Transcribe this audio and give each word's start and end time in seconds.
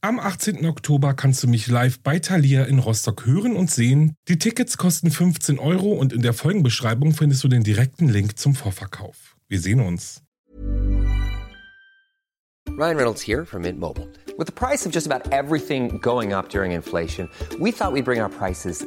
Am 0.00 0.20
18. 0.20 0.64
Oktober 0.64 1.12
kannst 1.12 1.42
du 1.42 1.48
mich 1.48 1.66
live 1.66 1.98
bei 1.98 2.20
Thalia 2.20 2.62
in 2.66 2.78
Rostock 2.78 3.26
hören 3.26 3.56
und 3.56 3.68
sehen. 3.68 4.14
Die 4.28 4.38
Tickets 4.38 4.76
kosten 4.76 5.10
15 5.10 5.58
Euro 5.58 5.92
und 5.92 6.12
in 6.12 6.22
der 6.22 6.34
Folgenbeschreibung 6.34 7.14
findest 7.14 7.42
du 7.42 7.48
den 7.48 7.64
direkten 7.64 8.08
Link 8.08 8.38
zum 8.38 8.54
Vorverkauf. 8.54 9.36
Wir 9.48 9.58
sehen 9.58 9.80
uns. 9.80 10.22
Ryan 12.76 12.96
Reynolds 12.96 13.26
here 13.26 13.44
from 13.44 13.62
Mint 13.62 13.80
Mobile. 13.80 14.06
With 14.38 14.46
the 14.46 14.52
price 14.52 14.86
of 14.86 14.94
just 14.94 15.10
about 15.10 15.32
everything 15.32 15.98
going 16.00 16.32
up 16.32 16.48
during 16.48 16.70
inflation, 16.70 17.28
we 17.58 17.72
thought 17.72 17.92
we'd 17.92 18.04
bring 18.04 18.20
our 18.20 18.30
prices 18.30 18.86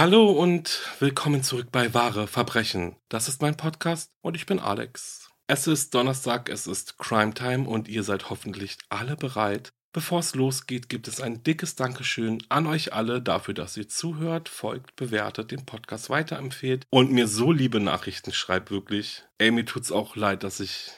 Hallo 0.00 0.30
und 0.30 0.80
willkommen 0.98 1.42
zurück 1.42 1.68
bei 1.70 1.92
Wahre 1.92 2.26
Verbrechen. 2.26 2.96
Das 3.10 3.28
ist 3.28 3.42
mein 3.42 3.58
Podcast 3.58 4.10
und 4.22 4.34
ich 4.34 4.46
bin 4.46 4.58
Alex. 4.58 5.28
Es 5.46 5.66
ist 5.66 5.94
Donnerstag, 5.94 6.48
es 6.48 6.66
ist 6.66 6.96
Crime 6.96 7.34
Time 7.34 7.68
und 7.68 7.86
ihr 7.86 8.02
seid 8.02 8.30
hoffentlich 8.30 8.78
alle 8.88 9.14
bereit. 9.14 9.74
Bevor 9.92 10.20
es 10.20 10.34
losgeht, 10.34 10.88
gibt 10.88 11.06
es 11.06 11.20
ein 11.20 11.42
dickes 11.42 11.76
Dankeschön 11.76 12.42
an 12.48 12.66
euch 12.66 12.94
alle 12.94 13.20
dafür, 13.20 13.52
dass 13.52 13.76
ihr 13.76 13.90
zuhört, 13.90 14.48
folgt, 14.48 14.96
bewertet, 14.96 15.50
den 15.50 15.66
Podcast 15.66 16.08
weiterempfehlt 16.08 16.86
und 16.88 17.12
mir 17.12 17.28
so 17.28 17.52
liebe 17.52 17.78
Nachrichten 17.78 18.32
schreibt, 18.32 18.70
wirklich. 18.70 19.24
Ey, 19.36 19.50
mir 19.50 19.66
tut's 19.66 19.92
auch 19.92 20.16
leid, 20.16 20.44
dass 20.44 20.60
ich, 20.60 20.92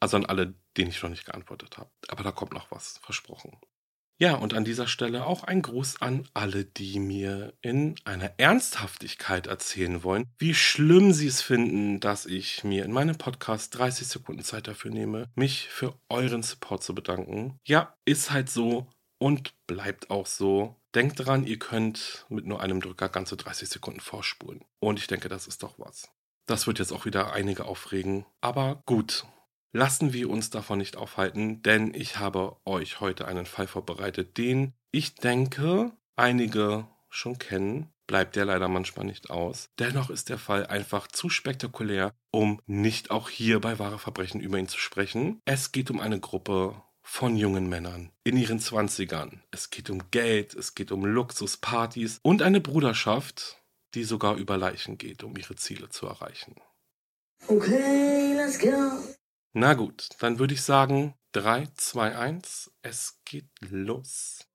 also 0.00 0.16
an 0.16 0.24
alle, 0.24 0.54
denen 0.78 0.88
ich 0.88 1.02
noch 1.02 1.10
nicht 1.10 1.26
geantwortet 1.26 1.76
habe. 1.76 1.90
Aber 2.08 2.22
da 2.22 2.32
kommt 2.32 2.54
noch 2.54 2.70
was, 2.70 3.00
versprochen. 3.02 3.58
Ja, 4.22 4.34
und 4.34 4.52
an 4.52 4.66
dieser 4.66 4.86
Stelle 4.86 5.24
auch 5.24 5.44
ein 5.44 5.62
Gruß 5.62 6.02
an 6.02 6.28
alle, 6.34 6.66
die 6.66 6.98
mir 6.98 7.54
in 7.62 7.94
einer 8.04 8.30
Ernsthaftigkeit 8.36 9.46
erzählen 9.46 10.04
wollen, 10.04 10.26
wie 10.36 10.54
schlimm 10.54 11.14
sie 11.14 11.26
es 11.26 11.40
finden, 11.40 12.00
dass 12.00 12.26
ich 12.26 12.62
mir 12.62 12.84
in 12.84 12.92
meinem 12.92 13.16
Podcast 13.16 13.78
30 13.78 14.06
Sekunden 14.06 14.44
Zeit 14.44 14.68
dafür 14.68 14.90
nehme, 14.90 15.30
mich 15.36 15.68
für 15.68 15.94
euren 16.10 16.42
Support 16.42 16.84
zu 16.84 16.94
bedanken. 16.94 17.58
Ja, 17.66 17.94
ist 18.04 18.30
halt 18.30 18.50
so 18.50 18.86
und 19.18 19.54
bleibt 19.66 20.10
auch 20.10 20.26
so. 20.26 20.76
Denkt 20.94 21.24
dran, 21.24 21.46
ihr 21.46 21.58
könnt 21.58 22.26
mit 22.28 22.44
nur 22.44 22.60
einem 22.60 22.82
Drücker 22.82 23.08
ganze 23.08 23.38
30 23.38 23.70
Sekunden 23.70 24.00
vorspulen. 24.00 24.62
Und 24.80 24.98
ich 24.98 25.06
denke, 25.06 25.30
das 25.30 25.46
ist 25.46 25.62
doch 25.62 25.78
was. 25.78 26.10
Das 26.44 26.66
wird 26.66 26.78
jetzt 26.78 26.92
auch 26.92 27.06
wieder 27.06 27.32
einige 27.32 27.64
aufregen. 27.64 28.26
Aber 28.42 28.82
gut, 28.84 29.24
Lassen 29.72 30.12
wir 30.12 30.30
uns 30.30 30.50
davon 30.50 30.78
nicht 30.78 30.96
aufhalten, 30.96 31.62
denn 31.62 31.94
ich 31.94 32.18
habe 32.18 32.56
euch 32.64 33.00
heute 33.00 33.28
einen 33.28 33.46
Fall 33.46 33.68
vorbereitet, 33.68 34.36
den 34.36 34.74
ich 34.90 35.14
denke, 35.14 35.92
einige 36.16 36.88
schon 37.08 37.38
kennen. 37.38 37.88
Bleibt 38.08 38.34
der 38.34 38.44
leider 38.44 38.66
manchmal 38.66 39.06
nicht 39.06 39.30
aus. 39.30 39.68
Dennoch 39.78 40.10
ist 40.10 40.28
der 40.28 40.38
Fall 40.38 40.66
einfach 40.66 41.06
zu 41.06 41.30
spektakulär, 41.30 42.12
um 42.32 42.60
nicht 42.66 43.12
auch 43.12 43.28
hier 43.30 43.60
bei 43.60 43.78
wahre 43.78 44.00
Verbrechen 44.00 44.40
über 44.40 44.58
ihn 44.58 44.66
zu 44.66 44.78
sprechen. 44.78 45.40
Es 45.44 45.70
geht 45.70 45.92
um 45.92 46.00
eine 46.00 46.18
Gruppe 46.18 46.82
von 47.02 47.36
jungen 47.36 47.68
Männern 47.68 48.10
in 48.24 48.36
ihren 48.36 48.58
Zwanzigern. 48.58 49.44
Es 49.52 49.70
geht 49.70 49.90
um 49.90 50.10
Geld, 50.10 50.54
es 50.54 50.74
geht 50.74 50.90
um 50.90 51.04
Luxuspartys 51.04 52.18
und 52.22 52.42
eine 52.42 52.60
Bruderschaft, 52.60 53.62
die 53.94 54.02
sogar 54.02 54.34
über 54.34 54.56
Leichen 54.56 54.98
geht, 54.98 55.22
um 55.22 55.36
ihre 55.36 55.54
Ziele 55.54 55.88
zu 55.88 56.06
erreichen. 56.06 56.56
Okay, 57.46 58.34
let's 58.34 58.58
go. 58.58 59.14
Na 59.52 59.74
gut, 59.74 60.10
dann 60.20 60.38
würde 60.38 60.54
ich 60.54 60.62
sagen 60.62 61.14
3, 61.32 61.66
2, 61.74 62.16
1, 62.16 62.70
es 62.82 63.18
geht 63.24 63.48
los. 63.58 64.46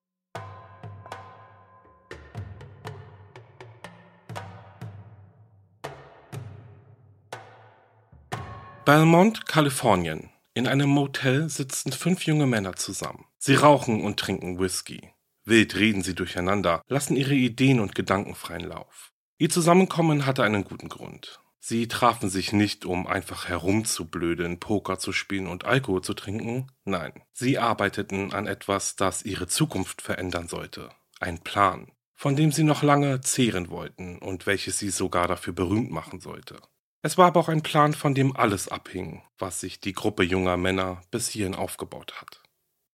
Belmont, 8.86 9.46
Kalifornien. 9.46 10.30
In 10.54 10.66
einem 10.66 10.88
Motel 10.90 11.50
sitzen 11.50 11.92
fünf 11.92 12.26
junge 12.26 12.48
Männer 12.48 12.78
zusammen. 12.78 13.26
Sie 13.38 13.56
rauchen 13.56 14.02
und 14.02 14.18
trinken 14.18 14.60
Whisky. 14.60 15.12
Wild 15.44 15.76
reden 15.76 16.04
sie 16.04 16.16
durcheinander, 16.16 16.82
lassen 16.88 17.18
ihre 17.18 17.34
Ideen 17.34 17.82
und 17.82 17.96
Gedanken 17.96 18.34
freien 18.34 18.64
Lauf. 18.64 19.12
Ihr 19.40 19.50
Zusammenkommen 19.50 20.26
hatte 20.26 20.44
einen 20.44 20.64
guten 20.64 20.88
Grund. 20.88 21.42
Sie 21.68 21.88
trafen 21.88 22.30
sich 22.30 22.54
nicht, 22.54 22.86
um 22.86 23.08
einfach 23.08 23.50
herumzublödeln, 23.50 24.60
Poker 24.60 25.00
zu 25.00 25.12
spielen 25.12 25.48
und 25.48 25.66
Alkohol 25.66 26.04
zu 26.04 26.14
trinken. 26.14 26.72
Nein, 26.84 27.24
sie 27.34 27.58
arbeiteten 27.58 28.34
an 28.34 28.46
etwas, 28.46 28.96
das 28.96 29.24
ihre 29.24 29.48
Zukunft 29.48 30.04
verändern 30.04 30.48
sollte. 30.48 30.92
Ein 31.20 31.40
Plan, 31.40 31.92
von 32.14 32.36
dem 32.36 32.52
sie 32.52 32.62
noch 32.62 32.84
lange 32.84 33.20
zehren 33.22 33.72
wollten 33.72 34.20
und 34.20 34.46
welches 34.46 34.78
sie 34.78 34.92
sogar 34.92 35.28
dafür 35.28 35.54
berühmt 35.54 35.90
machen 35.90 36.20
sollte. 36.20 36.62
Es 37.02 37.18
war 37.18 37.26
aber 37.26 37.40
auch 37.40 37.50
ein 37.50 37.64
Plan, 37.64 37.94
von 37.94 38.14
dem 38.14 38.36
alles 38.36 38.68
abhing, 38.68 39.24
was 39.40 39.60
sich 39.60 39.80
die 39.80 39.94
Gruppe 39.94 40.22
junger 40.22 40.58
Männer 40.58 41.02
bis 41.10 41.30
hierhin 41.30 41.56
aufgebaut 41.56 42.22
hat. 42.22 42.44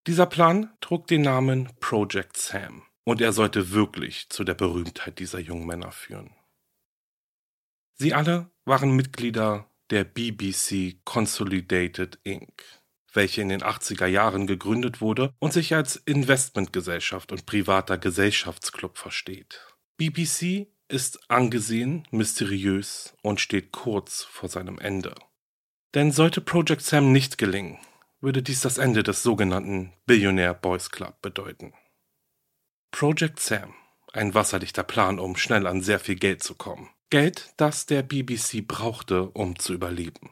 Dieser 0.08 0.28
Plan 0.28 0.72
trug 0.80 1.08
den 1.08 1.24
Namen 1.24 1.68
Project 1.82 2.38
Sam 2.38 2.84
und 3.04 3.20
er 3.20 3.34
sollte 3.34 3.72
wirklich 3.72 4.30
zu 4.30 4.46
der 4.46 4.56
Berühmtheit 4.56 5.20
dieser 5.20 5.40
jungen 5.40 5.66
Männer 5.66 5.92
führen. 5.92 6.34
Sie 8.02 8.16
alle 8.16 8.50
waren 8.72 8.92
Mitglieder 8.92 9.70
der 9.90 10.06
BBC 10.06 11.04
Consolidated 11.04 12.20
Inc., 12.24 12.64
welche 13.12 13.42
in 13.42 13.50
den 13.50 13.64
80er 13.64 14.06
Jahren 14.06 14.48
gegründet 14.48 15.02
wurde 15.02 15.34
und 15.40 15.52
sich 15.52 15.76
als 15.76 15.98
Investmentgesellschaft 15.98 17.34
und 17.34 17.46
privater 17.46 17.98
Gesellschaftsclub 17.98 18.98
versteht. 18.98 19.60
BBC 19.98 20.68
ist 20.88 21.30
angesehen, 21.30 22.08
mysteriös 22.12 23.14
und 23.22 23.42
steht 23.42 23.74
kurz 23.74 24.24
vor 24.24 24.48
seinem 24.48 24.80
Ende. 24.80 25.16
Denn 25.94 26.14
sollte 26.14 26.40
Project 26.40 26.82
Sam 26.82 27.12
nicht 27.12 27.38
gelingen, 27.38 27.78
würde 28.22 28.42
dies 28.42 28.62
das 28.62 28.78
Ende 28.78 29.04
des 29.04 29.22
sogenannten 29.22 29.92
Billionaire 30.06 30.56
Boys 30.56 30.92
Club 30.92 31.22
bedeuten. 31.22 31.74
Project 32.92 33.42
Sam, 33.42 33.74
ein 34.14 34.34
wasserdichter 34.34 34.84
Plan, 34.84 35.20
um 35.20 35.36
schnell 35.36 35.68
an 35.68 35.82
sehr 35.82 36.00
viel 36.00 36.16
Geld 36.16 36.42
zu 36.42 36.56
kommen. 36.56 36.90
Geld, 37.12 37.54
das 37.58 37.86
der 37.86 38.04
BBC 38.04 38.66
brauchte, 38.66 39.30
um 39.32 39.60
zu 39.60 39.74
überleben. 39.74 40.30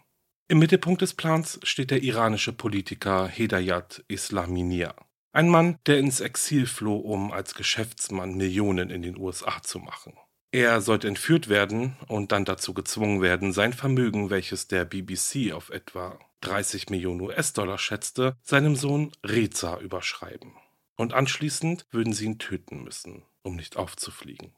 Im 0.48 0.60
Mittelpunkt 0.60 1.02
des 1.02 1.14
Plans 1.14 1.60
steht 1.64 1.92
der 1.92 2.04
iranische 2.04 2.54
Politiker 2.54 3.28
Hedayat 3.28 4.06
Islaminier. 4.08 4.96
Ein 5.34 5.50
Mann, 5.50 5.78
der 5.86 6.00
ins 6.00 6.22
Exil 6.22 6.66
floh, 6.66 6.96
um 6.96 7.34
als 7.34 7.54
Geschäftsmann 7.54 8.36
Millionen 8.36 8.90
in 8.92 9.02
den 9.02 9.18
USA 9.18 9.62
zu 9.62 9.80
machen. 9.80 10.14
Er 10.52 10.80
sollte 10.80 11.10
entführt 11.10 11.50
werden 11.50 11.98
und 12.08 12.32
dann 12.32 12.46
dazu 12.46 12.74
gezwungen 12.74 13.22
werden, 13.22 13.52
sein 13.52 13.74
Vermögen, 13.74 14.30
welches 14.30 14.70
der 14.70 14.86
BBC 14.86 15.52
auf 15.52 15.72
etwa 15.72 16.18
30 16.42 16.90
Millionen 16.90 17.20
US-Dollar 17.20 17.78
schätzte, 17.78 18.38
seinem 18.42 18.78
Sohn 18.78 19.12
Reza 19.22 19.78
überschreiben. 19.82 20.54
Und 20.96 21.12
anschließend 21.14 21.88
würden 21.92 22.14
sie 22.14 22.26
ihn 22.26 22.40
töten 22.40 22.84
müssen, 22.86 23.26
um 23.44 23.58
nicht 23.58 23.76
aufzufliegen. 23.76 24.54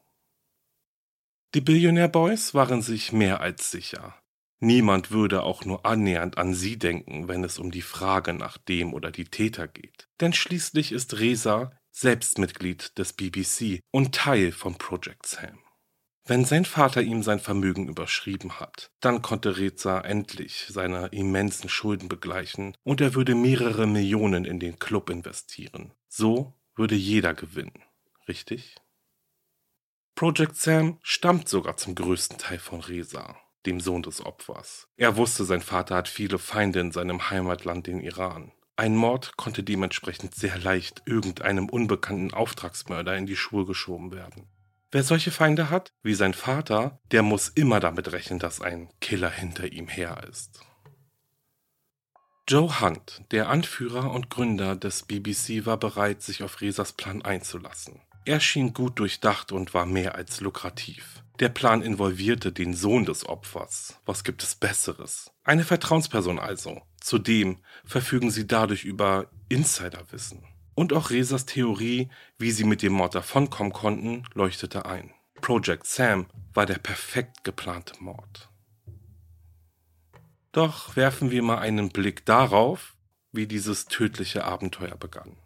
Die 1.54 1.60
Billionaire 1.60 2.08
Boys 2.08 2.54
waren 2.54 2.82
sich 2.82 3.12
mehr 3.12 3.42
als 3.42 3.72
sicher. 3.72 4.16
Niemand 4.62 5.12
würde 5.12 5.44
auch 5.44 5.66
nur 5.66 5.86
annähernd 5.86 6.38
an 6.38 6.54
sie 6.54 6.80
denken, 6.80 7.28
wenn 7.28 7.44
es 7.44 7.60
um 7.60 7.72
die 7.72 7.82
Frage 7.82 8.34
nach 8.34 8.58
dem 8.58 8.94
oder 8.94 9.12
die 9.12 9.26
Täter 9.26 9.68
geht. 9.68 10.08
Denn 10.22 10.32
schließlich 10.32 10.94
ist 10.94 11.20
Reza 11.20 11.74
selbst 11.92 12.38
Mitglied 12.38 12.98
des 12.98 13.12
BBC 13.12 13.82
und 13.92 14.16
Teil 14.16 14.54
von 14.54 14.78
Project 14.78 15.26
Sam. 15.26 15.60
Wenn 16.26 16.46
sein 16.46 16.64
Vater 16.64 17.02
ihm 17.02 17.22
sein 17.22 17.42
Vermögen 17.42 17.90
überschrieben 17.90 18.62
hat, 18.62 18.90
dann 19.02 19.22
konnte 19.22 19.58
Reza 19.58 20.00
endlich 20.00 20.68
seine 20.70 21.08
immensen 21.08 21.68
Schulden 21.68 22.08
begleichen 22.08 22.78
und 22.84 23.02
er 23.02 23.14
würde 23.14 23.36
mehrere 23.36 23.88
Millionen 23.88 24.46
in 24.46 24.62
den 24.62 24.80
Club 24.80 25.10
investieren. 25.10 25.92
So 26.08 26.54
würde 26.76 26.96
jeder 26.96 27.34
gewinnen, 27.34 27.84
richtig? 28.30 28.78
Project 30.22 30.56
Sam 30.56 31.00
stammt 31.02 31.50
sogar 31.50 31.78
zum 31.78 31.96
größten 31.96 32.38
Teil 32.38 32.60
von 32.60 32.80
Reza, 32.80 33.38
dem 33.66 33.80
Sohn 33.80 34.04
des 34.04 34.24
Opfers. 34.24 34.88
Er 34.96 35.18
wusste, 35.18 35.46
sein 35.46 35.62
Vater 35.62 35.96
hat 35.96 36.08
viele 36.08 36.38
Feinde 36.38 36.80
in 36.80 36.92
seinem 36.92 37.32
Heimatland, 37.32 37.88
den 37.88 38.00
Iran. 38.00 38.52
Ein 38.76 38.96
Mord 38.96 39.36
konnte 39.36 39.64
dementsprechend 39.64 40.36
sehr 40.36 40.60
leicht 40.60 41.02
irgendeinem 41.08 41.70
unbekannten 41.70 42.36
Auftragsmörder 42.36 43.18
in 43.18 43.26
die 43.26 43.36
Schuhe 43.36 43.66
geschoben 43.66 44.12
werden. 44.12 44.48
Wer 44.92 45.02
solche 45.02 45.32
Feinde 45.32 45.72
hat, 45.72 45.92
wie 46.04 46.14
sein 46.14 46.36
Vater, 46.36 47.00
der 47.10 47.24
muss 47.24 47.50
immer 47.50 47.80
damit 47.80 48.12
rechnen, 48.12 48.38
dass 48.38 48.62
ein 48.62 48.90
Killer 49.02 49.32
hinter 49.32 49.72
ihm 49.72 49.88
her 49.88 50.24
ist. 50.30 50.60
Joe 52.48 52.80
Hunt, 52.80 53.24
der 53.32 53.50
Anführer 53.50 54.12
und 54.12 54.30
Gründer 54.30 54.76
des 54.76 55.02
BBC, 55.02 55.66
war 55.66 55.78
bereit, 55.78 56.22
sich 56.22 56.44
auf 56.44 56.62
Resas 56.62 56.94
Plan 56.94 57.24
einzulassen. 57.24 58.02
Er 58.24 58.40
schien 58.40 58.74
gut 58.74 59.00
durchdacht 59.00 59.52
und 59.52 59.74
war 59.74 59.86
mehr 59.86 60.16
als 60.16 60.42
lukrativ. 60.42 61.24
Der 61.40 61.50
Plan 61.50 61.82
involvierte 61.82 62.52
den 62.52 62.76
Sohn 62.76 63.06
des 63.06 63.28
Opfers. 63.28 64.00
Was 64.06 64.24
gibt 64.24 64.44
es 64.44 64.54
Besseres? 64.54 65.32
Eine 65.44 65.64
Vertrauensperson 65.64 66.38
also. 66.38 66.84
Zudem 67.00 67.58
verfügen 67.84 68.30
sie 68.30 68.46
dadurch 68.46 68.84
über 68.84 69.28
Insiderwissen. 69.50 70.44
Und 70.76 70.94
auch 70.94 71.10
Resas 71.10 71.48
Theorie, 71.48 72.10
wie 72.38 72.52
sie 72.52 72.64
mit 72.64 72.84
dem 72.84 72.94
Mord 72.94 73.16
davonkommen 73.16 73.74
konnten, 73.74 74.24
leuchtete 74.36 74.86
ein. 74.86 75.12
Project 75.42 75.88
Sam 75.88 76.28
war 76.54 76.68
der 76.68 76.78
perfekt 76.78 77.44
geplante 77.44 77.96
Mord. 78.00 78.50
Doch 80.52 80.96
werfen 80.96 81.32
wir 81.32 81.42
mal 81.42 81.58
einen 81.58 81.90
Blick 81.90 82.24
darauf, 82.26 82.96
wie 83.32 83.48
dieses 83.48 83.86
tödliche 83.86 84.44
Abenteuer 84.44 84.96
begann. 84.96 85.38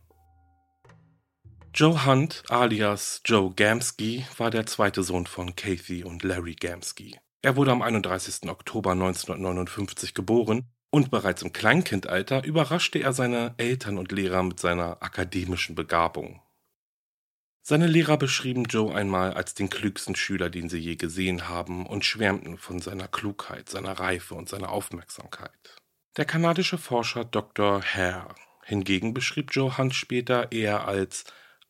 Joe 1.78 2.06
Hunt 2.06 2.44
alias 2.48 3.22
Joe 3.26 3.54
Gamsky 3.54 4.26
war 4.38 4.50
der 4.50 4.66
zweite 4.66 5.04
Sohn 5.04 5.26
von 5.26 5.58
Kathy 5.58 6.06
und 6.06 6.24
Larry 6.24 6.56
Gamsky. 6.56 7.20
Er 7.42 7.58
wurde 7.58 7.74
am 7.74 7.82
31. 7.82 8.50
Oktober 8.50 8.92
1959 8.92 10.14
geboren 10.14 10.70
und 10.90 11.12
bereits 11.12 11.42
im 11.42 11.52
Kleinkindalter 11.52 12.46
überraschte 12.46 13.00
er 13.00 13.12
seine 13.12 13.56
Eltern 13.58 13.98
und 13.98 14.14
Lehrer 14.14 14.42
mit 14.44 14.58
seiner 14.58 15.04
akademischen 15.04 15.76
Begabung. 15.76 16.42
Seine 17.62 17.88
Lehrer 17.88 18.16
beschrieben 18.16 18.64
Joe 18.64 18.96
einmal 18.96 19.34
als 19.34 19.54
den 19.54 19.70
klügsten 19.70 20.16
Schüler, 20.16 20.50
den 20.50 20.70
sie 20.70 20.80
je 20.80 20.96
gesehen 20.96 21.50
haben, 21.50 21.86
und 21.86 22.06
schwärmten 22.06 22.58
von 22.58 22.80
seiner 22.80 23.10
Klugheit, 23.10 23.68
seiner 23.68 24.00
Reife 24.00 24.36
und 24.36 24.48
seiner 24.48 24.70
Aufmerksamkeit. 24.70 25.76
Der 26.16 26.24
kanadische 26.24 26.78
Forscher 26.78 27.26
Dr. 27.26 27.84
Hare 27.84 28.34
hingegen 28.64 29.14
beschrieb 29.14 29.50
Joe 29.52 29.78
Hunt 29.78 29.94
später 29.94 30.54
eher 30.54 30.88
als 30.88 31.26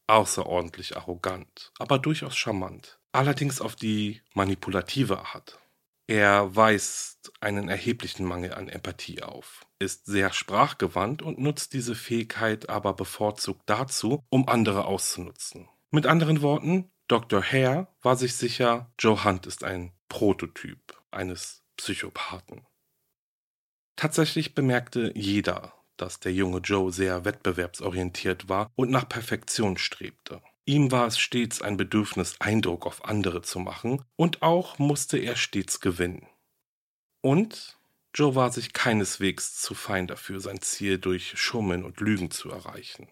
außerordentlich 0.07 0.97
arrogant, 0.97 1.71
aber 1.79 1.99
durchaus 1.99 2.35
charmant, 2.35 2.99
allerdings 3.11 3.61
auf 3.61 3.75
die 3.75 4.21
manipulative 4.33 5.19
Art. 5.19 5.59
Er 6.07 6.55
weist 6.55 7.33
einen 7.39 7.67
erheblichen 7.67 8.25
Mangel 8.25 8.53
an 8.53 8.69
Empathie 8.69 9.23
auf, 9.23 9.65
ist 9.79 10.05
sehr 10.05 10.31
sprachgewandt 10.31 11.23
und 11.23 11.39
nutzt 11.39 11.73
diese 11.73 11.95
Fähigkeit 11.95 12.69
aber 12.69 12.93
bevorzugt 12.93 13.63
dazu, 13.65 14.23
um 14.29 14.47
andere 14.47 14.85
auszunutzen. 14.85 15.67
Mit 15.89 16.05
anderen 16.05 16.41
Worten, 16.41 16.91
Dr. 17.07 17.41
Hare 17.41 17.87
war 18.01 18.15
sich 18.15 18.35
sicher, 18.35 18.91
Joe 18.99 19.23
Hunt 19.23 19.47
ist 19.47 19.63
ein 19.63 19.93
Prototyp 20.09 20.79
eines 21.09 21.63
Psychopathen. 21.77 22.65
Tatsächlich 23.95 24.53
bemerkte 24.53 25.11
jeder, 25.15 25.73
dass 25.97 26.19
der 26.19 26.33
junge 26.33 26.59
Joe 26.59 26.91
sehr 26.91 27.25
wettbewerbsorientiert 27.25 28.49
war 28.49 28.71
und 28.75 28.91
nach 28.91 29.07
Perfektion 29.07 29.77
strebte. 29.77 30.41
Ihm 30.65 30.91
war 30.91 31.07
es 31.07 31.19
stets 31.19 31.61
ein 31.61 31.77
Bedürfnis, 31.77 32.35
Eindruck 32.39 32.87
auf 32.87 33.05
andere 33.05 33.41
zu 33.43 33.59
machen, 33.59 34.03
und 34.15 34.41
auch 34.41 34.79
musste 34.79 35.17
er 35.17 35.35
stets 35.35 35.79
gewinnen. 35.79 36.27
Und 37.21 37.77
Joe 38.15 38.33
war 38.33 38.51
sich 38.51 38.73
keineswegs 38.73 39.61
zu 39.61 39.75
fein 39.75 40.07
dafür, 40.07 40.39
sein 40.39 40.61
Ziel 40.61 40.97
durch 40.97 41.37
Schummeln 41.37 41.83
und 41.83 41.99
Lügen 41.99 42.31
zu 42.31 42.49
erreichen. 42.49 43.07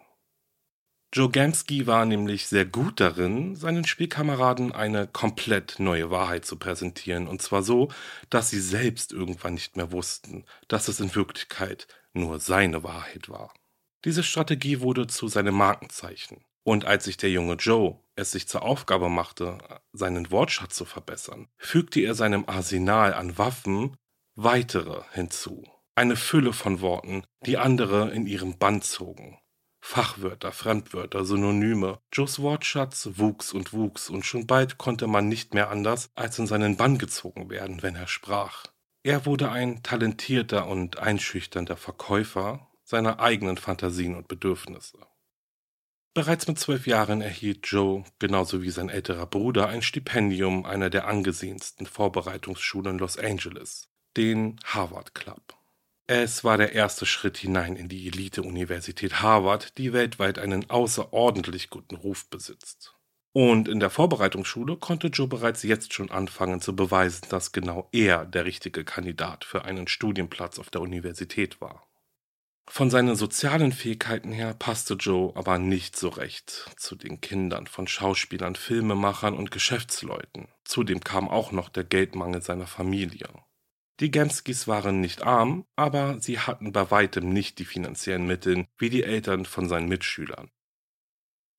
Joe 1.16 1.30
Gamsky 1.30 1.86
war 1.86 2.06
nämlich 2.06 2.48
sehr 2.48 2.66
gut 2.66 3.00
darin, 3.00 3.56
seinen 3.56 3.86
Spielkameraden 3.86 4.72
eine 4.72 5.06
komplett 5.06 5.76
neue 5.78 6.10
Wahrheit 6.10 6.44
zu 6.44 6.58
präsentieren, 6.58 7.28
und 7.28 7.40
zwar 7.40 7.62
so, 7.62 7.90
dass 8.32 8.50
sie 8.50 8.60
selbst 8.60 9.12
irgendwann 9.12 9.54
nicht 9.54 9.78
mehr 9.78 9.92
wussten, 9.92 10.44
dass 10.68 10.88
es 10.88 11.00
in 11.00 11.14
Wirklichkeit 11.14 11.88
nur 12.14 12.40
seine 12.40 12.84
Wahrheit 12.84 13.30
war. 13.30 13.54
Diese 14.06 14.24
Strategie 14.24 14.82
wurde 14.82 15.08
zu 15.08 15.28
seinem 15.28 15.56
Markenzeichen. 15.56 16.44
Und 16.66 16.86
als 16.86 17.06
sich 17.06 17.18
der 17.18 17.30
junge 17.30 17.56
Joe 17.56 18.00
es 18.16 18.32
sich 18.32 18.48
zur 18.48 18.62
Aufgabe 18.62 19.10
machte, 19.10 19.58
seinen 19.92 20.32
Wortschatz 20.32 20.76
zu 20.76 20.86
verbessern, 20.86 21.48
fügte 21.58 22.00
er 22.00 22.16
seinem 22.16 22.46
Arsenal 22.48 23.14
an 23.14 23.38
Waffen 23.38 23.98
weitere 24.36 25.02
hinzu. 25.12 25.64
Eine 25.96 26.16
Fülle 26.16 26.54
von 26.54 26.82
Worten, 26.82 27.24
die 27.46 27.58
andere 27.58 28.12
in 28.12 28.26
ihrem 28.26 28.58
Band 28.58 28.84
zogen. 28.84 29.40
Fachwörter, 29.86 30.54
Fremdwörter, 30.54 31.26
Synonyme. 31.26 32.00
Joes 32.14 32.40
Wortschatz 32.40 33.10
wuchs 33.16 33.52
und 33.52 33.74
wuchs, 33.74 34.10
und 34.10 34.26
schon 34.26 34.48
bald 34.48 34.78
konnte 34.78 35.08
man 35.08 35.28
nicht 35.28 35.54
mehr 35.54 35.70
anders 35.70 36.10
als 36.16 36.40
in 36.40 36.48
seinen 36.48 36.78
Bann 36.78 36.98
gezogen 36.98 37.50
werden, 37.50 37.84
wenn 37.84 37.96
er 37.96 38.08
sprach. 38.08 38.64
Er 39.06 39.26
wurde 39.26 39.52
ein 39.52 39.84
talentierter 39.84 40.68
und 40.68 40.98
einschüchternder 40.98 41.76
Verkäufer 41.76 42.72
seiner 42.86 43.20
eigenen 43.20 43.58
Fantasien 43.58 44.16
und 44.16 44.30
Bedürfnisse. 44.30 44.98
Bereits 46.14 46.48
mit 46.48 46.58
zwölf 46.58 46.88
Jahren 46.88 47.22
erhielt 47.22 47.68
Joe, 47.68 48.06
genauso 48.20 48.62
wie 48.62 48.70
sein 48.70 48.88
älterer 48.88 49.26
Bruder, 49.26 49.68
ein 49.68 49.82
Stipendium 49.82 50.66
einer 50.66 50.90
der 50.90 51.08
angesehensten 51.08 51.86
Vorbereitungsschulen 51.86 52.98
Los 52.98 53.18
Angeles, 53.18 53.90
den 54.16 54.58
Harvard 54.64 55.14
Club. 55.16 55.56
Es 56.06 56.44
war 56.44 56.58
der 56.58 56.74
erste 56.74 57.06
Schritt 57.06 57.38
hinein 57.38 57.76
in 57.76 57.90
die 57.90 58.08
Elite-Universität 58.08 59.22
Harvard, 59.22 59.78
die 59.78 59.92
weltweit 59.92 60.38
einen 60.40 60.70
außerordentlich 60.70 61.70
guten 61.70 61.96
Ruf 61.96 62.30
besitzt. 62.30 62.96
Und 63.34 63.68
in 63.68 63.80
der 63.80 63.90
Vorbereitungsschule 63.90 64.78
konnte 64.78 65.08
Joe 65.08 65.28
bereits 65.28 65.64
jetzt 65.64 65.94
schon 65.94 66.12
anfangen 66.12 66.62
zu 66.62 66.76
beweisen, 66.76 67.26
dass 67.30 67.52
genau 67.52 67.90
er 67.92 68.26
der 68.26 68.46
richtige 68.46 68.84
Kandidat 68.84 69.44
für 69.44 69.66
einen 69.66 69.88
Studienplatz 69.88 70.60
auf 70.60 70.70
der 70.70 70.82
Universität 70.82 71.60
war. 71.60 71.88
Von 72.70 72.90
seinen 72.90 73.16
sozialen 73.16 73.72
Fähigkeiten 73.72 74.32
her 74.32 74.54
passte 74.54 74.94
Joe 74.94 75.36
aber 75.36 75.58
nicht 75.58 75.98
so 75.98 76.10
recht 76.10 76.72
zu 76.78 76.96
den 76.96 77.22
Kindern 77.22 77.68
von 77.68 77.88
Schauspielern, 77.88 78.56
Filmemachern 78.56 79.36
und 79.36 79.52
Geschäftsleuten. 79.52 80.48
Zudem 80.64 81.02
kam 81.02 81.28
auch 81.28 81.52
noch 81.52 81.70
der 81.70 81.84
Geldmangel 81.84 82.42
seiner 82.42 82.68
Familie. 82.68 83.28
Die 84.00 84.12
Gemskis 84.12 84.68
waren 84.68 85.02
nicht 85.02 85.24
arm, 85.24 85.66
aber 85.76 86.20
sie 86.20 86.40
hatten 86.40 86.72
bei 86.72 86.90
weitem 86.90 87.30
nicht 87.30 87.60
die 87.60 87.66
finanziellen 87.66 88.26
Mittel 88.26 88.66
wie 88.78 88.90
die 88.90 89.04
Eltern 89.04 89.46
von 89.46 89.68
seinen 89.68 89.88
Mitschülern. 89.88 90.50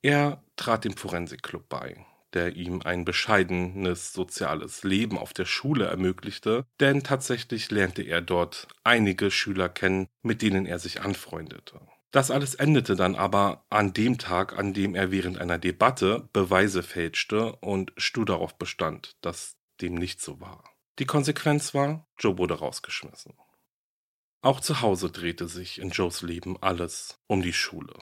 Er 0.05 0.45
trat 0.57 0.85
dem 0.85 0.99
Forensikclub 0.99 1.67
bei, 1.71 2.05
der 2.35 2.57
ihm 2.57 2.83
ein 2.83 3.07
bescheidenes 3.07 4.13
soziales 4.13 4.85
Leben 4.85 5.17
auf 5.17 5.33
der 5.33 5.47
Schule 5.47 5.87
ermöglichte, 5.87 6.67
denn 6.79 7.03
tatsächlich 7.03 7.71
lernte 7.71 8.03
er 8.03 8.21
dort 8.21 8.69
einige 8.85 9.31
Schüler 9.31 9.71
kennen, 9.71 10.09
mit 10.21 10.43
denen 10.43 10.67
er 10.67 10.79
sich 10.79 11.01
anfreundete. 11.01 11.81
Das 12.11 12.31
alles 12.31 12.55
endete 12.55 12.97
dann 12.97 13.15
aber 13.15 13.65
an 13.71 13.95
dem 13.95 14.19
Tag, 14.19 14.59
an 14.59 14.75
dem 14.75 14.95
er 14.95 15.11
während 15.11 15.39
einer 15.39 15.59
Debatte 15.59 16.29
Beweise 16.35 16.83
fälschte 16.83 17.57
und 17.57 17.95
stur 17.97 18.27
darauf 18.27 18.59
bestand, 18.59 19.17
dass 19.23 19.57
dem 19.81 19.95
nicht 19.95 20.21
so 20.21 20.39
war. 20.39 20.65
Die 20.99 21.07
Konsequenz 21.07 21.73
war, 21.73 22.07
Joe 22.19 22.37
wurde 22.37 22.59
rausgeschmissen. 22.59 23.33
Auch 24.43 24.61
zu 24.61 24.83
Hause 24.83 25.11
drehte 25.11 25.49
sich 25.49 25.81
in 25.81 25.89
Joes 25.89 26.21
Leben 26.21 26.59
alles 26.61 27.19
um 27.27 27.41
die 27.41 27.55
Schule. 27.55 27.95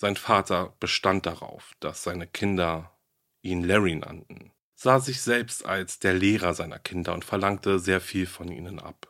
Sein 0.00 0.14
Vater 0.14 0.76
bestand 0.78 1.26
darauf, 1.26 1.74
dass 1.80 2.04
seine 2.04 2.28
Kinder 2.28 2.96
ihn 3.42 3.64
Larry 3.64 3.96
nannten, 3.96 4.52
sah 4.76 5.00
sich 5.00 5.20
selbst 5.20 5.64
als 5.66 5.98
der 5.98 6.14
Lehrer 6.14 6.54
seiner 6.54 6.78
Kinder 6.78 7.14
und 7.14 7.24
verlangte 7.24 7.80
sehr 7.80 8.00
viel 8.00 8.26
von 8.26 8.48
ihnen 8.48 8.78
ab. 8.78 9.08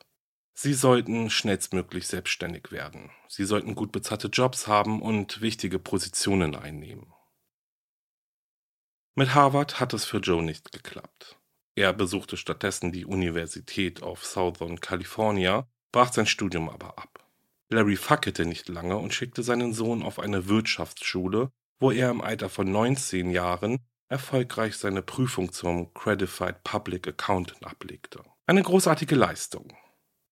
Sie 0.54 0.72
sollten 0.72 1.28
schnellstmöglich 1.28 2.08
selbstständig 2.08 2.72
werden. 2.72 3.10
Sie 3.28 3.44
sollten 3.44 3.74
gut 3.74 3.92
bezahlte 3.92 4.28
Jobs 4.28 4.66
haben 4.66 5.02
und 5.02 5.42
wichtige 5.42 5.78
Positionen 5.78 6.56
einnehmen. 6.56 7.12
Mit 9.14 9.34
Harvard 9.34 9.80
hat 9.80 9.92
es 9.92 10.06
für 10.06 10.18
Joe 10.18 10.42
nicht 10.42 10.72
geklappt. 10.72 11.38
Er 11.74 11.92
besuchte 11.92 12.36
stattdessen 12.36 12.92
die 12.92 13.04
Universität 13.04 14.02
of 14.02 14.24
Southern 14.24 14.80
California, 14.80 15.68
brach 15.92 16.12
sein 16.12 16.26
Studium 16.26 16.68
aber 16.70 16.98
ab. 16.98 17.27
Larry 17.70 17.96
fackelte 17.96 18.46
nicht 18.46 18.68
lange 18.68 18.96
und 18.96 19.12
schickte 19.12 19.42
seinen 19.42 19.72
Sohn 19.72 20.02
auf 20.02 20.18
eine 20.18 20.48
Wirtschaftsschule, 20.48 21.50
wo 21.80 21.90
er 21.90 22.10
im 22.10 22.20
Alter 22.20 22.48
von 22.48 22.70
19 22.70 23.30
Jahren 23.30 23.78
erfolgreich 24.08 24.76
seine 24.76 25.02
Prüfung 25.02 25.52
zum 25.52 25.92
Credified 25.92 26.64
Public 26.64 27.06
Accountant 27.08 27.64
ablegte. 27.64 28.22
Eine 28.46 28.62
großartige 28.62 29.14
Leistung. 29.14 29.76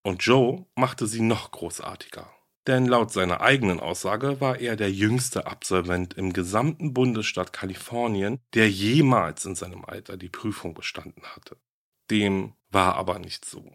Und 0.02 0.22
Joe 0.22 0.66
machte 0.74 1.06
sie 1.06 1.20
noch 1.20 1.50
großartiger. 1.50 2.32
Denn 2.66 2.86
laut 2.86 3.12
seiner 3.12 3.42
eigenen 3.42 3.78
Aussage 3.78 4.40
war 4.40 4.58
er 4.58 4.74
der 4.74 4.90
jüngste 4.90 5.46
Absolvent 5.46 6.14
im 6.14 6.32
gesamten 6.32 6.94
Bundesstaat 6.94 7.52
Kalifornien, 7.52 8.40
der 8.54 8.68
jemals 8.70 9.44
in 9.44 9.54
seinem 9.54 9.84
Alter 9.84 10.16
die 10.16 10.28
Prüfung 10.28 10.74
bestanden 10.74 11.22
hatte. 11.22 11.56
Dem 12.10 12.54
war 12.70 12.96
aber 12.96 13.18
nicht 13.18 13.44
so. 13.44 13.72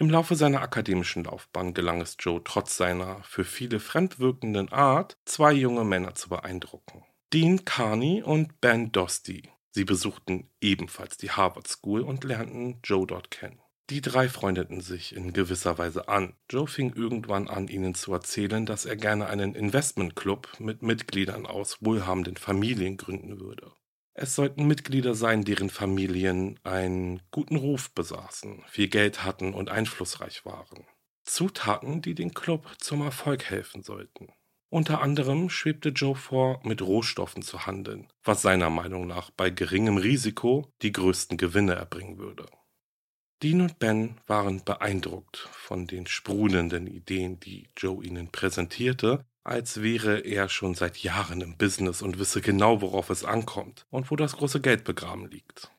Im 0.00 0.08
Laufe 0.08 0.34
seiner 0.34 0.62
akademischen 0.62 1.24
Laufbahn 1.24 1.74
gelang 1.74 2.00
es 2.00 2.16
Joe 2.18 2.40
trotz 2.42 2.78
seiner 2.78 3.22
für 3.22 3.44
viele 3.44 3.78
fremdwirkenden 3.80 4.72
Art, 4.72 5.18
zwei 5.26 5.52
junge 5.52 5.84
Männer 5.84 6.14
zu 6.14 6.30
beeindrucken. 6.30 7.04
Dean 7.34 7.66
Carney 7.66 8.22
und 8.22 8.62
Ben 8.62 8.92
Dosty. 8.92 9.50
Sie 9.72 9.84
besuchten 9.84 10.48
ebenfalls 10.62 11.18
die 11.18 11.30
Harvard 11.30 11.68
School 11.68 12.00
und 12.00 12.24
lernten 12.24 12.80
Joe 12.82 13.06
dort 13.06 13.30
kennen. 13.30 13.60
Die 13.90 14.00
drei 14.00 14.30
freundeten 14.30 14.80
sich 14.80 15.14
in 15.14 15.34
gewisser 15.34 15.76
Weise 15.76 16.08
an. 16.08 16.32
Joe 16.48 16.66
fing 16.66 16.94
irgendwann 16.94 17.48
an, 17.48 17.68
ihnen 17.68 17.94
zu 17.94 18.14
erzählen, 18.14 18.64
dass 18.64 18.86
er 18.86 18.96
gerne 18.96 19.26
einen 19.26 19.54
Investmentclub 19.54 20.48
mit 20.60 20.80
Mitgliedern 20.80 21.44
aus 21.44 21.76
wohlhabenden 21.82 22.38
Familien 22.38 22.96
gründen 22.96 23.38
würde. 23.38 23.70
Es 24.14 24.34
sollten 24.34 24.66
Mitglieder 24.66 25.14
sein, 25.14 25.44
deren 25.44 25.70
Familien 25.70 26.58
einen 26.64 27.22
guten 27.30 27.56
Ruf 27.56 27.90
besaßen, 27.92 28.64
viel 28.68 28.88
Geld 28.88 29.24
hatten 29.24 29.54
und 29.54 29.70
einflussreich 29.70 30.44
waren. 30.44 30.84
Zutaten, 31.22 32.02
die 32.02 32.14
den 32.14 32.34
Club 32.34 32.68
zum 32.78 33.02
Erfolg 33.02 33.44
helfen 33.44 33.82
sollten. 33.82 34.32
Unter 34.68 35.00
anderem 35.00 35.50
schwebte 35.50 35.88
Joe 35.90 36.14
vor, 36.14 36.60
mit 36.64 36.80
Rohstoffen 36.80 37.42
zu 37.42 37.66
handeln, 37.66 38.08
was 38.22 38.42
seiner 38.42 38.70
Meinung 38.70 39.06
nach 39.06 39.30
bei 39.30 39.50
geringem 39.50 39.96
Risiko 39.96 40.72
die 40.82 40.92
größten 40.92 41.36
Gewinne 41.36 41.74
erbringen 41.74 42.18
würde. 42.18 42.46
Dean 43.42 43.62
und 43.62 43.78
Ben 43.78 44.20
waren 44.26 44.62
beeindruckt 44.64 45.38
von 45.38 45.86
den 45.86 46.06
sprudelnden 46.06 46.86
Ideen, 46.86 47.40
die 47.40 47.68
Joe 47.76 48.04
ihnen 48.04 48.30
präsentierte 48.30 49.24
als 49.50 49.82
wäre 49.82 50.20
er 50.20 50.48
schon 50.48 50.74
seit 50.74 50.98
Jahren 50.98 51.40
im 51.40 51.56
Business 51.56 52.02
und 52.02 52.20
wisse 52.20 52.40
genau, 52.40 52.80
worauf 52.82 53.10
es 53.10 53.24
ankommt 53.24 53.84
und 53.90 54.10
wo 54.10 54.16
das 54.16 54.36
große 54.36 54.60
Geld 54.60 54.84
begraben 54.84 55.26
liegt. 55.26 55.72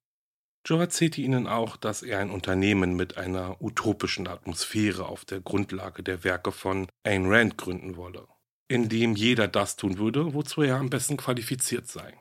Joe 0.65 0.81
erzählte 0.81 1.21
ihnen 1.21 1.47
auch, 1.47 1.77
dass 1.77 2.03
er 2.03 2.19
ein 2.19 2.31
Unternehmen 2.31 2.97
mit 2.97 3.17
einer 3.17 3.61
utopischen 3.61 4.27
Atmosphäre 4.27 5.07
auf 5.07 5.23
der 5.23 5.39
Grundlage 5.39 6.03
der 6.03 6.25
Werke 6.25 6.51
von 6.51 6.87
Ayn 7.03 7.27
Rand 7.27 7.57
gründen 7.57 7.95
wolle, 7.95 8.27
in 8.67 8.89
dem 8.89 9.15
jeder 9.15 9.47
das 9.47 9.77
tun 9.77 9.97
würde, 9.97 10.33
wozu 10.33 10.63
er 10.63 10.75
am 10.75 10.89
besten 10.89 11.15
qualifiziert 11.15 11.87
sei. 11.87 12.19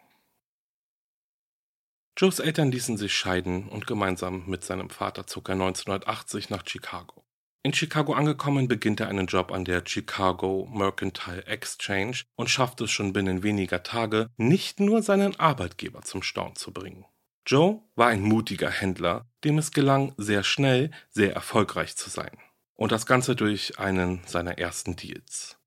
Joes 2.16 2.38
Eltern 2.38 2.71
ließen 2.71 2.97
sich 2.97 3.12
scheiden 3.12 3.69
und 3.69 3.88
gemeinsam 3.88 4.45
mit 4.47 4.62
seinem 4.62 4.88
Vater 4.88 5.26
zog 5.26 5.49
er 5.49 5.54
1980 5.54 6.49
nach 6.49 6.64
Chicago. 6.64 7.25
In 7.62 7.74
Chicago 7.74 8.14
angekommen, 8.14 8.68
beginnt 8.68 9.00
er 9.00 9.08
einen 9.08 9.26
Job 9.26 9.52
an 9.52 9.66
der 9.66 9.82
Chicago 9.84 10.66
Mercantile 10.72 11.44
Exchange 11.44 12.22
und 12.34 12.48
schafft 12.48 12.80
es 12.80 12.90
schon 12.90 13.12
binnen 13.12 13.42
weniger 13.42 13.82
Tage, 13.82 14.28
nicht 14.38 14.80
nur 14.80 15.02
seinen 15.02 15.38
Arbeitgeber 15.38 16.00
zum 16.00 16.22
Staunen 16.22 16.56
zu 16.56 16.72
bringen. 16.72 17.04
Joe 17.46 17.82
war 17.96 18.08
ein 18.08 18.22
mutiger 18.22 18.70
Händler, 18.70 19.26
dem 19.44 19.58
es 19.58 19.72
gelang, 19.72 20.14
sehr 20.16 20.42
schnell 20.42 20.90
sehr 21.10 21.34
erfolgreich 21.34 21.96
zu 21.96 22.08
sein. 22.08 22.38
Und 22.76 22.92
das 22.92 23.04
Ganze 23.04 23.36
durch 23.36 23.78
einen 23.78 24.22
seiner 24.24 24.56
ersten 24.58 24.96
Deals. 24.96 25.58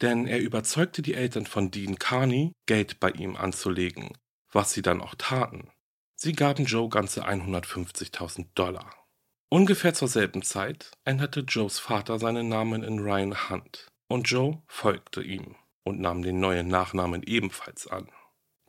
Denn 0.00 0.26
er 0.26 0.40
überzeugte 0.40 1.02
die 1.02 1.14
Eltern 1.14 1.46
von 1.46 1.70
Dean 1.70 2.00
Carney, 2.00 2.52
Geld 2.66 2.98
bei 2.98 3.10
ihm 3.10 3.36
anzulegen, 3.36 4.10
was 4.50 4.72
sie 4.72 4.82
dann 4.82 5.00
auch 5.00 5.14
taten. 5.16 5.70
Sie 6.16 6.32
gaben 6.32 6.64
Joe 6.64 6.88
ganze 6.88 7.28
150.000 7.28 8.46
Dollar. 8.56 8.97
Ungefähr 9.50 9.94
zur 9.94 10.08
selben 10.08 10.42
Zeit 10.42 10.90
änderte 11.04 11.40
Joes 11.40 11.78
Vater 11.78 12.18
seinen 12.18 12.48
Namen 12.48 12.82
in 12.82 12.98
Ryan 12.98 13.48
Hunt 13.48 13.88
und 14.06 14.28
Joe 14.30 14.62
folgte 14.66 15.22
ihm 15.22 15.56
und 15.84 16.00
nahm 16.00 16.22
den 16.22 16.38
neuen 16.38 16.68
Nachnamen 16.68 17.22
ebenfalls 17.22 17.86
an. 17.86 18.10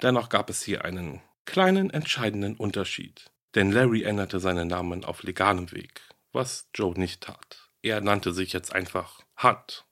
Dennoch 0.01 0.29
gab 0.29 0.50
es 0.50 0.63
hier 0.63 0.86
einen 0.86 1.21
kleinen 1.43 1.89
entscheidenden 1.89 2.55
Unterschied, 2.55 3.29
denn 3.55 3.74
Larry 3.74 4.03
änderte 4.03 4.39
seinen 4.39 4.69
Namen 4.69 5.03
auf 5.03 5.24
legalem 5.24 5.74
Weg, 5.74 6.01
was 6.31 6.69
Joe 6.74 6.98
nicht 6.98 7.24
tat. 7.24 7.69
Er 7.81 8.00
nannte 8.00 8.31
sich 8.31 8.53
jetzt 8.53 8.74
einfach 8.74 9.21
Hunt. 9.43 9.86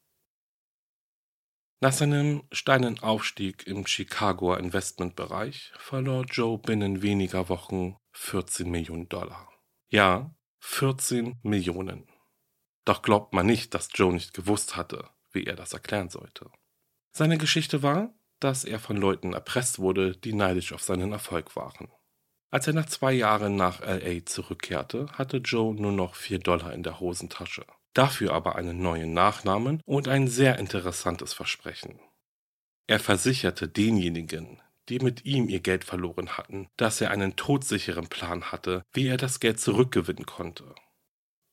Nach 1.82 1.92
seinem 1.92 2.44
steilen 2.54 3.00
Aufstieg 3.00 3.68
im 3.68 3.86
Chicagoer 3.86 4.60
Investmentbereich 4.60 5.74
verlor 5.78 6.24
Joe 6.24 6.58
binnen 6.58 7.02
weniger 7.02 7.50
Wochen 7.50 7.98
14 8.14 8.72
Millionen 8.72 9.10
Dollar. 9.10 9.52
Ja, 9.90 10.34
14 10.70 11.40
Millionen. 11.42 12.08
Doch 12.86 13.02
glaubt 13.02 13.34
man 13.34 13.48
nicht, 13.48 13.74
dass 13.74 13.90
Joe 13.94 14.14
nicht 14.14 14.36
gewusst 14.36 14.76
hatte, 14.76 15.10
wie 15.32 15.46
er 15.46 15.56
das 15.56 15.74
erklären 15.74 16.10
sollte. 16.10 16.52
Seine 17.12 17.40
Geschichte 17.40 17.82
war, 17.82 18.14
dass 18.40 18.64
er 18.64 18.78
von 18.78 18.96
Leuten 18.96 19.34
erpresst 19.34 19.80
wurde, 19.80 20.16
die 20.16 20.34
neidisch 20.34 20.74
auf 20.74 20.84
seinen 20.84 21.14
Erfolg 21.14 21.56
waren. 21.56 21.88
Als 22.52 22.68
er 22.68 22.74
nach 22.74 22.86
zwei 22.86 23.14
Jahren 23.14 23.56
nach 23.56 23.80
LA 23.80 24.26
zurückkehrte, 24.26 25.08
hatte 25.14 25.38
Joe 25.38 25.74
nur 25.74 25.94
noch 25.94 26.14
vier 26.14 26.38
Dollar 26.38 26.74
in 26.74 26.84
der 26.84 27.00
Hosentasche. 27.00 27.66
Dafür 27.94 28.34
aber 28.34 28.56
einen 28.56 28.80
neuen 28.80 29.14
Nachnamen 29.14 29.82
und 29.86 30.08
ein 30.08 30.28
sehr 30.28 30.60
interessantes 30.60 31.34
Versprechen. 31.34 32.00
Er 32.86 33.00
versicherte 33.00 33.68
denjenigen, 33.68 34.62
die 34.90 35.00
mit 35.00 35.26
ihm 35.26 35.50
ihr 35.50 35.60
Geld 35.60 35.84
verloren 35.84 36.38
hatten, 36.38 36.70
dass 36.78 37.02
er 37.02 37.12
einen 37.12 37.36
todsicheren 37.36 38.08
Plan 38.08 38.52
hatte, 38.52 38.84
wie 38.94 39.08
er 39.08 39.18
das 39.18 39.40
Geld 39.40 39.60
zurückgewinnen 39.60 40.26
konnte. 40.26 40.76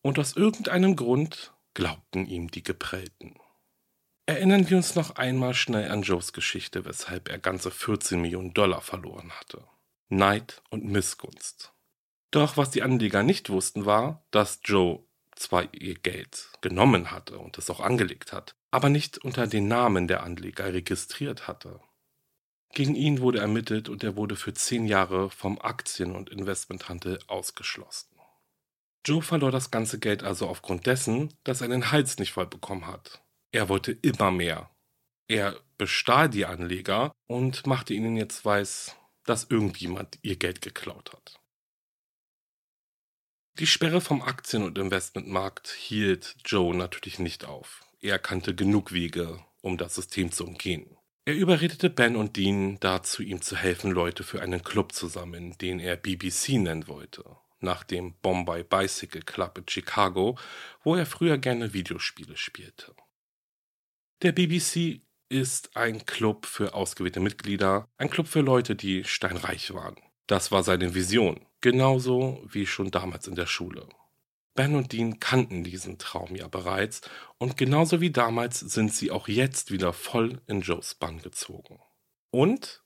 Und 0.02 0.18
aus 0.18 0.36
irgendeinem 0.36 0.96
Grund 0.96 1.54
glaubten 1.74 2.26
ihm 2.26 2.50
die 2.50 2.62
Geprellten. 2.62 3.34
Erinnern 4.26 4.70
wir 4.70 4.76
uns 4.78 4.94
noch 4.94 5.16
einmal 5.16 5.54
schnell 5.54 5.90
an 5.90 6.02
Joes 6.02 6.32
Geschichte, 6.32 6.84
weshalb 6.84 7.28
er 7.28 7.38
ganze 7.38 7.70
14 7.70 8.20
Millionen 8.20 8.54
Dollar 8.54 8.80
verloren 8.80 9.30
hatte. 9.32 9.66
Neid 10.08 10.62
und 10.70 10.84
Missgunst. 10.84 11.72
Doch 12.30 12.56
was 12.56 12.70
die 12.70 12.82
Anleger 12.82 13.22
nicht 13.22 13.50
wussten 13.50 13.84
war, 13.84 14.24
dass 14.30 14.60
Joe 14.64 15.04
zwar 15.36 15.72
ihr 15.74 15.94
Geld 15.94 16.48
genommen 16.62 17.10
hatte 17.10 17.38
und 17.38 17.58
es 17.58 17.68
auch 17.70 17.80
angelegt 17.80 18.32
hat, 18.32 18.54
aber 18.70 18.88
nicht 18.88 19.18
unter 19.18 19.46
den 19.46 19.68
Namen 19.68 20.08
der 20.08 20.22
Anleger 20.22 20.72
registriert 20.72 21.46
hatte. 21.46 21.80
Gegen 22.74 22.96
ihn 22.96 23.20
wurde 23.20 23.38
ermittelt 23.38 23.88
und 23.88 24.02
er 24.02 24.16
wurde 24.16 24.34
für 24.34 24.52
zehn 24.52 24.86
Jahre 24.86 25.30
vom 25.30 25.60
Aktien- 25.60 26.16
und 26.16 26.28
Investmenthandel 26.28 27.20
ausgeschlossen. 27.28 28.08
Joe 29.06 29.22
verlor 29.22 29.52
das 29.52 29.70
ganze 29.70 30.00
Geld 30.00 30.24
also 30.24 30.48
aufgrund 30.48 30.86
dessen, 30.86 31.32
dass 31.44 31.60
er 31.60 31.68
den 31.68 31.92
Hals 31.92 32.18
nicht 32.18 32.32
voll 32.32 32.46
bekommen 32.46 32.86
hat. 32.86 33.22
Er 33.52 33.68
wollte 33.68 33.92
immer 33.92 34.32
mehr. 34.32 34.70
Er 35.28 35.60
bestahl 35.78 36.28
die 36.28 36.46
Anleger 36.46 37.12
und 37.28 37.66
machte 37.66 37.94
ihnen 37.94 38.16
jetzt 38.16 38.44
weiß, 38.44 38.96
dass 39.24 39.44
irgendjemand 39.50 40.18
ihr 40.22 40.36
Geld 40.36 40.60
geklaut 40.60 41.12
hat. 41.12 41.40
Die 43.60 43.68
Sperre 43.68 44.00
vom 44.00 44.20
Aktien- 44.20 44.64
und 44.64 44.78
Investmentmarkt 44.78 45.68
hielt 45.68 46.34
Joe 46.44 46.74
natürlich 46.74 47.20
nicht 47.20 47.44
auf. 47.44 47.84
Er 48.00 48.18
kannte 48.18 48.54
genug 48.54 48.92
Wege, 48.92 49.44
um 49.62 49.78
das 49.78 49.94
System 49.94 50.32
zu 50.32 50.44
umgehen. 50.44 50.96
Er 51.26 51.34
überredete 51.34 51.88
Ben 51.88 52.16
und 52.16 52.36
Dean 52.36 52.78
dazu, 52.80 53.22
ihm 53.22 53.40
zu 53.40 53.56
helfen, 53.56 53.90
Leute 53.90 54.24
für 54.24 54.42
einen 54.42 54.62
Club 54.62 54.92
zu 54.92 55.08
sammeln, 55.08 55.56
den 55.56 55.80
er 55.80 55.96
BBC 55.96 56.58
nennen 56.58 56.86
wollte, 56.86 57.24
nach 57.60 57.82
dem 57.82 58.14
Bombay 58.20 58.62
Bicycle 58.62 59.22
Club 59.22 59.56
in 59.56 59.64
Chicago, 59.66 60.36
wo 60.82 60.94
er 60.96 61.06
früher 61.06 61.38
gerne 61.38 61.72
Videospiele 61.72 62.36
spielte. 62.36 62.94
Der 64.20 64.32
BBC 64.32 65.00
ist 65.30 65.74
ein 65.78 66.04
Club 66.04 66.44
für 66.44 66.74
ausgewählte 66.74 67.20
Mitglieder, 67.20 67.88
ein 67.96 68.10
Club 68.10 68.26
für 68.26 68.42
Leute, 68.42 68.76
die 68.76 69.04
steinreich 69.04 69.72
waren. 69.72 69.96
Das 70.26 70.52
war 70.52 70.62
seine 70.62 70.94
Vision, 70.94 71.46
genauso 71.62 72.44
wie 72.46 72.66
schon 72.66 72.90
damals 72.90 73.28
in 73.28 73.34
der 73.34 73.46
Schule. 73.46 73.88
Ben 74.54 74.76
und 74.76 74.92
Dean 74.92 75.18
kannten 75.18 75.64
diesen 75.64 75.98
Traum 75.98 76.36
ja 76.36 76.46
bereits 76.46 77.02
und 77.38 77.56
genauso 77.56 78.00
wie 78.00 78.10
damals 78.10 78.60
sind 78.60 78.94
sie 78.94 79.10
auch 79.10 79.26
jetzt 79.28 79.72
wieder 79.72 79.92
voll 79.92 80.40
in 80.46 80.60
Joes 80.60 80.94
Bann 80.94 81.20
gezogen. 81.20 81.80
Und, 82.30 82.82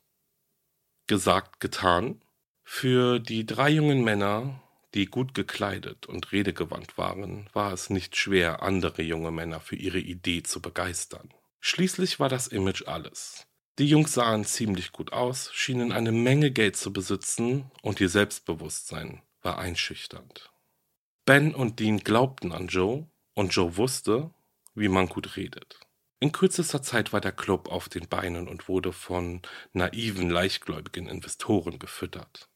gesagt, 1.06 1.60
getan, 1.60 2.22
für 2.64 3.18
die 3.18 3.46
drei 3.46 3.70
jungen 3.70 4.02
Männer, 4.02 4.62
die 4.94 5.06
gut 5.06 5.34
gekleidet 5.34 6.06
und 6.06 6.32
redegewandt 6.32 6.96
waren, 6.96 7.48
war 7.52 7.72
es 7.72 7.90
nicht 7.90 8.16
schwer, 8.16 8.62
andere 8.62 9.02
junge 9.02 9.30
Männer 9.30 9.60
für 9.60 9.76
ihre 9.76 9.98
Idee 9.98 10.42
zu 10.42 10.60
begeistern. 10.60 11.32
Schließlich 11.60 12.20
war 12.20 12.28
das 12.28 12.48
Image 12.48 12.86
alles. 12.86 13.46
Die 13.78 13.86
Jungs 13.86 14.14
sahen 14.14 14.44
ziemlich 14.44 14.92
gut 14.92 15.12
aus, 15.12 15.50
schienen 15.52 15.92
eine 15.92 16.12
Menge 16.12 16.50
Geld 16.50 16.76
zu 16.76 16.92
besitzen 16.92 17.70
und 17.82 18.00
ihr 18.00 18.08
Selbstbewusstsein 18.08 19.22
war 19.42 19.58
einschüchternd. 19.58 20.50
Ben 21.28 21.54
und 21.54 21.78
Dean 21.78 21.98
glaubten 21.98 22.52
an 22.52 22.68
Joe 22.68 23.06
und 23.34 23.54
Joe 23.54 23.76
wusste, 23.76 24.30
wie 24.74 24.88
man 24.88 25.10
gut 25.10 25.36
redet. 25.36 25.78
In 26.20 26.32
kürzester 26.32 26.80
Zeit 26.80 27.12
war 27.12 27.20
der 27.20 27.32
Club 27.32 27.68
auf 27.70 27.90
den 27.90 28.08
Beinen 28.08 28.48
und 28.48 28.66
wurde 28.66 28.94
von 28.94 29.42
naiven, 29.74 30.30
leichtgläubigen 30.30 31.06
Investoren 31.06 31.78
gefüttert. 31.78 32.48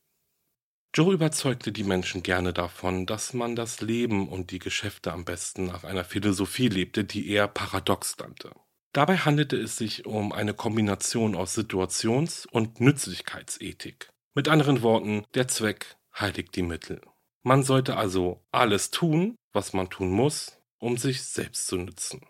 Joe 0.95 1.13
überzeugte 1.13 1.71
die 1.71 1.85
Menschen 1.85 2.23
gerne 2.23 2.55
davon, 2.55 3.05
dass 3.05 3.35
man 3.35 3.57
das 3.57 3.83
Leben 3.83 4.27
und 4.27 4.51
die 4.53 4.59
Geschäfte 4.59 5.13
am 5.13 5.27
besten 5.27 5.67
nach 5.67 5.85
einer 5.85 6.05
Philosophie 6.05 6.69
lebte, 6.69 7.05
die 7.05 7.29
er 7.29 7.49
paradox 7.49 8.17
nannte. 8.17 8.53
Dabei 8.95 9.19
handelte 9.19 9.59
es 9.59 9.77
sich 9.77 10.07
um 10.07 10.33
eine 10.33 10.55
Kombination 10.55 11.35
aus 11.35 11.53
Situations- 11.53 12.47
und 12.47 12.81
Nützlichkeitsethik. 12.81 14.09
Mit 14.35 14.49
anderen 14.49 14.81
Worten, 14.81 15.27
der 15.35 15.47
Zweck 15.47 15.99
heiligt 16.19 16.57
die 16.57 16.63
Mittel. 16.63 17.03
Man 17.43 17.63
sollte 17.65 17.97
also 17.97 18.45
alles 18.53 18.91
tun, 18.91 19.37
was 19.53 19.73
man 19.73 19.91
tun 19.91 20.11
muss, 20.11 20.59
um 20.79 20.97
sich 20.97 21.23
selbst 21.23 21.67
zu 21.67 21.77
nützen. 21.77 22.25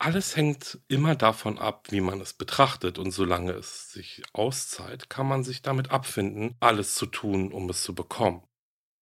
Alles 0.00 0.36
hängt 0.36 0.80
immer 0.86 1.16
davon 1.16 1.58
ab, 1.58 1.88
wie 1.90 2.00
man 2.00 2.20
es 2.20 2.32
betrachtet, 2.32 2.98
und 2.98 3.10
solange 3.10 3.52
es 3.52 3.90
sich 3.90 4.22
auszahlt, 4.32 5.10
kann 5.10 5.26
man 5.26 5.42
sich 5.42 5.62
damit 5.62 5.90
abfinden, 5.90 6.56
alles 6.60 6.94
zu 6.94 7.06
tun, 7.06 7.52
um 7.52 7.68
es 7.68 7.82
zu 7.82 7.94
bekommen. 7.94 8.46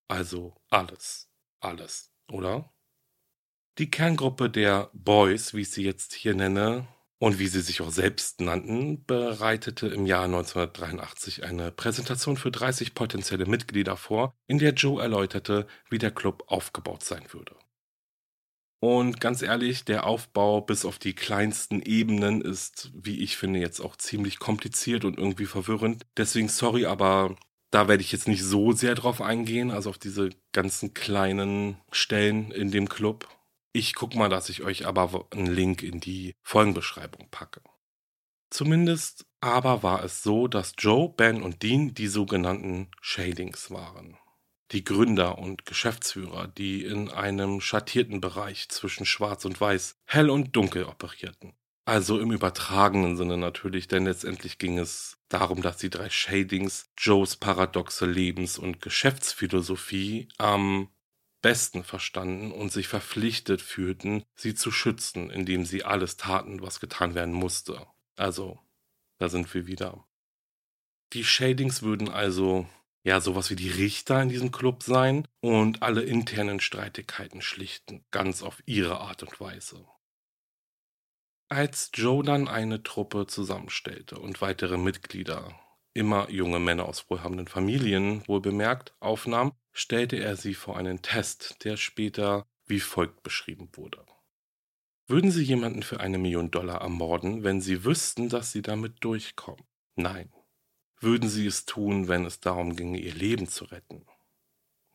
Also 0.08 0.54
alles, 0.70 1.28
alles, 1.60 2.12
oder? 2.30 2.72
Die 3.78 3.90
Kerngruppe 3.90 4.48
der 4.48 4.90
Boys, 4.94 5.52
wie 5.52 5.62
ich 5.62 5.70
sie 5.70 5.84
jetzt 5.84 6.14
hier 6.14 6.34
nenne, 6.34 6.88
und 7.18 7.38
wie 7.38 7.46
sie 7.46 7.60
sich 7.60 7.80
auch 7.80 7.90
selbst 7.90 8.40
nannten, 8.40 9.04
bereitete 9.04 9.86
im 9.88 10.06
Jahr 10.06 10.24
1983 10.24 11.44
eine 11.44 11.70
Präsentation 11.72 12.36
für 12.36 12.50
30 12.50 12.94
potenzielle 12.94 13.46
Mitglieder 13.46 13.96
vor, 13.96 14.34
in 14.46 14.58
der 14.58 14.74
Joe 14.74 15.00
erläuterte, 15.00 15.66
wie 15.88 15.98
der 15.98 16.10
Club 16.10 16.44
aufgebaut 16.48 17.02
sein 17.02 17.24
würde. 17.32 17.56
Und 18.80 19.20
ganz 19.20 19.40
ehrlich, 19.40 19.84
der 19.84 20.06
Aufbau 20.06 20.60
bis 20.60 20.84
auf 20.84 20.98
die 20.98 21.14
kleinsten 21.14 21.80
Ebenen 21.80 22.42
ist, 22.42 22.92
wie 22.94 23.22
ich 23.22 23.36
finde, 23.36 23.58
jetzt 23.58 23.80
auch 23.80 23.96
ziemlich 23.96 24.38
kompliziert 24.38 25.04
und 25.04 25.18
irgendwie 25.18 25.46
verwirrend. 25.46 26.04
Deswegen 26.16 26.48
sorry, 26.48 26.84
aber 26.84 27.36
da 27.70 27.88
werde 27.88 28.02
ich 28.02 28.12
jetzt 28.12 28.28
nicht 28.28 28.44
so 28.44 28.72
sehr 28.72 28.94
drauf 28.94 29.22
eingehen, 29.22 29.70
also 29.70 29.90
auf 29.90 29.98
diese 29.98 30.30
ganzen 30.52 30.92
kleinen 30.94 31.78
Stellen 31.90 32.50
in 32.50 32.70
dem 32.70 32.88
Club. 32.88 33.28
Ich 33.76 33.94
gucke 33.94 34.16
mal, 34.16 34.30
dass 34.30 34.48
ich 34.48 34.62
euch 34.62 34.86
aber 34.86 35.26
einen 35.32 35.52
Link 35.54 35.82
in 35.82 36.00
die 36.00 36.34
Folgenbeschreibung 36.42 37.28
packe. 37.30 37.60
Zumindest 38.48 39.26
aber 39.42 39.82
war 39.82 40.02
es 40.02 40.22
so, 40.22 40.48
dass 40.48 40.72
Joe, 40.78 41.12
Ben 41.14 41.42
und 41.42 41.62
Dean 41.62 41.92
die 41.92 42.06
sogenannten 42.06 42.90
Shadings 43.02 43.70
waren 43.70 44.16
die 44.72 44.82
Gründer 44.82 45.36
und 45.36 45.66
Geschäftsführer, 45.66 46.48
die 46.48 46.84
in 46.84 47.10
einem 47.10 47.60
schattierten 47.60 48.22
Bereich 48.22 48.70
zwischen 48.70 49.04
Schwarz 49.04 49.44
und 49.44 49.60
Weiß, 49.60 49.96
hell 50.06 50.30
und 50.30 50.56
dunkel 50.56 50.84
operierten. 50.84 51.52
Also 51.84 52.18
im 52.18 52.32
übertragenen 52.32 53.16
Sinne 53.18 53.36
natürlich, 53.36 53.88
denn 53.88 54.06
letztendlich 54.06 54.58
ging 54.58 54.78
es 54.78 55.18
darum, 55.28 55.60
dass 55.60 55.76
die 55.76 55.90
drei 55.90 56.08
Shadings 56.08 56.90
Joes 56.98 57.36
paradoxe 57.36 58.06
Lebens- 58.06 58.58
und 58.58 58.80
Geschäftsphilosophie 58.80 60.28
am 60.38 60.88
besten 61.46 61.84
verstanden 61.84 62.50
und 62.50 62.72
sich 62.72 62.88
verpflichtet 62.88 63.62
fühlten, 63.62 64.24
sie 64.34 64.56
zu 64.56 64.72
schützen, 64.72 65.30
indem 65.30 65.64
sie 65.64 65.84
alles 65.84 66.16
taten, 66.16 66.60
was 66.60 66.80
getan 66.80 67.14
werden 67.14 67.32
musste. 67.32 67.86
Also, 68.16 68.58
da 69.18 69.28
sind 69.28 69.54
wir 69.54 69.68
wieder. 69.68 70.04
Die 71.12 71.22
Shadings 71.22 71.82
würden 71.82 72.08
also 72.08 72.66
ja 73.04 73.20
sowas 73.20 73.48
wie 73.48 73.54
die 73.54 73.70
Richter 73.70 74.20
in 74.20 74.28
diesem 74.28 74.50
Club 74.50 74.82
sein 74.82 75.28
und 75.38 75.84
alle 75.84 76.02
internen 76.02 76.58
Streitigkeiten 76.58 77.40
schlichten, 77.42 78.04
ganz 78.10 78.42
auf 78.42 78.60
ihre 78.66 78.98
Art 78.98 79.22
und 79.22 79.38
Weise. 79.38 79.86
Als 81.48 81.92
Joe 81.94 82.24
dann 82.24 82.48
eine 82.48 82.82
Truppe 82.82 83.28
zusammenstellte 83.28 84.18
und 84.18 84.40
weitere 84.40 84.78
Mitglieder, 84.78 85.56
immer 85.96 86.30
junge 86.30 86.58
Männer 86.58 86.86
aus 86.86 87.10
wohlhabenden 87.10 87.48
Familien, 87.48 88.26
wohl 88.28 88.40
bemerkt, 88.40 88.94
aufnahm, 89.00 89.52
stellte 89.72 90.16
er 90.16 90.36
sie 90.36 90.54
vor 90.54 90.76
einen 90.76 91.02
Test, 91.02 91.64
der 91.64 91.76
später 91.76 92.46
wie 92.66 92.80
folgt 92.80 93.22
beschrieben 93.22 93.68
wurde. 93.74 94.04
Würden 95.08 95.30
Sie 95.30 95.42
jemanden 95.42 95.84
für 95.84 96.00
eine 96.00 96.18
Million 96.18 96.50
Dollar 96.50 96.80
ermorden, 96.80 97.44
wenn 97.44 97.60
Sie 97.60 97.84
wüssten, 97.84 98.28
dass 98.28 98.50
Sie 98.50 98.62
damit 98.62 99.04
durchkommen? 99.04 99.64
Nein. 99.94 100.32
Würden 100.98 101.28
sie 101.28 101.46
es 101.46 101.66
tun, 101.66 102.08
wenn 102.08 102.24
es 102.24 102.40
darum 102.40 102.74
ginge, 102.74 102.98
ihr 102.98 103.14
Leben 103.14 103.48
zu 103.48 103.64
retten? 103.66 104.06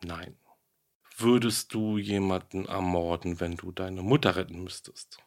Nein. 0.04 0.38
Würdest 1.18 1.74
du 1.74 1.98
jemanden 1.98 2.66
ermorden, 2.66 3.40
wenn 3.40 3.56
du 3.56 3.72
deine 3.72 4.02
Mutter 4.02 4.36
retten 4.36 4.64
müsstest? 4.64 5.20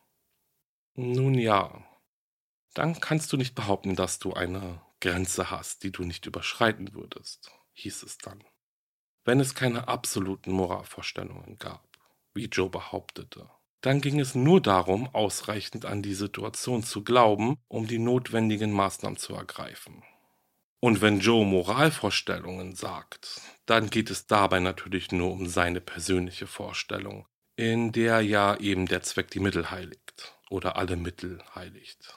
Nun 0.95 1.35
ja. 1.35 1.85
Dann 2.75 3.01
kannst 3.01 3.33
du 3.33 3.37
nicht 3.37 3.55
behaupten, 3.55 3.95
dass 3.95 4.19
du 4.19 4.33
eine 4.33 4.81
Grenze 5.05 5.51
hast, 5.51 5.83
die 5.83 5.93
du 5.93 6.03
nicht 6.03 6.25
überschreiten 6.25 6.95
würdest, 6.95 7.51
hieß 7.75 8.05
es 8.05 8.17
dann. 8.17 8.43
Wenn 9.27 9.39
es 9.39 9.55
keine 9.55 9.87
absoluten 9.87 10.51
Moralvorstellungen 10.51 11.59
gab, 11.59 11.87
wie 12.33 12.47
Joe 12.47 12.71
behauptete, 12.71 13.51
dann 13.83 14.01
ging 14.01 14.19
es 14.19 14.35
nur 14.35 14.63
darum, 14.63 15.15
ausreichend 15.15 15.85
an 15.85 16.01
die 16.01 16.15
Situation 16.15 16.83
zu 16.83 17.05
glauben, 17.05 17.59
um 17.69 17.87
die 17.87 17.99
notwendigen 17.99 18.73
Maßnahmen 18.73 19.19
zu 19.19 19.35
ergreifen. 19.35 20.03
Und 20.81 21.03
wenn 21.03 21.21
Joe 21.21 21.45
Moralvorstellungen 21.45 22.75
sagt, 22.75 23.43
dann 23.67 23.91
geht 23.91 24.09
es 24.09 24.27
dabei 24.27 24.61
natürlich 24.61 25.13
nur 25.13 25.33
um 25.33 25.47
seine 25.49 25.83
persönliche 25.83 26.47
Vorstellung, 26.47 27.27
in 27.57 27.93
der 27.93 28.23
ja 28.23 28.57
eben 28.57 28.87
der 28.87 29.03
Zweck 29.03 29.31
die 29.31 29.41
Mittel 29.41 29.71
heiligt 29.71 30.35
oder 30.49 30.77
alle 30.77 30.97
Mittel 30.97 31.43
heiligt. 31.55 32.17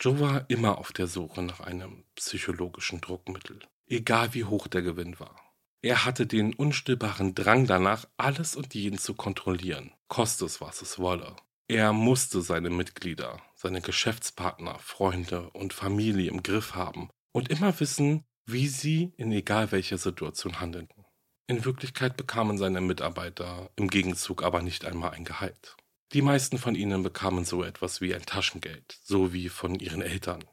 Joe 0.00 0.20
war 0.20 0.44
immer 0.48 0.78
auf 0.78 0.92
der 0.92 1.06
Suche 1.06 1.42
nach 1.42 1.60
einem 1.60 2.04
psychologischen 2.16 3.00
Druckmittel, 3.00 3.60
egal 3.86 4.34
wie 4.34 4.44
hoch 4.44 4.66
der 4.66 4.82
Gewinn 4.82 5.18
war. 5.18 5.36
Er 5.82 6.04
hatte 6.04 6.26
den 6.26 6.52
unstillbaren 6.52 7.34
Drang 7.34 7.66
danach, 7.66 8.06
alles 8.16 8.56
und 8.56 8.74
jeden 8.74 8.98
zu 8.98 9.14
kontrollieren, 9.14 9.92
koste 10.08 10.44
es, 10.44 10.60
was 10.60 10.82
es 10.82 10.98
wolle. 10.98 11.36
Er 11.68 11.92
musste 11.92 12.42
seine 12.42 12.70
Mitglieder, 12.70 13.40
seine 13.54 13.80
Geschäftspartner, 13.80 14.78
Freunde 14.78 15.50
und 15.50 15.72
Familie 15.72 16.30
im 16.30 16.42
Griff 16.42 16.74
haben 16.74 17.08
und 17.32 17.48
immer 17.50 17.78
wissen, 17.80 18.24
wie 18.44 18.68
sie 18.68 19.12
in 19.16 19.32
egal 19.32 19.72
welcher 19.72 19.98
Situation 19.98 20.60
handelten. 20.60 21.04
In 21.48 21.64
Wirklichkeit 21.64 22.16
bekamen 22.16 22.58
seine 22.58 22.80
Mitarbeiter 22.80 23.70
im 23.76 23.88
Gegenzug 23.88 24.42
aber 24.42 24.62
nicht 24.62 24.84
einmal 24.84 25.12
ein 25.12 25.24
Gehalt. 25.24 25.76
Die 26.12 26.22
meisten 26.22 26.58
von 26.58 26.74
ihnen 26.74 27.02
bekamen 27.02 27.44
so 27.44 27.64
etwas 27.64 28.00
wie 28.00 28.14
ein 28.14 28.24
Taschengeld, 28.24 28.98
so 29.02 29.32
wie 29.32 29.48
von 29.48 29.74
ihren 29.74 30.02
Eltern. 30.02 30.44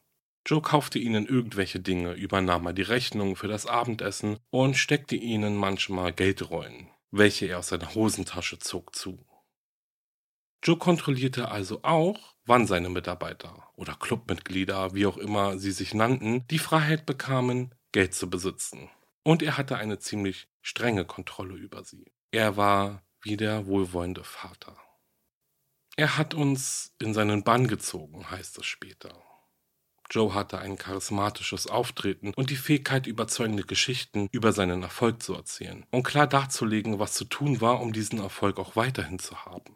Joe 0.45 0.61
kaufte 0.61 0.99
ihnen 0.99 1.25
irgendwelche 1.25 1.79
Dinge, 1.79 2.13
übernahm 2.13 2.63
mal 2.63 2.73
die 2.73 2.81
Rechnung 2.81 3.35
für 3.35 3.47
das 3.47 3.65
Abendessen 3.65 4.37
und 4.49 4.75
steckte 4.75 5.15
ihnen 5.15 5.55
manchmal 5.55 6.11
Geldrollen, 6.11 6.89
welche 7.11 7.45
er 7.45 7.59
aus 7.59 7.69
seiner 7.69 7.93
Hosentasche 7.93 8.59
zog, 8.59 8.95
zu. 8.95 9.25
Joe 10.63 10.77
kontrollierte 10.77 11.49
also 11.49 11.83
auch, 11.83 12.35
wann 12.45 12.67
seine 12.67 12.89
Mitarbeiter 12.89 13.69
oder 13.75 13.95
Clubmitglieder, 13.95 14.93
wie 14.93 15.05
auch 15.05 15.17
immer 15.17 15.57
sie 15.59 15.71
sich 15.71 15.93
nannten, 15.93 16.45
die 16.47 16.59
Freiheit 16.59 17.05
bekamen, 17.05 17.75
Geld 17.91 18.13
zu 18.13 18.29
besitzen. 18.29 18.89
Und 19.23 19.43
er 19.43 19.57
hatte 19.57 19.77
eine 19.77 19.99
ziemlich 19.99 20.49
strenge 20.61 21.05
Kontrolle 21.05 21.55
über 21.55 21.83
sie. 21.83 22.11
Er 22.31 22.57
war 22.57 23.03
wie 23.21 23.37
der 23.37 23.67
wohlwollende 23.67 24.23
Vater. 24.23 24.75
Er 25.95 26.17
hat 26.17 26.34
uns 26.34 26.95
in 26.99 27.13
seinen 27.13 27.43
Bann 27.43 27.67
gezogen, 27.67 28.29
heißt 28.32 28.58
es 28.58 28.65
später. 28.65 29.13
Joe 30.10 30.34
hatte 30.34 30.58
ein 30.58 30.77
charismatisches 30.77 31.67
Auftreten 31.67 32.34
und 32.36 32.49
die 32.49 32.56
Fähigkeit, 32.56 33.06
überzeugende 33.06 33.63
Geschichten 33.63 34.27
über 34.32 34.53
seinen 34.53 34.82
Erfolg 34.82 35.21
zu 35.21 35.34
erzählen 35.36 35.86
und 35.91 36.03
klar 36.03 36.27
darzulegen, 36.27 36.99
was 36.99 37.13
zu 37.13 37.25
tun 37.25 37.62
war, 37.62 37.79
um 37.79 37.93
diesen 37.93 38.19
Erfolg 38.19 38.60
auch 38.60 38.75
weiterhin 38.75 39.19
zu 39.19 39.45
haben. 39.45 39.75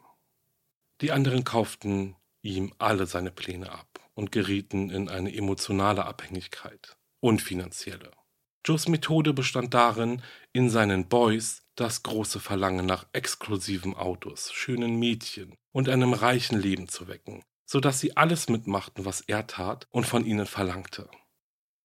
Die 1.00 1.12
anderen 1.12 1.44
kauften 1.44 2.16
ihm 2.42 2.72
alle 2.78 3.06
seine 3.06 3.30
Pläne 3.30 3.70
ab 3.70 4.00
und 4.14 4.32
gerieten 4.32 4.90
in 4.90 5.08
eine 5.08 5.34
emotionale 5.34 6.04
Abhängigkeit 6.04 6.96
und 7.20 7.42
finanzielle. 7.42 8.10
Joes 8.66 8.88
Methode 8.88 9.32
bestand 9.32 9.72
darin, 9.72 10.22
in 10.52 10.68
seinen 10.68 11.08
Boys 11.08 11.62
das 11.76 12.02
große 12.02 12.40
Verlangen 12.40 12.86
nach 12.86 13.06
exklusiven 13.12 13.94
Autos, 13.94 14.52
schönen 14.52 14.98
Mädchen 14.98 15.54
und 15.72 15.88
einem 15.88 16.12
reichen 16.12 16.58
Leben 16.60 16.88
zu 16.88 17.08
wecken, 17.08 17.42
so 17.66 17.80
dass 17.80 18.00
sie 18.00 18.16
alles 18.16 18.48
mitmachten, 18.48 19.04
was 19.04 19.20
er 19.20 19.46
tat 19.46 19.86
und 19.90 20.06
von 20.06 20.24
ihnen 20.24 20.46
verlangte, 20.46 21.08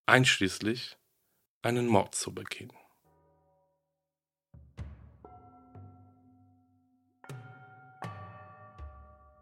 einschließlich 0.06 0.96
einen 1.62 1.86
Mord 1.86 2.14
zu 2.14 2.34
begehen. 2.34 2.72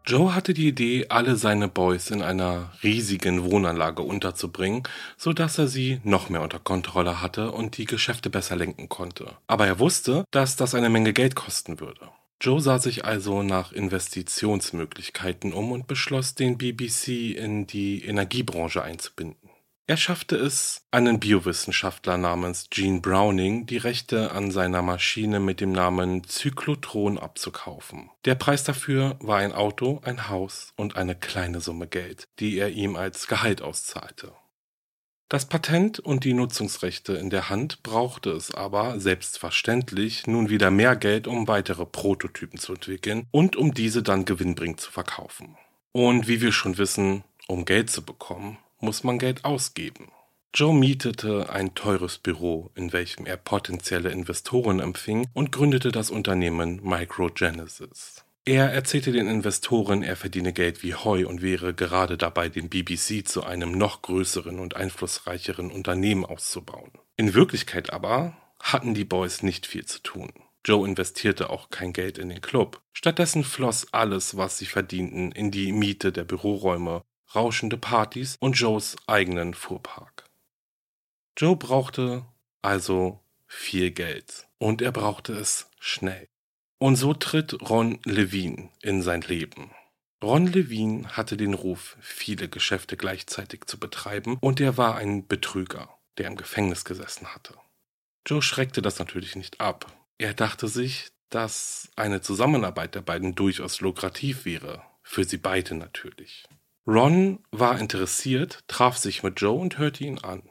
Joe 0.05 0.35
hatte 0.35 0.53
die 0.53 0.67
Idee, 0.67 1.05
alle 1.07 1.37
seine 1.37 1.69
Boys 1.69 2.11
in 2.11 2.21
einer 2.21 2.73
riesigen 2.83 3.49
Wohnanlage 3.49 4.01
unterzubringen, 4.01 4.83
so 5.15 5.31
dass 5.31 5.57
er 5.57 5.67
sie 5.67 6.01
noch 6.03 6.27
mehr 6.27 6.41
unter 6.41 6.59
Kontrolle 6.59 7.21
hatte 7.21 7.53
und 7.53 7.77
die 7.77 7.85
Geschäfte 7.85 8.29
besser 8.29 8.57
lenken 8.57 8.89
konnte. 8.89 9.37
Aber 9.47 9.65
er 9.65 9.79
wusste, 9.79 10.25
dass 10.31 10.57
das 10.57 10.75
eine 10.75 10.89
Menge 10.89 11.13
Geld 11.13 11.35
kosten 11.35 11.79
würde. 11.79 12.09
Joe 12.43 12.59
sah 12.59 12.77
sich 12.77 13.05
also 13.05 13.41
nach 13.41 13.71
Investitionsmöglichkeiten 13.71 15.53
um 15.53 15.71
und 15.71 15.87
beschloss, 15.87 16.35
den 16.35 16.57
BBC 16.57 17.37
in 17.37 17.67
die 17.67 18.03
Energiebranche 18.03 18.83
einzubinden. 18.83 19.49
Er 19.87 19.95
schaffte 19.95 20.35
es, 20.35 20.81
einen 20.91 21.21
Biowissenschaftler 21.21 22.17
namens 22.17 22.67
Gene 22.69 22.99
Browning 22.99 23.65
die 23.65 23.77
Rechte 23.77 24.31
an 24.31 24.51
seiner 24.51 24.81
Maschine 24.81 25.39
mit 25.39 25.61
dem 25.61 25.71
Namen 25.71 26.25
Zyklotron 26.25 27.17
abzukaufen. 27.17 28.09
Der 28.25 28.35
Preis 28.35 28.65
dafür 28.65 29.15
war 29.21 29.37
ein 29.37 29.53
Auto, 29.53 30.01
ein 30.03 30.27
Haus 30.27 30.73
und 30.75 30.97
eine 30.97 31.15
kleine 31.15 31.61
Summe 31.61 31.87
Geld, 31.87 32.27
die 32.41 32.57
er 32.57 32.71
ihm 32.71 32.97
als 32.97 33.27
Gehalt 33.27 33.61
auszahlte. 33.61 34.33
Das 35.33 35.47
Patent 35.47 35.99
und 35.99 36.25
die 36.25 36.35
Nutzungsrechte 36.35 37.13
in 37.13 37.31
der 37.31 37.49
Hand 37.49 37.81
brauchte 37.81 38.29
es 38.29 38.53
aber 38.53 38.99
selbstverständlich 38.99 40.27
nun 40.27 40.49
wieder 40.49 40.69
mehr 40.69 40.95
Geld, 40.95 41.25
um 41.25 41.47
weitere 41.47 41.87
Prototypen 41.87 42.59
zu 42.59 42.75
entwickeln 42.75 43.25
und 43.31 43.55
um 43.55 43.73
diese 43.73 44.03
dann 44.03 44.25
gewinnbringend 44.25 44.79
zu 44.79 44.91
verkaufen. 44.91 45.57
Und 45.91 46.27
wie 46.27 46.39
wir 46.39 46.51
schon 46.51 46.77
wissen, 46.77 47.23
um 47.47 47.65
Geld 47.65 47.89
zu 47.89 48.03
bekommen, 48.03 48.59
muss 48.79 49.03
man 49.03 49.17
Geld 49.17 49.43
ausgeben. 49.43 50.11
Joe 50.53 50.71
mietete 50.71 51.49
ein 51.49 51.73
teures 51.73 52.19
Büro, 52.19 52.69
in 52.75 52.93
welchem 52.93 53.25
er 53.25 53.37
potenzielle 53.37 54.11
Investoren 54.11 54.79
empfing 54.79 55.25
und 55.33 55.51
gründete 55.51 55.91
das 55.91 56.11
Unternehmen 56.11 56.79
Microgenesis. 56.83 58.22
Er 58.45 58.73
erzählte 58.73 59.13
den 59.13 59.29
Investoren, 59.29 60.03
er 60.03 60.17
verdiene 60.17 60.51
Geld 60.51 60.83
wie 60.83 60.95
Heu 60.95 61.25
und 61.25 61.41
wäre 61.41 61.73
gerade 61.73 62.17
dabei, 62.17 62.49
den 62.49 62.69
BBC 62.69 63.25
zu 63.25 63.43
einem 63.43 63.71
noch 63.71 64.01
größeren 64.01 64.59
und 64.59 64.75
einflussreicheren 64.75 65.71
Unternehmen 65.71 66.25
auszubauen. 66.25 66.91
In 67.15 67.33
Wirklichkeit 67.33 67.93
aber 67.93 68.35
hatten 68.59 68.93
die 68.93 69.05
Boys 69.05 69.43
nicht 69.43 69.65
viel 69.65 69.85
zu 69.85 70.03
tun. 70.03 70.33
Joe 70.65 70.85
investierte 70.85 71.49
auch 71.49 71.69
kein 71.69 71.93
Geld 71.93 72.17
in 72.17 72.29
den 72.29 72.41
Club. 72.41 72.81
Stattdessen 72.91 73.45
floss 73.45 73.93
alles, 73.93 74.35
was 74.35 74.57
sie 74.57 74.65
verdienten, 74.65 75.31
in 75.31 75.49
die 75.49 75.71
Miete 75.71 76.11
der 76.11 76.25
Büroräume 76.25 77.03
rauschende 77.33 77.77
Partys 77.77 78.35
und 78.39 78.53
Joes 78.59 78.95
eigenen 79.07 79.53
Fuhrpark. 79.53 80.25
Joe 81.37 81.55
brauchte 81.55 82.25
also 82.61 83.21
viel 83.47 83.91
Geld 83.91 84.47
und 84.57 84.81
er 84.81 84.91
brauchte 84.91 85.33
es 85.33 85.69
schnell. 85.79 86.27
Und 86.83 86.97
so 86.97 87.13
tritt 87.13 87.69
Ron 87.69 87.97
Levine 88.03 88.67
in 88.81 89.01
sein 89.01 89.21
Leben. 89.21 89.71
Ron 90.21 90.47
Levine 90.47 91.07
hatte 91.15 91.37
den 91.37 91.53
Ruf, 91.53 91.95
viele 92.01 92.49
Geschäfte 92.49 92.97
gleichzeitig 92.97 93.67
zu 93.67 93.79
betreiben, 93.79 94.37
und 94.41 94.59
er 94.59 94.75
war 94.75 94.97
ein 94.97 95.25
Betrüger, 95.25 95.97
der 96.17 96.27
im 96.27 96.35
Gefängnis 96.35 96.83
gesessen 96.83 97.33
hatte. 97.33 97.55
Joe 98.27 98.41
schreckte 98.41 98.81
das 98.81 98.99
natürlich 98.99 99.37
nicht 99.37 99.61
ab. 99.61 99.93
Er 100.17 100.33
dachte 100.33 100.67
sich, 100.67 101.07
dass 101.29 101.89
eine 101.95 102.19
Zusammenarbeit 102.19 102.95
der 102.95 103.01
beiden 103.01 103.33
durchaus 103.33 103.79
lukrativ 103.79 104.43
wäre, 104.43 104.83
für 105.03 105.23
sie 105.23 105.37
beide 105.37 105.75
natürlich. 105.75 106.43
Ron 106.85 107.39
war 107.51 107.79
interessiert, 107.79 108.59
traf 108.67 108.97
sich 108.97 109.23
mit 109.23 109.39
Joe 109.39 109.57
und 109.57 109.77
hörte 109.77 110.03
ihn 110.03 110.19
an. 110.19 110.43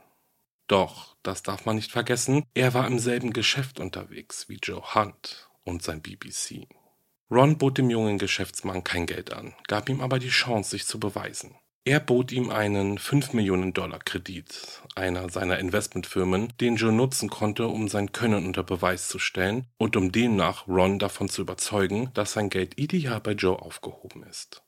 Doch, 0.67 1.15
das 1.23 1.43
darf 1.43 1.67
man 1.67 1.77
nicht 1.77 1.93
vergessen, 1.93 2.47
er 2.55 2.73
war 2.73 2.87
im 2.87 2.99
selben 2.99 3.35
Geschäft 3.35 3.79
unterwegs 3.81 4.49
wie 4.49 4.57
Joe 4.63 4.95
Hunt 4.95 5.52
und 5.65 5.83
sein 5.83 6.03
BBC. 6.03 6.67
Ron 7.31 7.57
bot 7.57 7.79
dem 7.79 7.89
jungen 7.89 8.19
Geschäftsmann 8.19 8.85
kein 8.85 9.07
Geld 9.07 9.33
an, 9.33 9.55
gab 9.67 9.89
ihm 9.89 10.01
aber 10.01 10.19
die 10.19 10.29
Chance, 10.29 10.71
sich 10.71 10.87
zu 10.87 11.01
beweisen. 11.01 11.57
Er 11.85 11.99
bot 11.99 12.31
ihm 12.31 12.51
einen 12.51 12.97
5 12.97 13.33
Millionen 13.33 13.73
Dollar 13.73 13.99
Kredit, 13.99 14.83
einer 14.95 15.29
seiner 15.31 15.59
Investmentfirmen, 15.59 16.53
den 16.61 16.77
Joe 16.77 16.93
nutzen 16.93 17.29
konnte, 17.29 17.67
um 17.67 17.89
sein 17.89 18.13
Können 18.13 18.47
unter 18.47 18.63
Beweis 18.63 19.09
zu 19.09 19.19
stellen 19.19 19.67
und 19.79 19.97
um 19.97 20.13
demnach 20.13 20.69
Ron 20.69 21.01
davon 21.01 21.29
zu 21.29 21.43
überzeugen, 21.43 22.11
dass 22.15 22.35
sein 22.35 22.51
Geld 22.51 22.79
ideal 22.79 23.21
bei 23.21 23.33
Joe 23.33 23.61
aufgehoben 23.61 24.23
ist. 24.23 24.63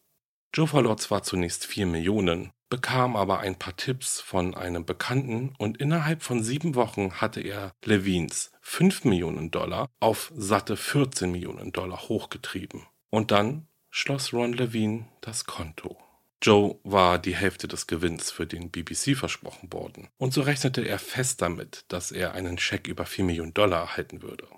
Joe 0.53 0.67
verlor 0.67 0.97
zwar 0.97 1.23
zunächst 1.23 1.67
4 1.67 1.87
Millionen, 1.87 2.51
bekam 2.75 3.15
aber 3.15 3.39
ein 3.39 3.55
paar 3.55 3.77
Tipps 3.77 4.21
von 4.21 4.57
einem 4.57 4.85
Bekannten 4.85 5.55
und 5.59 5.77
innerhalb 5.77 6.25
von 6.25 6.43
sieben 6.43 6.75
Wochen 6.75 7.21
hatte 7.21 7.41
er 7.41 7.73
Levines 7.85 8.51
5 8.63 9.05
Millionen 9.05 9.53
Dollar 9.53 9.91
auf 10.01 10.33
satte 10.35 10.77
14 10.77 11.31
Millionen 11.31 11.71
Dollar 11.71 12.09
hochgetrieben. 12.09 12.83
Und 13.11 13.31
dann 13.31 13.69
schloss 13.91 14.33
Ron 14.33 14.55
Levine 14.55 15.07
das 15.21 15.45
Konto. 15.45 15.97
Joe 16.43 16.81
war 16.83 17.21
die 17.21 17.37
Hälfte 17.37 17.69
des 17.69 17.87
Gewinns 17.87 18.33
für 18.33 18.45
den 18.45 18.73
BBC 18.73 19.17
versprochen 19.17 19.73
worden, 19.73 20.09
und 20.17 20.35
so 20.35 20.41
rechnete 20.41 20.83
er 20.83 20.99
fest 20.99 21.43
damit, 21.43 21.85
dass 21.87 22.11
er 22.11 22.33
einen 22.33 22.59
Scheck 22.59 22.89
über 22.89 23.07
4 23.07 23.25
Millionen 23.25 23.55
Dollar 23.55 23.83
erhalten 23.83 24.21
würde. 24.21 24.49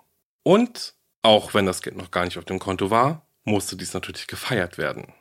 Und, 0.43 0.95
auch 1.21 1.53
wenn 1.53 1.67
das 1.67 1.83
Geld 1.83 1.99
noch 1.99 2.11
gar 2.11 2.25
nicht 2.25 2.39
auf 2.39 2.47
dem 2.47 2.61
Konto 2.61 2.91
war, 2.91 3.29
musste 3.45 3.77
dies 3.77 3.93
natürlich 3.93 4.27
gefeiert 4.27 4.79
werden. 4.79 5.13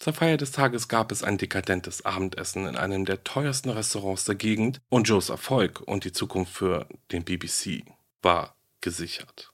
Zur 0.00 0.14
Feier 0.14 0.38
des 0.38 0.50
Tages 0.50 0.88
gab 0.88 1.12
es 1.12 1.22
ein 1.22 1.36
dekadentes 1.36 2.06
Abendessen 2.06 2.64
in 2.64 2.74
einem 2.74 3.04
der 3.04 3.22
teuersten 3.22 3.68
Restaurants 3.68 4.24
der 4.24 4.34
Gegend 4.34 4.80
und 4.88 5.06
Joes 5.06 5.28
Erfolg 5.28 5.82
und 5.82 6.04
die 6.04 6.12
Zukunft 6.12 6.54
für 6.54 6.88
den 7.12 7.22
BBC 7.22 7.84
war 8.22 8.56
gesichert. 8.80 9.52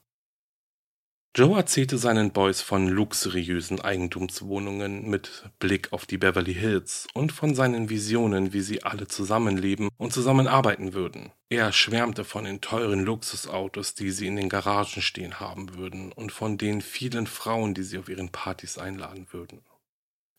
Joe 1.35 1.57
erzählte 1.57 1.99
seinen 1.99 2.31
Boys 2.31 2.63
von 2.63 2.87
luxuriösen 2.87 3.81
Eigentumswohnungen 3.81 5.11
mit 5.11 5.51
Blick 5.59 5.93
auf 5.93 6.07
die 6.07 6.17
Beverly 6.17 6.55
Hills 6.55 7.09
und 7.13 7.33
von 7.33 7.57
seinen 7.57 7.91
Visionen, 7.91 8.53
wie 8.53 8.61
sie 8.61 8.85
alle 8.85 9.09
zusammenleben 9.09 9.89
und 9.99 10.13
zusammenarbeiten 10.13 10.95
würden. 10.95 11.33
Er 11.49 11.73
schwärmte 11.73 12.23
von 12.23 12.45
den 12.45 12.61
teuren 12.61 13.05
Luxusautos, 13.05 13.95
die 13.95 14.13
sie 14.13 14.29
in 14.29 14.37
den 14.37 14.49
Garagen 14.49 15.03
stehen 15.03 15.41
haben 15.41 15.75
würden 15.75 16.13
und 16.13 16.31
von 16.31 16.57
den 16.57 16.83
vielen 16.83 17.27
Frauen, 17.27 17.75
die 17.75 17.83
sie 17.83 17.99
auf 17.99 18.09
ihren 18.09 18.31
Partys 18.31 18.79
einladen 18.79 19.27
würden. 19.33 19.61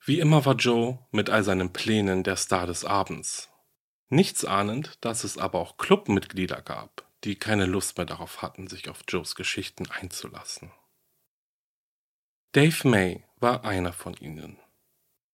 Wie 0.07 0.21
immer 0.21 0.45
war 0.45 0.55
Joe 0.55 0.99
mit 1.11 1.29
all 1.29 1.43
seinen 1.43 1.73
Plänen 1.73 2.23
der 2.23 2.37
Star 2.37 2.65
des 2.65 2.85
Abends. 2.85 3.49
Nichts 4.07 4.45
ahnend, 4.45 4.97
dass 5.01 5.25
es 5.25 5.37
aber 5.37 5.59
auch 5.59 5.75
Clubmitglieder 5.75 6.61
gab, 6.61 7.05
die 7.25 7.35
keine 7.35 7.65
Lust 7.65 7.97
mehr 7.97 8.05
darauf 8.05 8.41
hatten, 8.41 8.67
sich 8.67 8.87
auf 8.87 9.01
Joes 9.09 9.35
Geschichten 9.35 9.91
einzulassen. 9.91 10.71
Dave 12.53 12.87
May 12.87 13.25
war 13.35 13.65
einer 13.65 13.91
von 13.91 14.13
ihnen. 14.13 14.57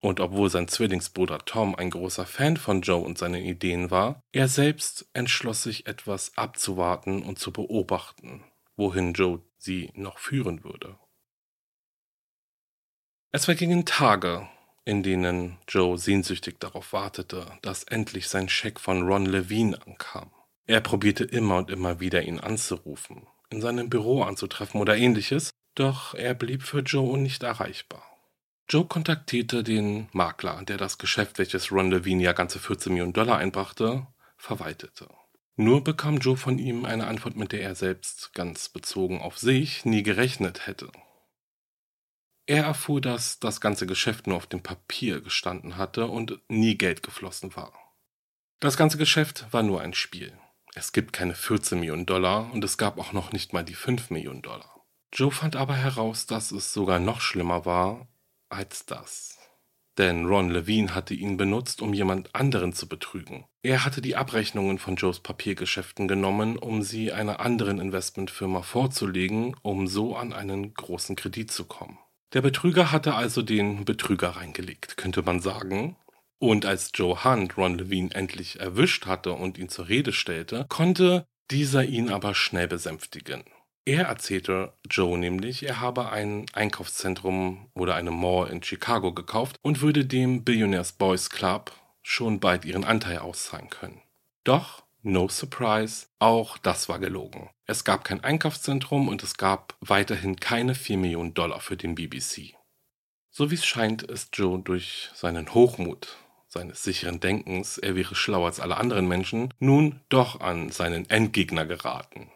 Und 0.01 0.19
obwohl 0.19 0.49
sein 0.49 0.67
Zwillingsbruder 0.67 1.45
Tom 1.45 1.75
ein 1.75 1.91
großer 1.91 2.25
Fan 2.25 2.57
von 2.57 2.81
Joe 2.81 3.03
und 3.03 3.19
seinen 3.19 3.43
Ideen 3.45 3.91
war, 3.91 4.21
er 4.31 4.47
selbst 4.47 5.07
entschloss 5.13 5.61
sich 5.61 5.85
etwas 5.85 6.35
abzuwarten 6.35 7.21
und 7.21 7.37
zu 7.37 7.53
beobachten, 7.53 8.43
wohin 8.75 9.13
Joe 9.13 9.39
sie 9.55 9.91
noch 9.93 10.17
führen 10.17 10.63
würde. 10.63 10.97
Es 13.31 13.45
vergingen 13.45 13.85
Tage, 13.85 14.49
in 14.85 15.03
denen 15.03 15.57
Joe 15.67 15.97
sehnsüchtig 15.97 16.59
darauf 16.59 16.93
wartete, 16.93 17.45
dass 17.61 17.83
endlich 17.83 18.27
sein 18.27 18.49
Scheck 18.49 18.79
von 18.79 19.03
Ron 19.03 19.25
Levine 19.25 19.79
ankam. 19.85 20.31
Er 20.65 20.81
probierte 20.81 21.23
immer 21.23 21.57
und 21.57 21.69
immer 21.69 21.99
wieder, 21.99 22.23
ihn 22.23 22.39
anzurufen, 22.39 23.27
in 23.49 23.61
seinem 23.61 23.89
Büro 23.89 24.23
anzutreffen 24.23 24.79
oder 24.79 24.97
ähnliches, 24.97 25.49
doch 25.75 26.13
er 26.13 26.33
blieb 26.33 26.63
für 26.63 26.79
Joe 26.79 27.17
nicht 27.17 27.43
erreichbar. 27.43 28.03
Joe 28.69 28.85
kontaktierte 28.85 29.63
den 29.63 30.07
Makler, 30.13 30.63
der 30.63 30.77
das 30.77 30.97
Geschäft, 30.97 31.37
welches 31.37 31.71
Ron 31.71 31.91
Levine 31.91 32.23
ja 32.23 32.31
ganze 32.31 32.59
14 32.59 32.93
Millionen 32.93 33.13
Dollar 33.13 33.37
einbrachte, 33.37 34.07
verwaltete. 34.37 35.09
Nur 35.55 35.83
bekam 35.83 36.17
Joe 36.17 36.37
von 36.37 36.57
ihm 36.57 36.85
eine 36.85 37.07
Antwort, 37.07 37.35
mit 37.35 37.51
der 37.51 37.61
er 37.61 37.75
selbst, 37.75 38.33
ganz 38.33 38.69
bezogen 38.69 39.21
auf 39.21 39.37
sich, 39.37 39.85
nie 39.85 40.01
gerechnet 40.01 40.65
hätte. 40.65 40.89
Er 42.45 42.65
erfuhr, 42.65 42.99
dass 42.99 43.39
das 43.39 43.61
ganze 43.61 43.87
Geschäft 43.87 44.27
nur 44.27 44.37
auf 44.37 44.47
dem 44.47 44.61
Papier 44.61 45.21
gestanden 45.21 45.77
hatte 45.77 46.07
und 46.07 46.39
nie 46.49 46.77
Geld 46.77 47.01
geflossen 47.01 47.55
war. 47.55 47.73
Das 48.59 48.75
ganze 48.75 48.97
Geschäft 48.97 49.47
war 49.51 49.63
nur 49.63 49.81
ein 49.81 49.93
Spiel. 49.93 50.37
Es 50.75 50.91
gibt 50.91 51.13
keine 51.13 51.35
14 51.35 51.79
Millionen 51.79 52.05
Dollar 52.05 52.51
und 52.51 52.63
es 52.63 52.77
gab 52.77 52.97
auch 52.97 53.13
noch 53.13 53.31
nicht 53.31 53.53
mal 53.53 53.63
die 53.63 53.75
5 53.75 54.09
Millionen 54.09 54.41
Dollar. 54.41 54.85
Joe 55.13 55.31
fand 55.31 55.55
aber 55.55 55.75
heraus, 55.75 56.25
dass 56.25 56.51
es 56.51 56.73
sogar 56.73 56.99
noch 56.99 57.21
schlimmer 57.21 57.65
war 57.65 58.07
als 58.49 58.85
das. 58.85 59.37
Denn 59.97 60.25
Ron 60.25 60.49
Levine 60.49 60.95
hatte 60.95 61.13
ihn 61.13 61.37
benutzt, 61.37 61.81
um 61.81 61.93
jemand 61.93 62.33
anderen 62.33 62.73
zu 62.73 62.89
betrügen. 62.89 63.45
Er 63.61 63.85
hatte 63.85 64.01
die 64.01 64.15
Abrechnungen 64.15 64.79
von 64.79 64.95
Joes 64.95 65.19
Papiergeschäften 65.19 66.07
genommen, 66.07 66.57
um 66.57 66.81
sie 66.81 67.11
einer 67.11 67.39
anderen 67.39 67.79
Investmentfirma 67.79 68.63
vorzulegen, 68.63 69.55
um 69.61 69.87
so 69.87 70.15
an 70.15 70.33
einen 70.33 70.73
großen 70.73 71.15
Kredit 71.15 71.51
zu 71.51 71.65
kommen. 71.65 71.99
Der 72.33 72.41
Betrüger 72.41 72.91
hatte 72.91 73.13
also 73.13 73.43
den 73.43 73.85
Betrüger 73.85 74.29
reingelegt, 74.29 74.97
könnte 74.97 75.21
man 75.21 75.39
sagen. 75.39 75.95
Und 76.39 76.65
als 76.65 76.91
Joe 76.93 77.23
Hunt 77.23 77.57
Ron 77.57 77.77
Levine 77.77 78.13
endlich 78.13 78.59
erwischt 78.59 79.05
hatte 79.05 79.33
und 79.33 79.57
ihn 79.57 79.69
zur 79.69 79.87
Rede 79.87 80.11
stellte, 80.11 80.65
konnte 80.67 81.25
dieser 81.51 81.85
ihn 81.85 82.09
aber 82.09 82.33
schnell 82.33 82.67
besänftigen. 82.67 83.43
Er 83.85 84.05
erzählte 84.05 84.73
Joe 84.89 85.17
nämlich, 85.17 85.63
er 85.63 85.79
habe 85.79 86.09
ein 86.09 86.45
Einkaufszentrum 86.53 87.69
oder 87.75 87.95
eine 87.95 88.11
Mall 88.11 88.49
in 88.49 88.63
Chicago 88.63 89.13
gekauft 89.13 89.57
und 89.61 89.81
würde 89.81 90.05
dem 90.05 90.43
Billionaires 90.43 90.93
Boys 90.93 91.29
Club 91.29 91.71
schon 92.01 92.39
bald 92.39 92.65
ihren 92.65 92.83
Anteil 92.83 93.19
auszahlen 93.19 93.69
können. 93.69 94.01
Doch 94.43 94.82
No 95.05 95.27
surprise, 95.27 96.07
auch 96.19 96.57
das 96.57 96.87
war 96.87 96.97
gelogen. 96.97 97.49
Es 97.65 97.83
gab 97.83 98.05
kein 98.05 98.23
Einkaufszentrum 98.23 99.09
und 99.09 99.21
es 99.21 99.35
gab 99.35 99.75
weiterhin 99.81 100.37
keine 100.37 100.75
4 100.75 100.97
Millionen 100.97 101.33
Dollar 101.33 101.59
für 101.59 101.75
den 101.75 101.93
BBC. 101.93 102.55
So 103.29 103.51
wie 103.51 103.55
es 103.55 103.65
scheint, 103.65 104.01
ist 104.03 104.37
Joe 104.37 104.59
durch 104.59 105.09
seinen 105.13 105.53
Hochmut, 105.53 106.15
seines 106.47 106.83
sicheren 106.83 107.19
Denkens, 107.19 107.77
er 107.77 107.95
wäre 107.95 108.15
schlauer 108.15 108.45
als 108.45 108.61
alle 108.61 108.77
anderen 108.77 109.05
Menschen, 109.05 109.53
nun 109.59 109.99
doch 110.07 110.39
an 110.39 110.69
seinen 110.69 111.09
Endgegner 111.09 111.65
geraten. 111.65 112.31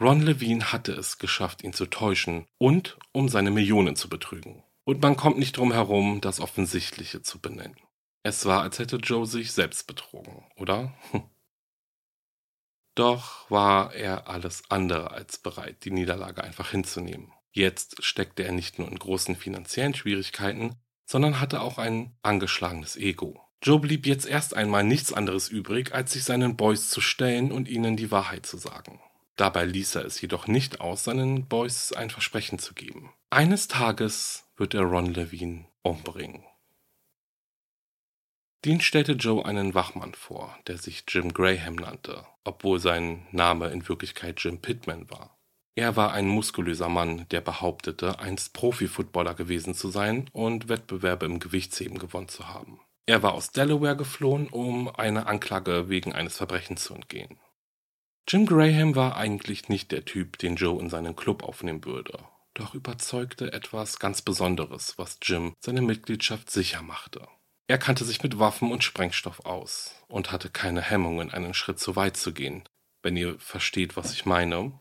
Ron 0.00 0.20
Levine 0.20 0.72
hatte 0.72 0.92
es 0.92 1.18
geschafft, 1.18 1.62
ihn 1.62 1.74
zu 1.74 1.86
täuschen 1.86 2.46
und 2.58 2.98
um 3.12 3.28
seine 3.28 3.52
Millionen 3.52 3.94
zu 3.94 4.08
betrügen. 4.08 4.64
Und 4.82 5.00
man 5.00 5.14
kommt 5.14 5.38
nicht 5.38 5.58
drum 5.58 5.72
herum, 5.72 6.20
das 6.20 6.40
Offensichtliche 6.40 7.22
zu 7.22 7.38
benennen. 7.38 7.76
Es 8.24 8.46
war, 8.46 8.62
als 8.62 8.80
hätte 8.80 8.96
Joe 8.96 9.26
sich 9.26 9.52
selbst 9.52 9.86
betrogen, 9.86 10.44
oder? 10.56 10.92
Doch 12.94 13.50
war 13.50 13.94
er 13.94 14.28
alles 14.28 14.62
andere 14.68 15.10
als 15.10 15.38
bereit, 15.38 15.84
die 15.84 15.90
Niederlage 15.90 16.42
einfach 16.42 16.70
hinzunehmen. 16.70 17.32
Jetzt 17.52 18.04
steckte 18.04 18.44
er 18.44 18.52
nicht 18.52 18.78
nur 18.78 18.88
in 18.88 18.98
großen 18.98 19.36
finanziellen 19.36 19.94
Schwierigkeiten, 19.94 20.76
sondern 21.06 21.40
hatte 21.40 21.60
auch 21.60 21.78
ein 21.78 22.16
angeschlagenes 22.22 22.96
Ego. 22.96 23.40
Joe 23.62 23.78
blieb 23.78 24.06
jetzt 24.06 24.26
erst 24.26 24.54
einmal 24.54 24.84
nichts 24.84 25.12
anderes 25.12 25.48
übrig, 25.48 25.92
als 25.92 26.12
sich 26.12 26.24
seinen 26.24 26.56
Boys 26.56 26.88
zu 26.88 27.00
stellen 27.00 27.52
und 27.52 27.68
ihnen 27.68 27.96
die 27.96 28.10
Wahrheit 28.10 28.46
zu 28.46 28.56
sagen. 28.56 29.00
Dabei 29.36 29.64
ließ 29.64 29.96
er 29.96 30.04
es 30.04 30.20
jedoch 30.20 30.46
nicht 30.46 30.80
aus, 30.80 31.04
seinen 31.04 31.46
Boys 31.46 31.92
ein 31.92 32.10
Versprechen 32.10 32.58
zu 32.58 32.74
geben. 32.74 33.12
Eines 33.30 33.68
Tages 33.68 34.44
wird 34.56 34.74
er 34.74 34.82
Ron 34.82 35.14
Levine 35.14 35.66
umbringen. 35.82 36.44
Dean 38.64 38.80
stellte 38.82 39.12
Joe 39.12 39.44
einen 39.44 39.74
Wachmann 39.74 40.12
vor, 40.12 40.58
der 40.66 40.76
sich 40.76 41.04
Jim 41.08 41.32
Graham 41.32 41.76
nannte, 41.76 42.26
obwohl 42.44 42.78
sein 42.78 43.26
Name 43.32 43.68
in 43.68 43.88
Wirklichkeit 43.88 44.40
Jim 44.40 44.60
Pittman 44.60 45.10
war. 45.10 45.38
Er 45.76 45.96
war 45.96 46.12
ein 46.12 46.28
muskulöser 46.28 46.90
Mann, 46.90 47.26
der 47.30 47.40
behauptete, 47.40 48.18
einst 48.18 48.52
Profi-Footballer 48.52 49.34
gewesen 49.34 49.74
zu 49.74 49.88
sein 49.88 50.28
und 50.32 50.68
Wettbewerbe 50.68 51.24
im 51.24 51.38
Gewichtsheben 51.38 51.98
gewonnen 51.98 52.28
zu 52.28 52.48
haben. 52.48 52.80
Er 53.06 53.22
war 53.22 53.32
aus 53.32 53.50
Delaware 53.50 53.96
geflohen, 53.96 54.48
um 54.48 54.94
einer 54.94 55.26
Anklage 55.26 55.88
wegen 55.88 56.12
eines 56.12 56.36
Verbrechens 56.36 56.84
zu 56.84 56.94
entgehen. 56.94 57.40
Jim 58.28 58.44
Graham 58.44 58.94
war 58.94 59.16
eigentlich 59.16 59.70
nicht 59.70 59.90
der 59.90 60.04
Typ, 60.04 60.38
den 60.38 60.56
Joe 60.56 60.80
in 60.80 60.90
seinen 60.90 61.16
Club 61.16 61.42
aufnehmen 61.42 61.84
würde, 61.86 62.18
doch 62.52 62.74
überzeugte 62.74 63.54
etwas 63.54 63.98
ganz 63.98 64.20
Besonderes, 64.20 64.98
was 64.98 65.18
Jim 65.22 65.54
seine 65.60 65.80
Mitgliedschaft 65.80 66.50
sicher 66.50 66.82
machte. 66.82 67.26
Er 67.70 67.78
kannte 67.78 68.04
sich 68.04 68.20
mit 68.24 68.40
Waffen 68.40 68.72
und 68.72 68.82
Sprengstoff 68.82 69.46
aus 69.46 69.94
und 70.08 70.32
hatte 70.32 70.50
keine 70.50 70.82
Hemmungen, 70.82 71.30
einen 71.30 71.54
Schritt 71.54 71.78
zu 71.78 71.94
weit 71.94 72.16
zu 72.16 72.32
gehen, 72.32 72.64
wenn 73.00 73.16
ihr 73.16 73.38
versteht, 73.38 73.96
was 73.96 74.12
ich 74.12 74.26
meine. 74.26 74.72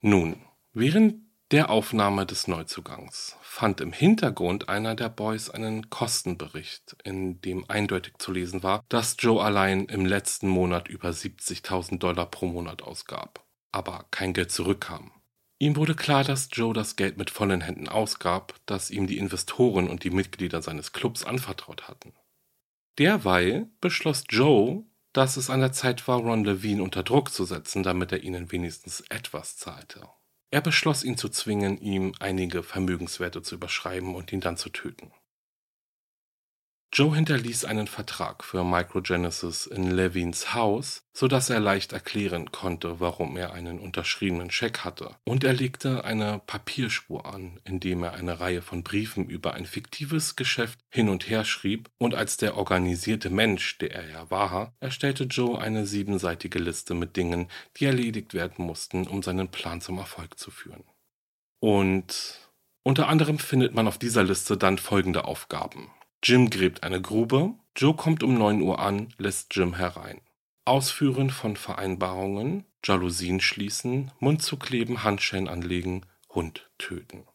Nun, 0.00 0.42
während 0.72 1.16
der 1.50 1.68
Aufnahme 1.68 2.24
des 2.24 2.48
Neuzugangs 2.48 3.36
fand 3.42 3.82
im 3.82 3.92
Hintergrund 3.92 4.70
einer 4.70 4.94
der 4.94 5.10
Boys 5.10 5.50
einen 5.50 5.90
Kostenbericht, 5.90 6.96
in 7.04 7.42
dem 7.42 7.68
eindeutig 7.68 8.14
zu 8.16 8.32
lesen 8.32 8.62
war, 8.62 8.82
dass 8.88 9.16
Joe 9.18 9.44
allein 9.44 9.84
im 9.84 10.06
letzten 10.06 10.48
Monat 10.48 10.88
über 10.88 11.10
70.000 11.10 11.98
Dollar 11.98 12.30
pro 12.30 12.46
Monat 12.46 12.80
ausgab, 12.80 13.44
aber 13.72 14.06
kein 14.10 14.32
Geld 14.32 14.50
zurückkam. 14.50 15.12
Ihm 15.60 15.74
wurde 15.76 15.94
klar, 15.94 16.22
dass 16.22 16.48
Joe 16.52 16.72
das 16.72 16.94
Geld 16.94 17.18
mit 17.18 17.30
vollen 17.30 17.60
Händen 17.60 17.88
ausgab, 17.88 18.54
das 18.66 18.90
ihm 18.90 19.06
die 19.08 19.18
Investoren 19.18 19.88
und 19.88 20.04
die 20.04 20.10
Mitglieder 20.10 20.62
seines 20.62 20.92
Clubs 20.92 21.24
anvertraut 21.24 21.88
hatten. 21.88 22.14
Derweil 22.98 23.68
beschloss 23.80 24.24
Joe, 24.28 24.84
dass 25.12 25.36
es 25.36 25.50
an 25.50 25.60
der 25.60 25.72
Zeit 25.72 26.06
war, 26.06 26.18
Ron 26.18 26.44
Levine 26.44 26.82
unter 26.82 27.02
Druck 27.02 27.32
zu 27.32 27.44
setzen, 27.44 27.82
damit 27.82 28.12
er 28.12 28.22
ihnen 28.22 28.52
wenigstens 28.52 29.00
etwas 29.08 29.56
zahlte. 29.56 30.08
Er 30.50 30.60
beschloss 30.60 31.02
ihn 31.02 31.16
zu 31.16 31.28
zwingen, 31.28 31.78
ihm 31.78 32.14
einige 32.20 32.62
Vermögenswerte 32.62 33.42
zu 33.42 33.56
überschreiben 33.56 34.14
und 34.14 34.32
ihn 34.32 34.40
dann 34.40 34.56
zu 34.56 34.70
töten. 34.70 35.12
Joe 36.90 37.14
hinterließ 37.14 37.66
einen 37.66 37.86
Vertrag 37.86 38.42
für 38.42 38.64
Microgenesis 38.64 39.66
in 39.66 39.90
Levins 39.90 40.54
Haus, 40.54 41.04
so 41.12 41.28
dass 41.28 41.50
er 41.50 41.60
leicht 41.60 41.92
erklären 41.92 42.50
konnte, 42.50 42.98
warum 42.98 43.36
er 43.36 43.52
einen 43.52 43.78
unterschriebenen 43.78 44.50
Scheck 44.50 44.84
hatte, 44.84 45.14
und 45.24 45.44
er 45.44 45.52
legte 45.52 46.04
eine 46.04 46.40
Papierspur 46.46 47.26
an, 47.26 47.60
indem 47.64 48.04
er 48.04 48.14
eine 48.14 48.40
Reihe 48.40 48.62
von 48.62 48.82
Briefen 48.82 49.28
über 49.28 49.52
ein 49.52 49.66
fiktives 49.66 50.34
Geschäft 50.34 50.78
hin 50.88 51.10
und 51.10 51.28
her 51.28 51.44
schrieb, 51.44 51.90
und 51.98 52.14
als 52.14 52.38
der 52.38 52.56
organisierte 52.56 53.28
Mensch, 53.28 53.76
der 53.78 53.94
er 53.94 54.08
ja 54.08 54.30
war, 54.30 54.74
erstellte 54.80 55.24
Joe 55.24 55.60
eine 55.60 55.86
siebenseitige 55.86 56.58
Liste 56.58 56.94
mit 56.94 57.16
Dingen, 57.16 57.48
die 57.76 57.84
erledigt 57.84 58.32
werden 58.32 58.64
mussten, 58.64 59.06
um 59.06 59.22
seinen 59.22 59.48
Plan 59.50 59.82
zum 59.82 59.98
Erfolg 59.98 60.38
zu 60.38 60.50
führen. 60.50 60.84
Und 61.60 62.50
unter 62.82 63.08
anderem 63.08 63.38
findet 63.38 63.74
man 63.74 63.86
auf 63.86 63.98
dieser 63.98 64.24
Liste 64.24 64.56
dann 64.56 64.78
folgende 64.78 65.26
Aufgaben. 65.26 65.90
Jim 66.22 66.50
gräbt 66.50 66.82
eine 66.82 67.00
Grube, 67.00 67.54
Joe 67.76 67.94
kommt 67.94 68.22
um 68.22 68.34
9 68.34 68.60
Uhr 68.60 68.80
an, 68.80 69.14
lässt 69.18 69.54
Jim 69.54 69.74
herein. 69.74 70.20
Ausführen 70.64 71.30
von 71.30 71.56
Vereinbarungen, 71.56 72.66
Jalousien 72.84 73.40
schließen, 73.40 74.10
Mund 74.18 74.42
zukleben, 74.42 75.04
Handschellen 75.04 75.48
anlegen, 75.48 76.04
Hund 76.28 76.70
töten. 76.78 77.26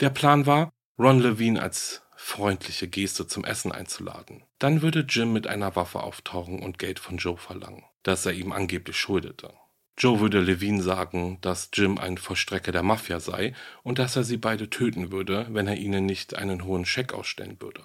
Der 0.00 0.10
Plan 0.10 0.46
war, 0.46 0.72
Ron 0.98 1.20
Levine 1.20 1.60
als 1.60 2.02
freundliche 2.16 2.88
Geste 2.88 3.26
zum 3.26 3.44
Essen 3.44 3.72
einzuladen. 3.72 4.42
Dann 4.58 4.82
würde 4.82 5.06
Jim 5.08 5.32
mit 5.32 5.46
einer 5.46 5.76
Waffe 5.76 6.02
auftauchen 6.02 6.60
und 6.60 6.78
Geld 6.78 6.98
von 6.98 7.18
Joe 7.18 7.36
verlangen, 7.36 7.84
das 8.02 8.24
er 8.26 8.32
ihm 8.32 8.52
angeblich 8.52 8.96
schuldete. 8.96 9.52
Joe 9.96 10.18
würde 10.18 10.40
Levine 10.40 10.82
sagen, 10.82 11.38
dass 11.40 11.70
Jim 11.72 11.98
ein 11.98 12.18
Vollstrecker 12.18 12.72
der 12.72 12.82
Mafia 12.82 13.20
sei 13.20 13.54
und 13.82 13.98
dass 13.98 14.16
er 14.16 14.24
sie 14.24 14.38
beide 14.38 14.68
töten 14.68 15.12
würde, 15.12 15.46
wenn 15.50 15.68
er 15.68 15.76
ihnen 15.76 16.06
nicht 16.06 16.34
einen 16.34 16.64
hohen 16.64 16.84
Scheck 16.84 17.12
ausstellen 17.12 17.60
würde. 17.60 17.84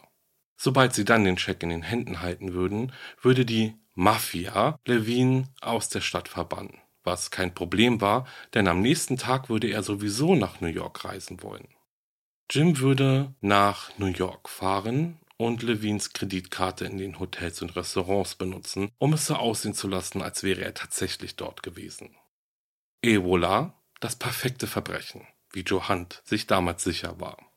Sobald 0.62 0.94
sie 0.94 1.06
dann 1.06 1.24
den 1.24 1.38
Scheck 1.38 1.64
in 1.64 1.70
den 1.70 1.84
Händen 1.84 2.22
halten 2.22 2.52
würden, 2.52 2.92
würde 3.22 3.46
die 3.46 3.76
Mafia 3.96 4.78
Levine 4.86 5.48
aus 5.62 5.88
der 5.88 6.02
Stadt 6.02 6.28
verbannen, 6.28 6.82
was 7.04 7.32
kein 7.32 7.56
Problem 7.56 8.02
war, 8.02 8.28
denn 8.54 8.68
am 8.68 8.82
nächsten 8.82 9.16
Tag 9.16 9.48
würde 9.48 9.70
er 9.70 9.84
sowieso 9.84 10.36
nach 10.36 10.60
New 10.60 10.68
York 10.68 11.06
reisen 11.06 11.42
wollen. 11.44 11.70
Jim 12.50 12.80
würde 12.80 13.34
nach 13.40 13.98
New 14.00 14.08
York 14.08 14.50
fahren 14.50 15.18
und 15.38 15.64
Levines 15.64 16.12
Kreditkarte 16.12 16.84
in 16.84 16.98
den 16.98 17.22
Hotels 17.22 17.62
und 17.62 17.78
Restaurants 17.78 18.36
benutzen, 18.36 18.92
um 18.98 19.14
es 19.14 19.28
so 19.28 19.36
aussehen 19.36 19.74
zu 19.74 19.88
lassen, 19.88 20.22
als 20.22 20.44
wäre 20.44 20.62
er 20.62 20.74
tatsächlich 20.74 21.38
dort 21.38 21.64
gewesen. 21.64 22.18
Et 23.02 23.20
voilà, 23.20 23.72
das 24.02 24.18
perfekte 24.18 24.68
Verbrechen, 24.68 25.26
wie 25.54 25.62
Joe 25.62 25.88
Hunt 25.88 26.22
sich 26.26 26.48
damals 26.48 26.84
sicher 26.84 27.22
war. 27.22 27.49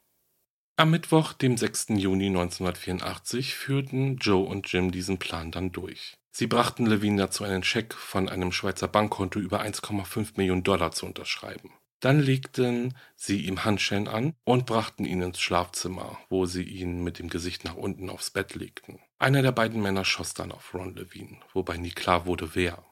Am 0.77 0.91
Mittwoch, 0.91 1.35
dem 1.35 1.59
6. 1.59 1.89
Juni 1.91 2.29
1984, 2.29 3.55
führten 3.55 4.17
Joe 4.17 4.47
und 4.47 4.73
Jim 4.73 4.91
diesen 4.91 5.19
Plan 5.19 5.51
dann 5.51 5.71
durch. 5.71 6.15
Sie 6.35 6.47
brachten 6.47 6.87
Levine 6.87 7.19
dazu, 7.19 7.45
einen 7.45 7.63
Scheck 7.63 7.93
von 7.93 8.31
einem 8.31 8.53
Schweizer 8.53 8.89
Bankkonto 8.89 9.39
über 9.39 9.61
1,5 9.61 10.33
Millionen 10.37 10.63
Dollar 10.63 10.93
zu 10.93 11.05
unterschreiben. 11.05 11.73
Dann 12.01 12.21
legten 12.21 12.97
sie 13.17 13.43
ihm 13.43 13.67
Handschellen 13.67 14.09
an 14.09 14.33
und 14.45 14.65
brachten 14.65 15.05
ihn 15.05 15.21
ins 15.21 15.41
Schlafzimmer, 15.41 16.19
wo 16.31 16.47
sie 16.47 16.65
ihn 16.65 17.05
mit 17.05 17.19
dem 17.19 17.29
Gesicht 17.29 17.65
nach 17.65 17.77
unten 17.77 18.09
aufs 18.09 18.31
Bett 18.31 18.55
legten. 18.55 18.99
Einer 19.19 19.43
der 19.43 19.53
beiden 19.53 19.83
Männer 19.83 20.07
schoss 20.07 20.33
dann 20.33 20.53
auf 20.53 20.73
Ron 20.73 20.97
Levine, 20.97 21.39
wobei 21.53 21.77
nie 21.77 21.91
klar 21.91 22.25
wurde, 22.25 22.55
wer. 22.55 22.83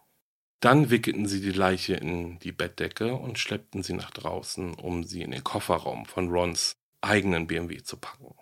Dann 0.61 0.91
wickelten 0.91 1.27
sie 1.27 1.41
die 1.41 1.53
Leiche 1.53 1.95
in 1.95 2.39
die 2.41 2.53
Bettdecke 2.53 3.15
und 3.15 3.39
schleppten 3.39 3.83
sie 3.83 3.95
nach 3.95 4.11
draußen, 4.11 4.75
um 4.75 5.03
sie 5.03 5.23
in 5.23 5.31
den 5.31 5.43
Kofferraum 5.43 6.05
von 6.05 6.29
Rons 6.29 6.77
eigenen 7.01 7.47
BMW 7.47 7.83
zu 7.83 7.97
packen. 7.97 8.35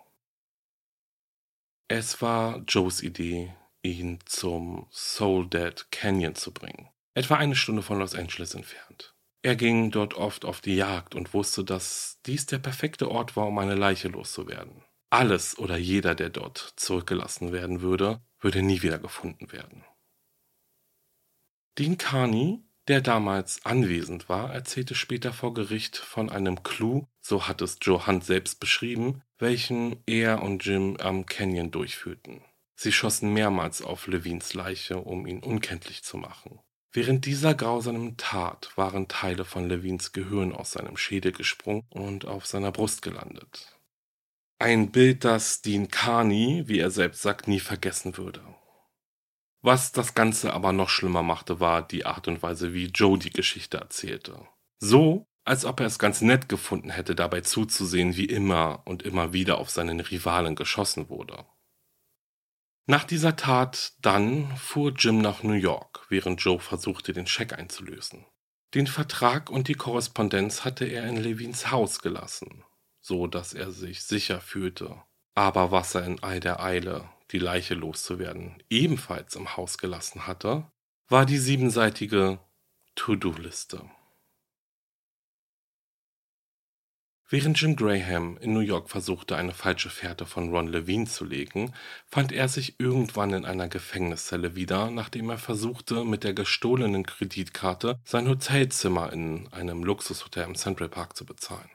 Es 1.87 2.21
war 2.21 2.63
Joes 2.67 3.01
Idee, 3.01 3.55
ihn 3.81 4.19
zum 4.25 4.87
Soul 4.91 5.47
Dead 5.47 5.91
Canyon 5.91 6.35
zu 6.35 6.53
bringen, 6.53 6.89
etwa 7.13 7.35
eine 7.35 7.55
Stunde 7.55 7.81
von 7.81 7.99
Los 7.99 8.15
Angeles 8.15 8.53
entfernt. 8.53 9.15
Er 9.41 9.55
ging 9.55 9.89
dort 9.89 10.15
oft 10.15 10.43
auf 10.43 10.59
die 10.61 10.75
Jagd 10.75 11.15
und 11.15 11.33
wusste, 11.33 11.63
dass 11.63 12.19
dies 12.25 12.45
der 12.45 12.59
perfekte 12.59 13.09
Ort 13.09 13.35
war, 13.35 13.47
um 13.47 13.57
eine 13.57 13.75
Leiche 13.75 14.09
loszuwerden. 14.09 14.83
Alles 15.09 15.57
oder 15.57 15.77
jeder, 15.77 16.13
der 16.13 16.29
dort 16.29 16.73
zurückgelassen 16.75 17.51
werden 17.51 17.81
würde, 17.81 18.21
würde 18.39 18.61
nie 18.61 18.81
wieder 18.81 18.99
gefunden 18.99 19.51
werden. 19.51 19.83
Dean 21.77 21.97
Carney 21.97 22.63
der 22.89 23.01
damals 23.01 23.63
anwesend 23.65 24.29
war, 24.29 24.51
erzählte 24.51 24.95
später 24.95 25.31
vor 25.31 25.53
Gericht 25.53 25.95
von 25.95 26.29
einem 26.29 26.63
Clou, 26.63 27.05
so 27.21 27.47
hat 27.47 27.61
es 27.61 27.77
Joe 27.81 28.07
Hunt 28.07 28.25
selbst 28.25 28.59
beschrieben, 28.59 29.21
welchen 29.37 30.01
er 30.07 30.41
und 30.41 30.65
Jim 30.65 30.97
am 30.97 31.27
Canyon 31.27 31.69
durchführten. 31.69 32.41
Sie 32.75 32.91
schossen 32.91 33.31
mehrmals 33.33 33.81
auf 33.83 34.07
Levins 34.07 34.53
Leiche, 34.55 34.97
um 34.97 35.27
ihn 35.27 35.39
unkenntlich 35.43 36.03
zu 36.03 36.17
machen. 36.17 36.59
Während 36.91 37.27
dieser 37.27 37.53
grausamen 37.53 38.17
Tat 38.17 38.71
waren 38.75 39.07
Teile 39.07 39.45
von 39.45 39.69
Levins 39.69 40.11
Gehirn 40.11 40.51
aus 40.51 40.71
seinem 40.71 40.97
Schädel 40.97 41.31
gesprungen 41.31 41.83
und 41.91 42.25
auf 42.25 42.47
seiner 42.47 42.71
Brust 42.71 43.03
gelandet. 43.03 43.77
Ein 44.57 44.91
Bild, 44.91 45.23
das 45.23 45.61
Dean 45.61 45.89
Carney, 45.89 46.63
wie 46.65 46.79
er 46.79 46.89
selbst 46.89 47.21
sagt, 47.21 47.47
nie 47.47 47.59
vergessen 47.59 48.17
würde. 48.17 48.41
Was 49.61 49.91
das 49.91 50.13
Ganze 50.13 50.53
aber 50.53 50.71
noch 50.71 50.89
schlimmer 50.89 51.23
machte, 51.23 51.59
war 51.59 51.85
die 51.85 52.05
Art 52.05 52.27
und 52.27 52.41
Weise, 52.41 52.73
wie 52.73 52.85
Joe 52.85 53.17
die 53.17 53.29
Geschichte 53.29 53.77
erzählte. 53.77 54.47
So, 54.79 55.27
als 55.43 55.65
ob 55.65 55.79
er 55.79 55.87
es 55.87 55.99
ganz 55.99 56.21
nett 56.21 56.47
gefunden 56.47 56.91
hätte, 56.91 57.15
dabei 57.15 57.41
zuzusehen, 57.41 58.15
wie 58.15 58.25
immer 58.25 58.83
und 58.85 59.03
immer 59.03 59.33
wieder 59.33 59.57
auf 59.57 59.69
seinen 59.69 59.99
Rivalen 59.99 60.55
geschossen 60.55 61.09
wurde. 61.09 61.45
Nach 62.85 63.03
dieser 63.03 63.35
Tat 63.35 63.93
dann 64.01 64.55
fuhr 64.57 64.93
Jim 64.97 65.21
nach 65.21 65.43
New 65.43 65.53
York, 65.53 66.05
während 66.09 66.41
Joe 66.41 66.59
versuchte, 66.59 67.13
den 67.13 67.27
Scheck 67.27 67.53
einzulösen. 67.53 68.25
Den 68.73 68.87
Vertrag 68.87 69.49
und 69.49 69.67
die 69.67 69.73
Korrespondenz 69.73 70.63
hatte 70.63 70.85
er 70.85 71.07
in 71.07 71.17
Levins 71.17 71.71
Haus 71.71 71.99
gelassen, 71.99 72.63
so 73.01 73.27
dass 73.27 73.53
er 73.53 73.71
sich 73.71 74.03
sicher 74.03 74.41
fühlte. 74.41 75.01
Aber 75.35 75.71
was 75.71 75.95
er 75.95 76.05
in 76.05 76.21
all 76.23 76.39
der 76.39 76.61
Eile, 76.61 77.09
die 77.31 77.39
Leiche 77.39 77.75
loszuwerden, 77.75 78.61
ebenfalls 78.69 79.35
im 79.35 79.55
Haus 79.55 79.77
gelassen 79.77 80.27
hatte, 80.27 80.65
war 81.07 81.25
die 81.25 81.37
siebenseitige 81.37 82.39
To-Do-Liste. 82.95 83.89
Während 87.31 87.61
Jim 87.61 87.75
Graham 87.75 88.39
in 88.41 88.53
New 88.53 88.59
York 88.59 88.89
versuchte, 88.89 89.35
eine 89.35 89.53
falsche 89.53 89.91
Fährte 89.91 90.25
von 90.25 90.49
Ron 90.49 90.67
Levine 90.67 91.05
zu 91.05 91.25
legen, 91.25 91.73
fand 92.07 92.31
er 92.31 92.47
sich 92.47 92.79
irgendwann 92.79 93.33
in 93.33 93.45
einer 93.45 93.67
Gefängniszelle 93.67 94.55
wieder, 94.55 94.89
nachdem 94.89 95.29
er 95.29 95.37
versuchte, 95.37 96.03
mit 96.03 96.23
der 96.23 96.33
gestohlenen 96.33 97.05
Kreditkarte 97.05 97.99
sein 98.03 98.27
Hotelzimmer 98.27 99.13
in 99.13 99.47
einem 99.53 99.83
Luxushotel 99.83 100.45
im 100.45 100.55
Central 100.55 100.89
Park 100.89 101.15
zu 101.15 101.23
bezahlen. 101.23 101.69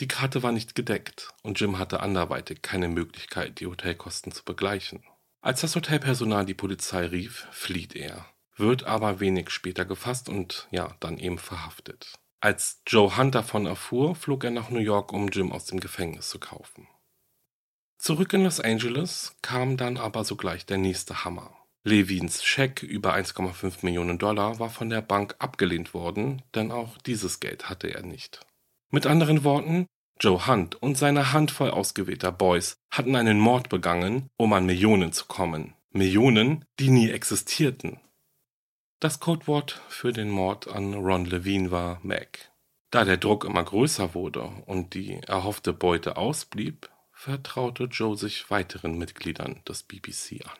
Die 0.00 0.08
Karte 0.08 0.42
war 0.42 0.52
nicht 0.52 0.74
gedeckt 0.74 1.32
und 1.42 1.58
Jim 1.58 1.78
hatte 1.78 2.00
anderweitig 2.00 2.62
keine 2.62 2.88
Möglichkeit, 2.88 3.58
die 3.58 3.66
Hotelkosten 3.66 4.30
zu 4.30 4.44
begleichen. 4.44 5.02
Als 5.40 5.60
das 5.60 5.74
Hotelpersonal 5.74 6.46
die 6.46 6.54
Polizei 6.54 7.06
rief, 7.06 7.48
flieht 7.50 7.96
er, 7.96 8.26
wird 8.56 8.84
aber 8.84 9.18
wenig 9.18 9.50
später 9.50 9.84
gefasst 9.84 10.28
und 10.28 10.68
ja, 10.70 10.96
dann 11.00 11.18
eben 11.18 11.38
verhaftet. 11.38 12.14
Als 12.40 12.82
Joe 12.86 13.16
Hunt 13.16 13.34
davon 13.34 13.66
erfuhr, 13.66 14.14
flog 14.14 14.44
er 14.44 14.52
nach 14.52 14.70
New 14.70 14.78
York, 14.78 15.12
um 15.12 15.28
Jim 15.28 15.50
aus 15.50 15.64
dem 15.64 15.80
Gefängnis 15.80 16.28
zu 16.28 16.38
kaufen. 16.38 16.86
Zurück 17.98 18.32
in 18.32 18.44
Los 18.44 18.60
Angeles 18.60 19.34
kam 19.42 19.76
dann 19.76 19.96
aber 19.96 20.24
sogleich 20.24 20.64
der 20.64 20.78
nächste 20.78 21.24
Hammer. 21.24 21.56
Levins 21.82 22.44
Scheck 22.44 22.84
über 22.84 23.14
1,5 23.14 23.78
Millionen 23.82 24.18
Dollar 24.18 24.60
war 24.60 24.70
von 24.70 24.90
der 24.90 25.02
Bank 25.02 25.34
abgelehnt 25.40 25.94
worden, 25.94 26.42
denn 26.54 26.70
auch 26.70 26.98
dieses 26.98 27.40
Geld 27.40 27.68
hatte 27.68 27.88
er 27.88 28.02
nicht. 28.02 28.40
Mit 28.90 29.06
anderen 29.06 29.44
Worten, 29.44 29.86
Joe 30.20 30.46
Hunt 30.46 30.82
und 30.82 30.96
seine 30.96 31.32
Handvoll 31.32 31.70
ausgewählter 31.70 32.32
Boys 32.32 32.78
hatten 32.90 33.14
einen 33.16 33.38
Mord 33.38 33.68
begangen, 33.68 34.30
um 34.36 34.52
an 34.52 34.66
Millionen 34.66 35.12
zu 35.12 35.26
kommen. 35.26 35.74
Millionen, 35.90 36.64
die 36.78 36.90
nie 36.90 37.10
existierten. 37.10 38.00
Das 38.98 39.20
Codewort 39.20 39.80
für 39.88 40.12
den 40.12 40.30
Mord 40.30 40.68
an 40.68 40.94
Ron 40.94 41.26
Levine 41.26 41.70
war 41.70 42.00
Mac. 42.02 42.50
Da 42.90 43.04
der 43.04 43.18
Druck 43.18 43.44
immer 43.44 43.62
größer 43.62 44.14
wurde 44.14 44.42
und 44.66 44.94
die 44.94 45.20
erhoffte 45.26 45.72
Beute 45.72 46.16
ausblieb, 46.16 46.88
vertraute 47.12 47.84
Joe 47.84 48.16
sich 48.16 48.50
weiteren 48.50 48.96
Mitgliedern 48.96 49.60
des 49.68 49.82
BBC 49.82 50.44
an. 50.44 50.58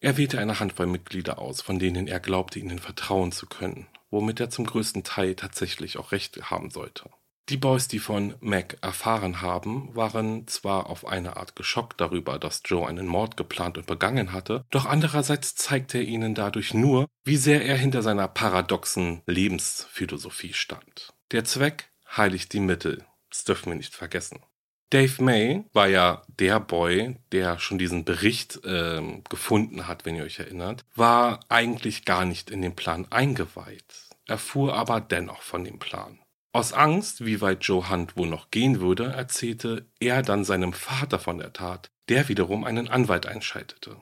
Er 0.00 0.16
wählte 0.16 0.38
eine 0.38 0.58
Handvoll 0.58 0.86
Mitglieder 0.86 1.38
aus, 1.38 1.60
von 1.60 1.78
denen 1.78 2.06
er 2.06 2.20
glaubte, 2.20 2.58
ihnen 2.58 2.78
vertrauen 2.78 3.32
zu 3.32 3.46
können, 3.46 3.86
womit 4.10 4.40
er 4.40 4.48
zum 4.48 4.64
größten 4.64 5.04
Teil 5.04 5.34
tatsächlich 5.34 5.98
auch 5.98 6.12
Recht 6.12 6.50
haben 6.50 6.70
sollte. 6.70 7.10
Die 7.48 7.56
Boys, 7.56 7.88
die 7.88 7.98
von 7.98 8.34
Mac 8.40 8.76
erfahren 8.82 9.40
haben, 9.40 9.94
waren 9.96 10.46
zwar 10.46 10.90
auf 10.90 11.06
eine 11.06 11.38
Art 11.38 11.56
geschockt 11.56 11.98
darüber, 11.98 12.38
dass 12.38 12.60
Joe 12.66 12.86
einen 12.86 13.06
Mord 13.06 13.38
geplant 13.38 13.78
und 13.78 13.86
begangen 13.86 14.32
hatte, 14.32 14.66
doch 14.70 14.84
andererseits 14.84 15.54
zeigte 15.54 15.96
er 15.96 16.04
ihnen 16.04 16.34
dadurch 16.34 16.74
nur, 16.74 17.06
wie 17.24 17.36
sehr 17.36 17.64
er 17.64 17.78
hinter 17.78 18.02
seiner 18.02 18.28
paradoxen 18.28 19.22
Lebensphilosophie 19.26 20.52
stand. 20.52 21.14
Der 21.32 21.44
Zweck 21.44 21.90
heiligt 22.14 22.52
die 22.52 22.60
Mittel, 22.60 23.06
das 23.30 23.44
dürfen 23.44 23.70
wir 23.72 23.76
nicht 23.76 23.94
vergessen. 23.94 24.40
Dave 24.90 25.22
May 25.22 25.64
war 25.72 25.88
ja 25.88 26.22
der 26.28 26.60
Boy, 26.60 27.16
der 27.32 27.58
schon 27.58 27.78
diesen 27.78 28.04
Bericht 28.04 28.62
äh, 28.64 29.02
gefunden 29.28 29.86
hat, 29.86 30.04
wenn 30.04 30.16
ihr 30.16 30.24
euch 30.24 30.38
erinnert, 30.38 30.84
war 30.94 31.40
eigentlich 31.48 32.04
gar 32.04 32.26
nicht 32.26 32.50
in 32.50 32.60
den 32.60 32.76
Plan 32.76 33.06
eingeweiht, 33.10 34.08
erfuhr 34.26 34.74
aber 34.74 35.00
dennoch 35.00 35.40
von 35.40 35.64
dem 35.64 35.78
Plan. 35.78 36.18
Aus 36.58 36.72
Angst, 36.72 37.24
wie 37.24 37.40
weit 37.40 37.62
Joe 37.62 37.88
Hunt 37.88 38.16
wohl 38.16 38.26
noch 38.26 38.50
gehen 38.50 38.80
würde, 38.80 39.04
erzählte 39.04 39.86
er 40.00 40.22
dann 40.22 40.44
seinem 40.44 40.72
Vater 40.72 41.20
von 41.20 41.38
der 41.38 41.52
Tat, 41.52 41.92
der 42.08 42.28
wiederum 42.28 42.64
einen 42.64 42.88
Anwalt 42.88 43.26
einschaltete. 43.26 43.96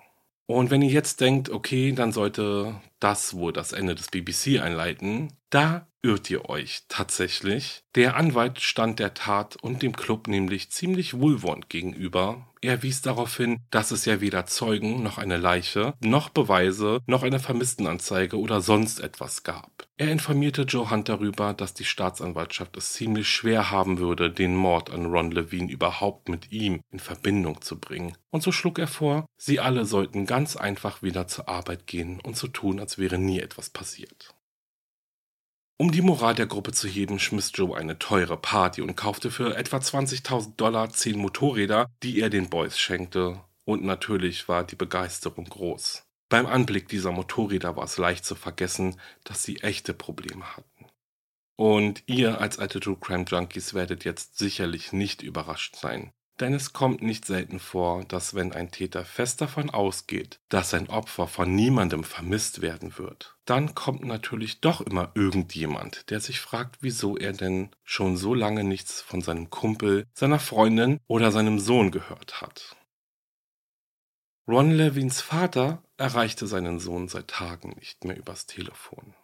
Und 0.46 0.70
wenn 0.70 0.80
ihr 0.80 0.88
jetzt 0.88 1.20
denkt, 1.20 1.50
okay, 1.50 1.92
dann 1.92 2.12
sollte 2.12 2.80
das 2.98 3.34
wohl 3.36 3.52
das 3.52 3.72
Ende 3.72 3.94
des 3.94 4.08
BBC 4.08 4.58
einleiten, 4.62 5.34
da 5.50 5.86
irrt 6.00 6.30
ihr 6.30 6.48
euch 6.48 6.84
tatsächlich. 6.88 7.82
Der 7.94 8.16
Anwalt 8.16 8.62
stand 8.62 9.00
der 9.00 9.12
Tat 9.12 9.56
und 9.56 9.82
dem 9.82 9.94
Club 9.94 10.26
nämlich 10.26 10.70
ziemlich 10.70 11.20
wohlwollend 11.20 11.68
gegenüber. 11.68 12.46
Er 12.66 12.82
wies 12.82 13.00
darauf 13.00 13.36
hin, 13.36 13.60
dass 13.70 13.92
es 13.92 14.06
ja 14.06 14.20
weder 14.20 14.44
Zeugen 14.44 15.04
noch 15.04 15.18
eine 15.18 15.36
Leiche, 15.36 15.94
noch 16.00 16.30
Beweise, 16.30 16.98
noch 17.06 17.22
eine 17.22 17.38
Vermisstenanzeige 17.38 18.40
oder 18.40 18.60
sonst 18.60 18.98
etwas 18.98 19.44
gab. 19.44 19.86
Er 19.96 20.10
informierte 20.10 20.62
Joe 20.62 20.90
Hunt 20.90 21.08
darüber, 21.08 21.54
dass 21.54 21.74
die 21.74 21.84
Staatsanwaltschaft 21.84 22.76
es 22.76 22.94
ziemlich 22.94 23.28
schwer 23.28 23.70
haben 23.70 23.98
würde, 23.98 24.32
den 24.32 24.56
Mord 24.56 24.90
an 24.90 25.06
Ron 25.06 25.30
Levine 25.30 25.70
überhaupt 25.70 26.28
mit 26.28 26.50
ihm 26.50 26.80
in 26.90 26.98
Verbindung 26.98 27.62
zu 27.62 27.78
bringen. 27.78 28.16
Und 28.30 28.42
so 28.42 28.50
schlug 28.50 28.80
er 28.80 28.88
vor, 28.88 29.26
sie 29.36 29.60
alle 29.60 29.84
sollten 29.84 30.26
ganz 30.26 30.56
einfach 30.56 31.02
wieder 31.04 31.28
zur 31.28 31.48
Arbeit 31.48 31.86
gehen 31.86 32.18
und 32.20 32.36
so 32.36 32.48
tun, 32.48 32.80
als 32.80 32.98
wäre 32.98 33.16
nie 33.16 33.38
etwas 33.38 33.70
passiert. 33.70 34.35
Um 35.78 35.92
die 35.92 36.00
Moral 36.00 36.34
der 36.34 36.46
Gruppe 36.46 36.72
zu 36.72 36.88
heben, 36.88 37.18
schmiss 37.18 37.52
Joe 37.54 37.76
eine 37.76 37.98
teure 37.98 38.38
Party 38.38 38.80
und 38.80 38.96
kaufte 38.96 39.30
für 39.30 39.56
etwa 39.56 39.76
20.000 39.76 40.56
Dollar 40.56 40.88
zehn 40.88 41.18
Motorräder, 41.18 41.90
die 42.02 42.20
er 42.20 42.30
den 42.30 42.48
Boys 42.48 42.78
schenkte. 42.78 43.40
Und 43.66 43.84
natürlich 43.84 44.48
war 44.48 44.64
die 44.64 44.76
Begeisterung 44.76 45.44
groß. 45.44 46.06
Beim 46.30 46.46
Anblick 46.46 46.88
dieser 46.88 47.12
Motorräder 47.12 47.76
war 47.76 47.84
es 47.84 47.98
leicht 47.98 48.24
zu 48.24 48.34
vergessen, 48.34 48.98
dass 49.24 49.42
sie 49.42 49.58
echte 49.58 49.92
Probleme 49.92 50.56
hatten. 50.56 50.86
Und 51.56 52.02
ihr 52.06 52.40
als 52.40 52.58
alte 52.58 52.80
True 52.80 52.96
Crime 52.98 53.24
Junkies 53.26 53.74
werdet 53.74 54.04
jetzt 54.04 54.38
sicherlich 54.38 54.92
nicht 54.92 55.22
überrascht 55.22 55.76
sein, 55.76 56.10
denn 56.40 56.52
es 56.54 56.72
kommt 56.72 57.02
nicht 57.02 57.24
selten 57.24 57.58
vor, 57.58 58.04
dass 58.04 58.34
wenn 58.34 58.52
ein 58.52 58.70
Täter 58.70 59.04
fest 59.04 59.40
davon 59.40 59.70
ausgeht, 59.70 60.38
dass 60.48 60.70
sein 60.70 60.88
Opfer 60.88 61.26
von 61.26 61.54
niemandem 61.54 62.04
vermisst 62.04 62.60
werden 62.60 62.98
wird, 62.98 63.36
dann 63.44 63.74
kommt 63.74 64.04
natürlich 64.04 64.60
doch 64.60 64.80
immer 64.80 65.12
irgendjemand, 65.14 66.10
der 66.10 66.20
sich 66.20 66.40
fragt, 66.40 66.78
wieso 66.80 67.16
er 67.16 67.32
denn 67.32 67.70
schon 67.84 68.16
so 68.16 68.34
lange 68.34 68.64
nichts 68.64 69.00
von 69.00 69.22
seinem 69.22 69.50
Kumpel, 69.50 70.06
seiner 70.12 70.38
Freundin 70.38 71.00
oder 71.06 71.32
seinem 71.32 71.58
Sohn 71.58 71.90
gehört 71.90 72.40
hat. 72.40 72.76
Ron 74.48 74.70
Levins 74.70 75.20
Vater 75.20 75.82
erreichte 75.96 76.46
seinen 76.46 76.78
Sohn 76.78 77.08
seit 77.08 77.28
Tagen 77.28 77.70
nicht 77.78 78.04
mehr 78.04 78.16
übers 78.16 78.46
Telefon. 78.46 79.14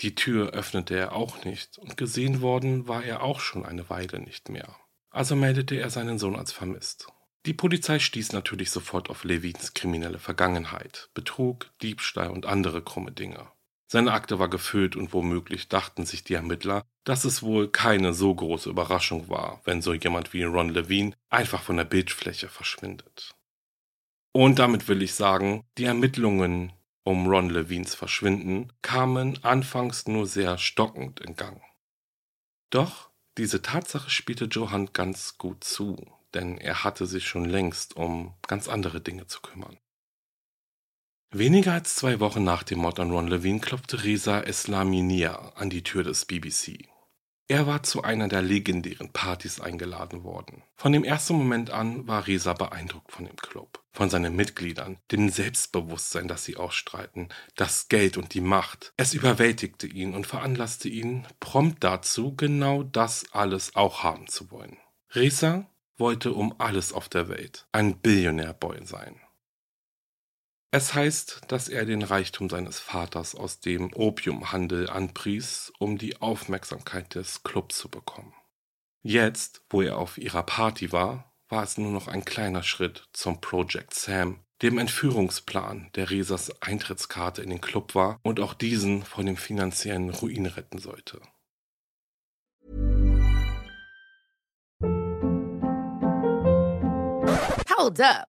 Die 0.00 0.14
Tür 0.14 0.50
öffnete 0.50 0.96
er 0.96 1.12
auch 1.12 1.44
nicht 1.44 1.78
und 1.78 1.96
gesehen 1.96 2.40
worden 2.40 2.86
war 2.86 3.02
er 3.02 3.22
auch 3.22 3.40
schon 3.40 3.64
eine 3.64 3.88
Weile 3.90 4.20
nicht 4.20 4.48
mehr 4.48 4.76
also 5.16 5.34
meldete 5.34 5.76
er 5.76 5.88
seinen 5.88 6.18
Sohn 6.18 6.36
als 6.36 6.52
vermisst. 6.52 7.08
Die 7.46 7.54
Polizei 7.54 7.98
stieß 7.98 8.32
natürlich 8.32 8.70
sofort 8.70 9.08
auf 9.08 9.24
Levins 9.24 9.72
kriminelle 9.72 10.18
Vergangenheit, 10.18 11.08
Betrug, 11.14 11.70
Diebstahl 11.80 12.28
und 12.28 12.44
andere 12.44 12.82
krumme 12.82 13.12
Dinge. 13.12 13.48
Seine 13.90 14.12
Akte 14.12 14.38
war 14.38 14.50
gefüllt 14.50 14.94
und 14.94 15.12
womöglich 15.14 15.68
dachten 15.68 16.04
sich 16.04 16.24
die 16.24 16.34
Ermittler, 16.34 16.82
dass 17.04 17.24
es 17.24 17.42
wohl 17.42 17.68
keine 17.68 18.12
so 18.12 18.34
große 18.34 18.68
Überraschung 18.68 19.28
war, 19.28 19.62
wenn 19.64 19.80
so 19.80 19.94
jemand 19.94 20.32
wie 20.32 20.42
Ron 20.42 20.68
Levine 20.68 21.14
einfach 21.30 21.62
von 21.62 21.76
der 21.76 21.84
Bildfläche 21.84 22.48
verschwindet. 22.48 23.32
Und 24.32 24.58
damit 24.58 24.86
will 24.88 25.00
ich 25.00 25.14
sagen, 25.14 25.64
die 25.78 25.84
Ermittlungen 25.84 26.72
um 27.04 27.26
Ron 27.26 27.48
Levines 27.48 27.94
Verschwinden 27.94 28.72
kamen 28.82 29.42
anfangs 29.44 30.08
nur 30.08 30.26
sehr 30.26 30.58
stockend 30.58 31.20
in 31.20 31.36
Gang. 31.36 31.62
Doch 32.70 33.10
diese 33.38 33.62
Tatsache 33.62 34.10
spielte 34.10 34.46
Johann 34.46 34.92
ganz 34.92 35.38
gut 35.38 35.62
zu, 35.64 35.96
denn 36.34 36.58
er 36.58 36.84
hatte 36.84 37.06
sich 37.06 37.26
schon 37.26 37.44
längst 37.44 37.96
um 37.96 38.34
ganz 38.46 38.68
andere 38.68 39.00
Dinge 39.00 39.26
zu 39.26 39.40
kümmern. 39.40 39.78
Weniger 41.30 41.72
als 41.72 41.96
zwei 41.96 42.20
Wochen 42.20 42.44
nach 42.44 42.62
dem 42.62 42.78
Mord 42.78 43.00
an 43.00 43.10
Ron 43.10 43.28
Levine 43.28 43.60
klopfte 43.60 44.04
Reza 44.04 44.40
Eslaminia 44.40 45.52
an 45.56 45.70
die 45.70 45.82
Tür 45.82 46.02
des 46.02 46.24
BBC. 46.24 46.88
Er 47.48 47.68
war 47.68 47.84
zu 47.84 48.02
einer 48.02 48.26
der 48.26 48.42
legendären 48.42 49.12
Partys 49.12 49.60
eingeladen 49.60 50.24
worden. 50.24 50.64
Von 50.74 50.92
dem 50.92 51.04
ersten 51.04 51.34
Moment 51.34 51.70
an 51.70 52.08
war 52.08 52.26
Reza 52.26 52.54
beeindruckt 52.54 53.12
von 53.12 53.24
dem 53.24 53.36
Club, 53.36 53.84
von 53.92 54.10
seinen 54.10 54.34
Mitgliedern, 54.34 54.98
dem 55.12 55.28
Selbstbewusstsein, 55.28 56.26
das 56.26 56.44
sie 56.44 56.56
ausstreiten, 56.56 57.28
das 57.54 57.86
Geld 57.88 58.16
und 58.16 58.34
die 58.34 58.40
Macht. 58.40 58.92
Es 58.96 59.14
überwältigte 59.14 59.86
ihn 59.86 60.14
und 60.14 60.26
veranlasste 60.26 60.88
ihn 60.88 61.24
prompt 61.38 61.84
dazu, 61.84 62.34
genau 62.34 62.82
das 62.82 63.26
alles 63.30 63.76
auch 63.76 64.02
haben 64.02 64.26
zu 64.26 64.50
wollen. 64.50 64.78
Reza 65.14 65.70
wollte 65.96 66.32
um 66.32 66.52
alles 66.58 66.92
auf 66.92 67.08
der 67.08 67.28
Welt 67.28 67.68
ein 67.70 67.98
Billionärboy 67.98 68.84
sein. 68.84 69.20
Es 70.72 70.94
heißt, 70.94 71.42
dass 71.48 71.68
er 71.68 71.84
den 71.84 72.02
Reichtum 72.02 72.50
seines 72.50 72.80
Vaters 72.80 73.34
aus 73.34 73.60
dem 73.60 73.92
Opiumhandel 73.94 74.90
anpries, 74.90 75.72
um 75.78 75.96
die 75.96 76.20
Aufmerksamkeit 76.20 77.14
des 77.14 77.42
Clubs 77.44 77.78
zu 77.78 77.88
bekommen. 77.88 78.34
Jetzt, 79.02 79.62
wo 79.70 79.82
er 79.82 79.98
auf 79.98 80.18
ihrer 80.18 80.42
Party 80.42 80.90
war, 80.90 81.32
war 81.48 81.62
es 81.62 81.78
nur 81.78 81.92
noch 81.92 82.08
ein 82.08 82.24
kleiner 82.24 82.64
Schritt 82.64 83.08
zum 83.12 83.40
Project 83.40 83.94
Sam, 83.94 84.44
dem 84.62 84.78
Entführungsplan, 84.78 85.90
der 85.94 86.10
Resas 86.10 86.60
Eintrittskarte 86.60 87.42
in 87.42 87.50
den 87.50 87.60
Club 87.60 87.94
war 87.94 88.18
und 88.22 88.40
auch 88.40 88.52
diesen 88.52 89.04
von 89.04 89.26
dem 89.26 89.36
finanziellen 89.36 90.10
Ruin 90.10 90.46
retten 90.46 90.78
sollte. 90.78 91.20
Hold 97.78 98.00
up. 98.00 98.35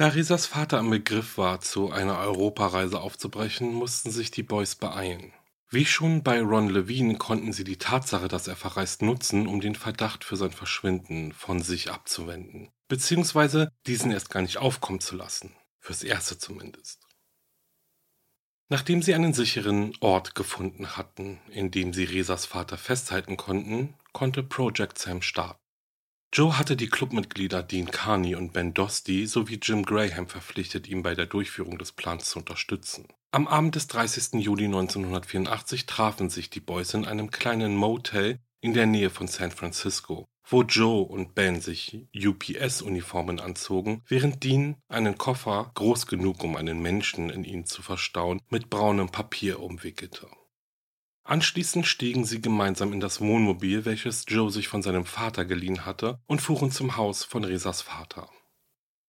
Da 0.00 0.08
Risas 0.08 0.46
Vater 0.46 0.78
im 0.78 0.88
Begriff 0.88 1.36
war, 1.36 1.60
zu 1.60 1.90
einer 1.90 2.16
Europareise 2.20 3.02
aufzubrechen, 3.02 3.74
mussten 3.74 4.10
sich 4.10 4.30
die 4.30 4.42
Boys 4.42 4.74
beeilen. 4.74 5.34
Wie 5.68 5.84
schon 5.84 6.22
bei 6.22 6.40
Ron 6.40 6.70
Levine 6.70 7.18
konnten 7.18 7.52
sie 7.52 7.64
die 7.64 7.76
Tatsache, 7.76 8.26
dass 8.26 8.48
er 8.48 8.56
verreist, 8.56 9.02
nutzen, 9.02 9.46
um 9.46 9.60
den 9.60 9.74
Verdacht 9.74 10.24
für 10.24 10.36
sein 10.36 10.52
Verschwinden 10.52 11.34
von 11.34 11.60
sich 11.60 11.90
abzuwenden. 11.90 12.70
Beziehungsweise 12.88 13.68
diesen 13.86 14.10
erst 14.10 14.30
gar 14.30 14.40
nicht 14.40 14.56
aufkommen 14.56 15.00
zu 15.00 15.16
lassen. 15.16 15.54
Fürs 15.80 16.02
Erste 16.02 16.38
zumindest. 16.38 17.06
Nachdem 18.70 19.02
sie 19.02 19.12
einen 19.12 19.34
sicheren 19.34 19.92
Ort 20.00 20.34
gefunden 20.34 20.96
hatten, 20.96 21.42
in 21.50 21.70
dem 21.70 21.92
sie 21.92 22.04
Resas 22.04 22.46
Vater 22.46 22.78
festhalten 22.78 23.36
konnten, 23.36 23.92
konnte 24.14 24.42
Project 24.42 24.96
Sam 24.96 25.20
starten. 25.20 25.59
Joe 26.32 26.56
hatte 26.56 26.76
die 26.76 26.88
Clubmitglieder 26.88 27.64
Dean 27.64 27.90
Carney 27.90 28.36
und 28.36 28.52
Ben 28.52 28.72
Dosti 28.72 29.26
sowie 29.26 29.58
Jim 29.60 29.84
Graham 29.84 30.28
verpflichtet, 30.28 30.86
ihn 30.86 31.02
bei 31.02 31.16
der 31.16 31.26
Durchführung 31.26 31.76
des 31.76 31.90
Plans 31.90 32.30
zu 32.30 32.38
unterstützen. 32.38 33.08
Am 33.32 33.48
Abend 33.48 33.74
des 33.74 33.88
30. 33.88 34.34
Juli 34.34 34.66
1984 34.66 35.86
trafen 35.86 36.30
sich 36.30 36.48
die 36.48 36.60
Boys 36.60 36.94
in 36.94 37.04
einem 37.04 37.32
kleinen 37.32 37.74
Motel 37.74 38.38
in 38.60 38.74
der 38.74 38.86
Nähe 38.86 39.10
von 39.10 39.26
San 39.26 39.50
Francisco, 39.50 40.28
wo 40.48 40.62
Joe 40.62 41.02
und 41.02 41.34
Ben 41.34 41.60
sich 41.60 42.06
UPS-Uniformen 42.14 43.40
anzogen, 43.40 44.04
während 44.06 44.44
Dean 44.44 44.76
einen 44.88 45.18
Koffer, 45.18 45.72
groß 45.74 46.06
genug, 46.06 46.44
um 46.44 46.54
einen 46.54 46.80
Menschen 46.80 47.30
in 47.30 47.42
ihn 47.42 47.66
zu 47.66 47.82
verstauen, 47.82 48.40
mit 48.50 48.70
braunem 48.70 49.08
Papier 49.08 49.58
umwickelte. 49.58 50.28
Anschließend 51.30 51.86
stiegen 51.86 52.24
sie 52.24 52.42
gemeinsam 52.42 52.92
in 52.92 52.98
das 52.98 53.20
Wohnmobil, 53.20 53.84
welches 53.84 54.24
Joe 54.26 54.50
sich 54.50 54.66
von 54.66 54.82
seinem 54.82 55.04
Vater 55.04 55.44
geliehen 55.44 55.86
hatte, 55.86 56.18
und 56.26 56.42
fuhren 56.42 56.72
zum 56.72 56.96
Haus 56.96 57.22
von 57.22 57.44
Resas 57.44 57.82
Vater. 57.82 58.28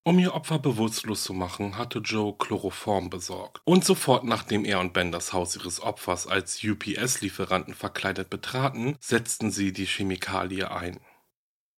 Um 0.04 0.20
ihr 0.20 0.32
Opfer 0.32 0.60
bewusstlos 0.60 1.24
zu 1.24 1.32
machen, 1.32 1.76
hatte 1.76 1.98
Joe 1.98 2.36
Chloroform 2.38 3.10
besorgt. 3.10 3.60
Und 3.64 3.84
sofort 3.84 4.22
nachdem 4.22 4.64
er 4.64 4.78
und 4.78 4.92
Ben 4.92 5.10
das 5.10 5.32
Haus 5.32 5.56
ihres 5.56 5.80
Opfers 5.80 6.28
als 6.28 6.62
UPS-Lieferanten 6.62 7.74
verkleidet 7.74 8.30
betraten, 8.30 8.96
setzten 9.00 9.50
sie 9.50 9.72
die 9.72 9.86
Chemikalie 9.86 10.70
ein. 10.70 11.00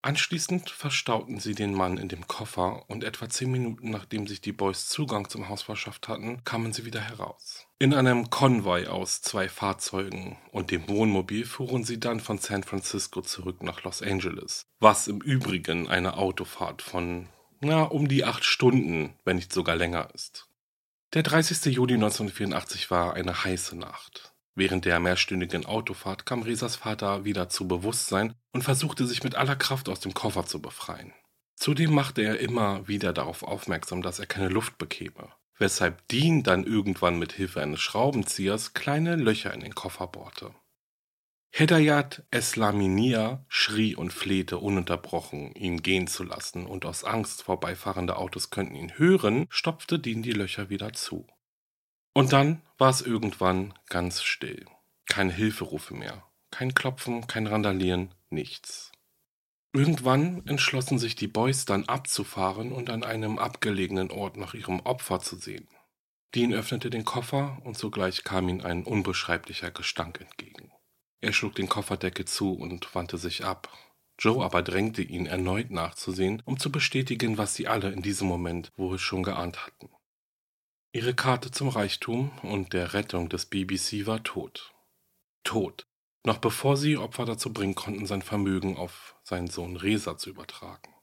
Anschließend 0.02 0.68
verstauten 0.68 1.40
sie 1.40 1.54
den 1.54 1.72
Mann 1.72 1.96
in 1.96 2.08
dem 2.08 2.26
Koffer 2.26 2.84
und 2.90 3.02
etwa 3.02 3.30
zehn 3.30 3.50
Minuten 3.50 3.88
nachdem 3.88 4.26
sich 4.26 4.42
die 4.42 4.52
Boys 4.52 4.90
Zugang 4.90 5.30
zum 5.30 5.48
Haus 5.48 5.62
verschafft 5.62 6.08
hatten, 6.08 6.44
kamen 6.44 6.74
sie 6.74 6.84
wieder 6.84 7.00
heraus. 7.00 7.63
In 7.80 7.92
einem 7.92 8.30
Konvoi 8.30 8.86
aus 8.86 9.20
zwei 9.20 9.48
Fahrzeugen 9.48 10.38
und 10.52 10.70
dem 10.70 10.88
Wohnmobil 10.88 11.44
fuhren 11.44 11.82
sie 11.82 11.98
dann 11.98 12.20
von 12.20 12.38
San 12.38 12.62
Francisco 12.62 13.20
zurück 13.20 13.64
nach 13.64 13.82
Los 13.82 14.00
Angeles, 14.00 14.66
was 14.78 15.08
im 15.08 15.20
Übrigen 15.20 15.88
eine 15.88 16.16
Autofahrt 16.16 16.82
von, 16.82 17.28
na, 17.60 17.82
um 17.82 18.06
die 18.06 18.24
acht 18.24 18.44
Stunden, 18.44 19.14
wenn 19.24 19.36
nicht 19.36 19.52
sogar 19.52 19.74
länger 19.74 20.08
ist. 20.14 20.48
Der 21.14 21.24
30. 21.24 21.74
Juli 21.74 21.94
1984 21.94 22.92
war 22.92 23.14
eine 23.14 23.44
heiße 23.44 23.76
Nacht. 23.76 24.34
Während 24.54 24.84
der 24.84 25.00
mehrstündigen 25.00 25.66
Autofahrt 25.66 26.26
kam 26.26 26.42
Resas 26.42 26.76
Vater 26.76 27.24
wieder 27.24 27.48
zu 27.48 27.66
Bewusstsein 27.66 28.34
und 28.52 28.62
versuchte 28.62 29.04
sich 29.04 29.24
mit 29.24 29.34
aller 29.34 29.56
Kraft 29.56 29.88
aus 29.88 29.98
dem 29.98 30.14
Koffer 30.14 30.46
zu 30.46 30.62
befreien. 30.62 31.12
Zudem 31.56 31.92
machte 31.92 32.22
er 32.22 32.38
immer 32.38 32.86
wieder 32.86 33.12
darauf 33.12 33.42
aufmerksam, 33.42 34.00
dass 34.00 34.20
er 34.20 34.26
keine 34.26 34.48
Luft 34.48 34.78
bekäme, 34.78 35.28
weshalb 35.58 36.06
Dean 36.08 36.42
dann 36.42 36.64
irgendwann 36.64 37.18
mit 37.18 37.32
Hilfe 37.32 37.60
eines 37.60 37.80
Schraubenziehers 37.80 38.74
kleine 38.74 39.16
Löcher 39.16 39.52
in 39.54 39.60
den 39.60 39.74
Koffer 39.74 40.06
bohrte. 40.06 40.54
Hedayat 41.50 42.24
Eslaminia 42.32 43.44
schrie 43.48 43.94
und 43.94 44.12
flehte 44.12 44.58
ununterbrochen, 44.58 45.54
ihn 45.54 45.82
gehen 45.82 46.08
zu 46.08 46.24
lassen, 46.24 46.66
und 46.66 46.84
aus 46.84 47.04
Angst, 47.04 47.44
vorbeifahrende 47.44 48.16
Autos 48.16 48.50
könnten 48.50 48.74
ihn 48.74 48.98
hören, 48.98 49.46
stopfte 49.50 50.00
Dean 50.00 50.22
die 50.24 50.32
Löcher 50.32 50.68
wieder 50.68 50.92
zu. 50.94 51.28
Und 52.12 52.32
dann 52.32 52.62
war 52.76 52.90
es 52.90 53.02
irgendwann 53.02 53.72
ganz 53.88 54.22
still. 54.22 54.66
Keine 55.06 55.32
Hilferufe 55.32 55.94
mehr. 55.94 56.24
Kein 56.50 56.74
Klopfen, 56.74 57.26
kein 57.28 57.46
Randalieren, 57.46 58.12
nichts. 58.30 58.90
Irgendwann 59.74 60.46
entschlossen 60.46 61.00
sich 61.00 61.16
die 61.16 61.26
Boys 61.26 61.64
dann 61.64 61.86
abzufahren 61.86 62.70
und 62.70 62.90
an 62.90 63.02
einem 63.02 63.40
abgelegenen 63.40 64.12
Ort 64.12 64.36
nach 64.36 64.54
ihrem 64.54 64.78
Opfer 64.78 65.18
zu 65.18 65.34
sehen. 65.34 65.66
Dean 66.32 66.54
öffnete 66.54 66.90
den 66.90 67.04
Koffer 67.04 67.60
und 67.64 67.76
sogleich 67.76 68.22
kam 68.22 68.48
ihm 68.48 68.60
ein 68.60 68.84
unbeschreiblicher 68.84 69.72
Gestank 69.72 70.20
entgegen. 70.20 70.70
Er 71.20 71.32
schlug 71.32 71.56
den 71.56 71.68
Kofferdeckel 71.68 72.24
zu 72.24 72.52
und 72.52 72.94
wandte 72.94 73.18
sich 73.18 73.44
ab. 73.44 73.68
Joe 74.16 74.44
aber 74.44 74.62
drängte 74.62 75.02
ihn 75.02 75.26
erneut 75.26 75.72
nachzusehen, 75.72 76.40
um 76.44 76.56
zu 76.56 76.70
bestätigen, 76.70 77.36
was 77.36 77.56
sie 77.56 77.66
alle 77.66 77.90
in 77.90 78.02
diesem 78.02 78.28
Moment 78.28 78.70
wohl 78.76 79.00
schon 79.00 79.24
geahnt 79.24 79.66
hatten. 79.66 79.90
Ihre 80.92 81.14
Karte 81.14 81.50
zum 81.50 81.66
Reichtum 81.66 82.30
und 82.42 82.74
der 82.74 82.94
Rettung 82.94 83.28
des 83.28 83.46
BBC 83.46 84.06
war 84.06 84.22
tot. 84.22 84.72
Tot. 85.42 85.88
Noch 86.24 86.38
bevor 86.38 86.76
sie 86.76 86.96
Opfer 86.96 87.26
dazu 87.26 87.52
bringen 87.52 87.74
konnten, 87.74 88.06
sein 88.06 88.22
Vermögen 88.22 88.76
auf 88.76 89.14
seinen 89.22 89.48
Sohn 89.48 89.76
Resa 89.76 90.16
zu 90.16 90.30
übertragen. 90.30 90.94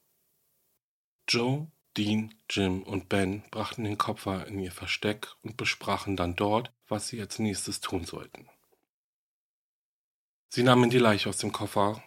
Joe, 1.28 1.70
Dean, 1.96 2.34
Jim 2.50 2.82
und 2.82 3.08
Ben 3.08 3.44
brachten 3.50 3.84
den 3.84 3.98
Koffer 3.98 4.46
in 4.48 4.58
ihr 4.58 4.72
Versteck 4.72 5.28
und 5.42 5.56
besprachen 5.56 6.16
dann 6.16 6.34
dort, 6.34 6.72
was 6.88 7.06
sie 7.06 7.20
als 7.20 7.38
nächstes 7.38 7.80
tun 7.80 8.04
sollten. 8.04 8.48
Sie 10.48 10.64
nahmen 10.64 10.90
die 10.90 10.98
Leiche 10.98 11.28
aus 11.28 11.38
dem 11.38 11.52
Koffer, 11.52 12.02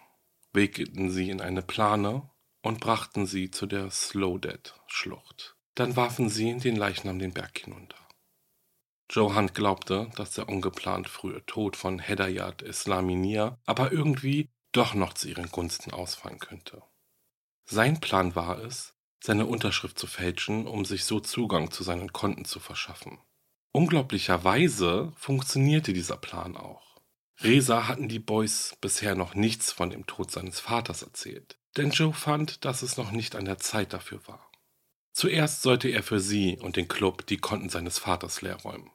wickelten 0.52 1.10
sie 1.10 1.30
in 1.30 1.40
eine 1.40 1.62
Plane 1.62 2.30
und 2.62 2.80
brachten 2.80 3.26
sie 3.26 3.50
zu 3.50 3.66
der 3.66 3.90
Slowdead-Schlucht. 3.90 5.56
Dann 5.74 5.96
warfen 5.96 6.28
sie 6.28 6.56
den 6.58 6.76
Leichnam 6.76 7.18
den 7.18 7.32
Berg 7.32 7.58
hinunter. 7.58 8.05
Joe 9.08 9.34
Hunt 9.34 9.54
glaubte, 9.54 10.10
dass 10.16 10.32
der 10.32 10.48
ungeplant 10.48 11.08
frühe 11.08 11.44
Tod 11.46 11.76
von 11.76 11.98
Hedayat 11.98 12.62
Islaminia 12.62 13.58
aber 13.64 13.92
irgendwie 13.92 14.50
doch 14.72 14.94
noch 14.94 15.14
zu 15.14 15.28
ihren 15.28 15.50
Gunsten 15.50 15.92
ausfallen 15.92 16.38
könnte. 16.38 16.82
Sein 17.64 18.00
Plan 18.00 18.34
war 18.34 18.58
es, 18.58 18.94
seine 19.22 19.46
Unterschrift 19.46 19.98
zu 19.98 20.06
fälschen, 20.06 20.66
um 20.66 20.84
sich 20.84 21.04
so 21.04 21.20
Zugang 21.20 21.70
zu 21.70 21.82
seinen 21.82 22.12
Konten 22.12 22.44
zu 22.44 22.60
verschaffen. 22.60 23.18
Unglaublicherweise 23.72 25.12
funktionierte 25.16 25.92
dieser 25.92 26.16
Plan 26.16 26.56
auch. 26.56 26.96
Resa 27.40 27.88
hatten 27.88 28.08
die 28.08 28.18
Boys 28.18 28.76
bisher 28.80 29.14
noch 29.14 29.34
nichts 29.34 29.72
von 29.72 29.90
dem 29.90 30.06
Tod 30.06 30.30
seines 30.30 30.60
Vaters 30.60 31.02
erzählt, 31.02 31.58
denn 31.76 31.90
Joe 31.90 32.12
fand, 32.12 32.64
dass 32.64 32.82
es 32.82 32.96
noch 32.96 33.10
nicht 33.10 33.36
an 33.36 33.44
der 33.44 33.58
Zeit 33.58 33.92
dafür 33.92 34.26
war. 34.26 34.50
Zuerst 35.12 35.62
sollte 35.62 35.88
er 35.88 36.02
für 36.02 36.20
sie 36.20 36.58
und 36.58 36.76
den 36.76 36.88
Club 36.88 37.26
die 37.26 37.38
Konten 37.38 37.68
seines 37.68 37.98
Vaters 37.98 38.42
leerräumen. 38.42 38.90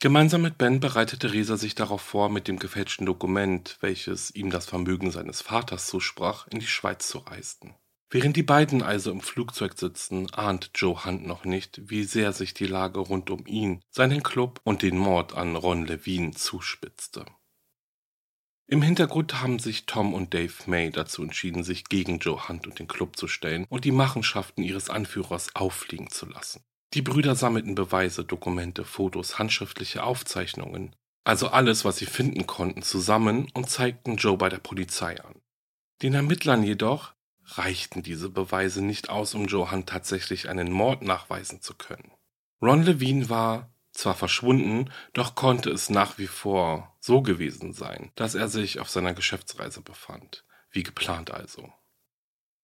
Gemeinsam 0.00 0.42
mit 0.42 0.58
Ben 0.58 0.78
bereitete 0.78 1.32
Resa 1.32 1.56
sich 1.56 1.74
darauf 1.74 2.00
vor, 2.00 2.28
mit 2.28 2.46
dem 2.46 2.60
gefälschten 2.60 3.04
Dokument, 3.04 3.78
welches 3.80 4.32
ihm 4.32 4.48
das 4.48 4.66
Vermögen 4.66 5.10
seines 5.10 5.42
Vaters 5.42 5.88
zusprach, 5.88 6.46
in 6.46 6.60
die 6.60 6.68
Schweiz 6.68 7.08
zu 7.08 7.18
reisen. 7.18 7.74
Während 8.08 8.36
die 8.36 8.44
beiden 8.44 8.80
also 8.80 9.10
im 9.10 9.20
Flugzeug 9.20 9.76
sitzen, 9.76 10.32
ahnt 10.32 10.70
Joe 10.76 11.04
Hunt 11.04 11.26
noch 11.26 11.44
nicht, 11.44 11.90
wie 11.90 12.04
sehr 12.04 12.32
sich 12.32 12.54
die 12.54 12.66
Lage 12.66 13.00
rund 13.00 13.28
um 13.28 13.44
ihn, 13.44 13.82
seinen 13.90 14.22
Club 14.22 14.60
und 14.62 14.82
den 14.82 14.96
Mord 14.96 15.34
an 15.34 15.56
Ron 15.56 15.84
Levine 15.84 16.30
zuspitzte. 16.30 17.26
Im 18.68 18.82
Hintergrund 18.82 19.40
haben 19.40 19.58
sich 19.58 19.86
Tom 19.86 20.14
und 20.14 20.32
Dave 20.32 20.54
May 20.66 20.90
dazu 20.90 21.22
entschieden, 21.22 21.64
sich 21.64 21.86
gegen 21.86 22.20
Joe 22.20 22.48
Hunt 22.48 22.68
und 22.68 22.78
den 22.78 22.86
Club 22.86 23.16
zu 23.16 23.26
stellen 23.26 23.66
und 23.68 23.84
die 23.84 23.92
Machenschaften 23.92 24.62
ihres 24.62 24.90
Anführers 24.90 25.56
auffliegen 25.56 26.08
zu 26.08 26.26
lassen. 26.26 26.62
Die 26.94 27.02
Brüder 27.02 27.34
sammelten 27.34 27.74
Beweise, 27.74 28.24
Dokumente, 28.24 28.84
Fotos, 28.84 29.38
handschriftliche 29.38 30.02
Aufzeichnungen, 30.02 30.96
also 31.24 31.48
alles, 31.48 31.84
was 31.84 31.98
sie 31.98 32.06
finden 32.06 32.46
konnten, 32.46 32.82
zusammen 32.82 33.50
und 33.52 33.68
zeigten 33.68 34.16
Joe 34.16 34.38
bei 34.38 34.48
der 34.48 34.58
Polizei 34.58 35.22
an. 35.22 35.34
Den 36.00 36.14
Ermittlern 36.14 36.62
jedoch 36.62 37.12
reichten 37.44 38.02
diese 38.02 38.30
Beweise 38.30 38.82
nicht 38.82 39.10
aus, 39.10 39.34
um 39.34 39.46
Joe 39.46 39.70
Hunt 39.70 39.88
tatsächlich 39.88 40.48
einen 40.48 40.72
Mord 40.72 41.02
nachweisen 41.02 41.60
zu 41.60 41.74
können. 41.74 42.12
Ron 42.62 42.82
Levine 42.82 43.28
war 43.28 43.70
zwar 43.92 44.14
verschwunden, 44.14 44.90
doch 45.12 45.34
konnte 45.34 45.70
es 45.70 45.90
nach 45.90 46.18
wie 46.18 46.26
vor 46.26 46.96
so 47.00 47.20
gewesen 47.20 47.72
sein, 47.72 48.12
dass 48.14 48.34
er 48.34 48.48
sich 48.48 48.80
auf 48.80 48.88
seiner 48.88 49.12
Geschäftsreise 49.12 49.82
befand, 49.82 50.44
wie 50.70 50.82
geplant 50.82 51.30
also. 51.30 51.72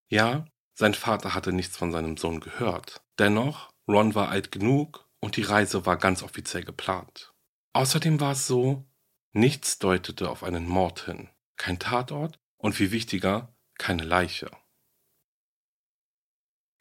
Ja, 0.08 0.46
sein 0.74 0.94
Vater 0.94 1.34
hatte 1.34 1.52
nichts 1.52 1.76
von 1.76 1.92
seinem 1.92 2.16
Sohn 2.16 2.40
gehört, 2.40 3.02
dennoch, 3.18 3.73
Ron 3.88 4.14
war 4.14 4.28
alt 4.28 4.50
genug 4.50 5.08
und 5.20 5.36
die 5.36 5.42
Reise 5.42 5.86
war 5.86 5.96
ganz 5.96 6.22
offiziell 6.22 6.64
geplant. 6.64 7.34
Außerdem 7.72 8.20
war 8.20 8.32
es 8.32 8.46
so, 8.46 8.84
nichts 9.32 9.78
deutete 9.78 10.30
auf 10.30 10.42
einen 10.42 10.66
Mord 10.66 11.06
hin, 11.06 11.28
kein 11.56 11.78
Tatort 11.78 12.38
und 12.56 12.74
viel 12.74 12.92
wichtiger, 12.92 13.54
keine 13.78 14.04
Leiche. 14.04 14.50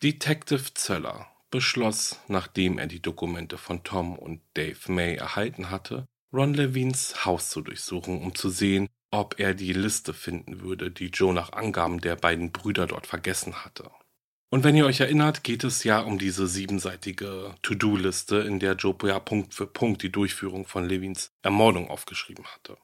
Detective 0.02 0.74
Zöller 0.74 1.28
beschloss, 1.50 2.20
nachdem 2.28 2.78
er 2.80 2.88
die 2.88 3.02
Dokumente 3.02 3.58
von 3.58 3.84
Tom 3.84 4.18
und 4.18 4.42
Dave 4.56 4.92
May 4.92 5.16
erhalten 5.16 5.70
hatte, 5.70 6.08
Ron 6.34 6.56
Levines 6.56 7.26
Haus 7.26 7.50
zu 7.50 7.62
durchsuchen, 7.62 8.22
um 8.22 8.34
zu 8.34 8.50
sehen, 8.50 8.90
ob 9.12 9.40
er 9.40 9.54
die 9.54 9.74
Liste 9.74 10.14
finden 10.14 10.62
würde, 10.62 10.90
die 10.90 11.08
Joe 11.10 11.34
nach 11.34 11.54
Angaben 11.54 12.02
der 12.02 12.16
beiden 12.16 12.52
Brüder 12.52 12.88
dort 12.88 13.06
vergessen 13.06 13.64
hatte. 13.64 13.92
Und 14.54 14.64
wenn 14.64 14.76
ihr 14.76 14.86
euch 14.86 15.00
erinnert, 15.00 15.44
geht 15.44 15.64
es 15.64 15.84
ja 15.84 16.00
um 16.02 16.20
diese 16.20 16.46
siebenseitige 16.46 17.56
To-Do-Liste, 17.64 18.36
in 18.36 18.60
der 18.60 18.76
Joe 18.76 18.96
ja 19.06 19.18
Punkt 19.18 19.56
für 19.56 19.66
Punkt 19.66 20.04
die 20.04 20.12
Durchführung 20.12 20.68
von 20.68 20.88
Levins 20.88 21.32
Ermordung 21.42 21.90
aufgeschrieben 21.90 22.46
hatte. 22.46 22.78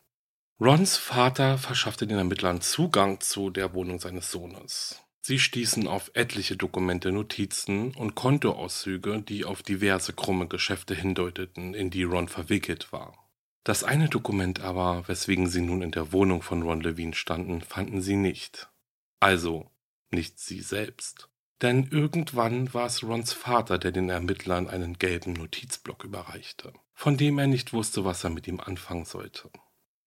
Rons 0.59 0.97
Vater 0.97 1.59
verschaffte 1.59 2.07
den 2.07 2.17
Ermittlern 2.17 2.61
Zugang 2.61 3.21
zu 3.21 3.51
der 3.51 3.75
Wohnung 3.75 3.99
seines 3.99 4.31
Sohnes. 4.31 5.03
Sie 5.21 5.37
stießen 5.37 5.87
auf 5.87 6.09
etliche 6.15 6.57
Dokumente, 6.57 7.11
Notizen 7.11 7.93
und 7.93 8.15
Kontoauszüge, 8.15 9.21
die 9.21 9.45
auf 9.45 9.61
diverse 9.61 10.13
krumme 10.13 10.47
Geschäfte 10.47 10.95
hindeuteten, 10.95 11.75
in 11.75 11.91
die 11.91 12.01
Ron 12.01 12.29
verwickelt 12.29 12.91
war. 12.91 13.29
Das 13.63 13.83
eine 13.83 14.09
Dokument 14.09 14.59
aber, 14.61 15.07
weswegen 15.07 15.47
sie 15.47 15.61
nun 15.61 15.83
in 15.83 15.91
der 15.91 16.11
Wohnung 16.13 16.41
von 16.41 16.63
Ron 16.63 16.81
Levine 16.81 17.13
standen, 17.13 17.61
fanden 17.61 18.01
sie 18.01 18.15
nicht. 18.15 18.71
Also 19.19 19.69
nicht 20.09 20.39
sie 20.39 20.61
selbst. 20.61 21.28
Denn 21.61 21.89
irgendwann 21.91 22.73
war 22.73 22.85
es 22.85 23.03
Rons 23.03 23.33
Vater, 23.33 23.77
der 23.77 23.91
den 23.91 24.09
Ermittlern 24.09 24.67
einen 24.67 24.97
gelben 24.97 25.33
Notizblock 25.33 26.05
überreichte, 26.05 26.73
von 26.93 27.17
dem 27.17 27.37
er 27.37 27.47
nicht 27.47 27.73
wusste, 27.73 28.05
was 28.05 28.23
er 28.23 28.29
mit 28.29 28.47
ihm 28.47 28.59
anfangen 28.59 29.05
sollte. 29.05 29.49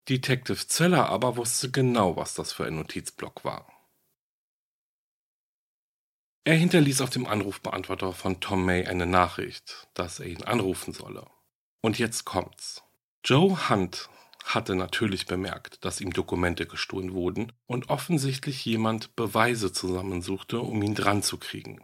Detective 0.08 0.66
Zeller 0.66 1.08
aber 1.10 1.36
wusste 1.36 1.70
genau, 1.70 2.16
was 2.16 2.34
das 2.34 2.52
für 2.52 2.64
ein 2.64 2.76
Notizblock 2.76 3.44
war. 3.44 3.68
Er 6.44 6.56
hinterließ 6.56 7.02
auf 7.02 7.10
dem 7.10 7.26
Anrufbeantworter 7.26 8.12
von 8.12 8.40
Tom 8.40 8.64
May 8.64 8.86
eine 8.86 9.06
Nachricht, 9.06 9.88
dass 9.94 10.18
er 10.18 10.26
ihn 10.26 10.42
anrufen 10.42 10.92
solle. 10.92 11.26
Und 11.82 11.98
jetzt 11.98 12.24
kommt's. 12.24 12.82
Joe 13.24 13.68
Hunt 13.68 14.08
hatte 14.44 14.74
natürlich 14.74 15.26
bemerkt, 15.26 15.84
dass 15.84 16.00
ihm 16.00 16.12
Dokumente 16.12 16.66
gestohlen 16.66 17.12
wurden 17.12 17.52
und 17.66 17.90
offensichtlich 17.90 18.64
jemand 18.64 19.14
Beweise 19.16 19.72
zusammensuchte, 19.72 20.60
um 20.60 20.82
ihn 20.82 20.94
dran 20.94 21.22
zu 21.22 21.38
kriegen. 21.38 21.80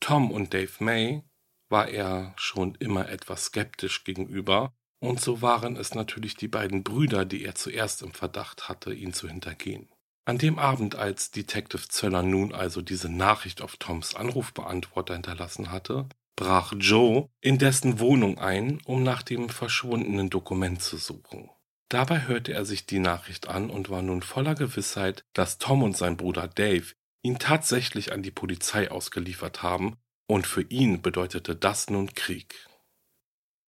Tom 0.00 0.30
und 0.30 0.54
Dave 0.54 0.72
May 0.78 1.22
war 1.68 1.88
er 1.88 2.34
schon 2.36 2.74
immer 2.76 3.08
etwas 3.08 3.46
skeptisch 3.46 4.04
gegenüber, 4.04 4.72
und 4.98 5.20
so 5.20 5.42
waren 5.42 5.76
es 5.76 5.94
natürlich 5.94 6.36
die 6.36 6.48
beiden 6.48 6.82
Brüder, 6.82 7.24
die 7.24 7.44
er 7.44 7.54
zuerst 7.54 8.02
im 8.02 8.12
Verdacht 8.12 8.68
hatte, 8.68 8.94
ihn 8.94 9.12
zu 9.12 9.28
hintergehen. 9.28 9.88
An 10.24 10.38
dem 10.38 10.58
Abend, 10.58 10.96
als 10.96 11.30
Detective 11.30 11.86
Zöller 11.88 12.22
nun 12.22 12.52
also 12.52 12.82
diese 12.82 13.08
Nachricht 13.08 13.62
auf 13.62 13.76
Toms 13.76 14.14
Anrufbeantworter 14.14 15.14
hinterlassen 15.14 15.70
hatte, 15.70 16.08
brach 16.34 16.72
Joe 16.76 17.28
in 17.40 17.58
dessen 17.58 18.00
Wohnung 18.00 18.38
ein, 18.38 18.80
um 18.84 19.02
nach 19.02 19.22
dem 19.22 19.48
verschwundenen 19.48 20.30
Dokument 20.30 20.82
zu 20.82 20.96
suchen. 20.96 21.50
Dabei 21.88 22.26
hörte 22.26 22.52
er 22.52 22.64
sich 22.64 22.86
die 22.86 22.98
Nachricht 22.98 23.48
an 23.48 23.70
und 23.70 23.90
war 23.90 24.02
nun 24.02 24.22
voller 24.22 24.54
Gewissheit, 24.54 25.24
dass 25.32 25.58
Tom 25.58 25.82
und 25.82 25.96
sein 25.96 26.16
Bruder 26.16 26.48
Dave 26.48 26.92
ihn 27.22 27.38
tatsächlich 27.38 28.12
an 28.12 28.22
die 28.22 28.30
Polizei 28.30 28.90
ausgeliefert 28.90 29.62
haben, 29.62 29.96
und 30.28 30.46
für 30.46 30.62
ihn 30.62 31.02
bedeutete 31.02 31.54
das 31.54 31.88
nun 31.88 32.12
Krieg. 32.14 32.66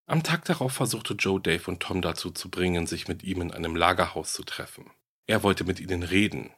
Am 0.06 0.22
Tag 0.22 0.44
darauf 0.46 0.72
versuchte 0.72 1.14
Joe 1.14 1.40
Dave 1.40 1.70
und 1.70 1.80
Tom 1.80 2.02
dazu 2.02 2.30
zu 2.30 2.50
bringen, 2.50 2.86
sich 2.86 3.06
mit 3.06 3.22
ihm 3.22 3.42
in 3.42 3.52
einem 3.52 3.76
Lagerhaus 3.76 4.32
zu 4.32 4.42
treffen. 4.42 4.90
Er 5.26 5.42
wollte 5.42 5.64
mit 5.64 5.78
ihnen 5.78 6.02
reden. 6.02 6.50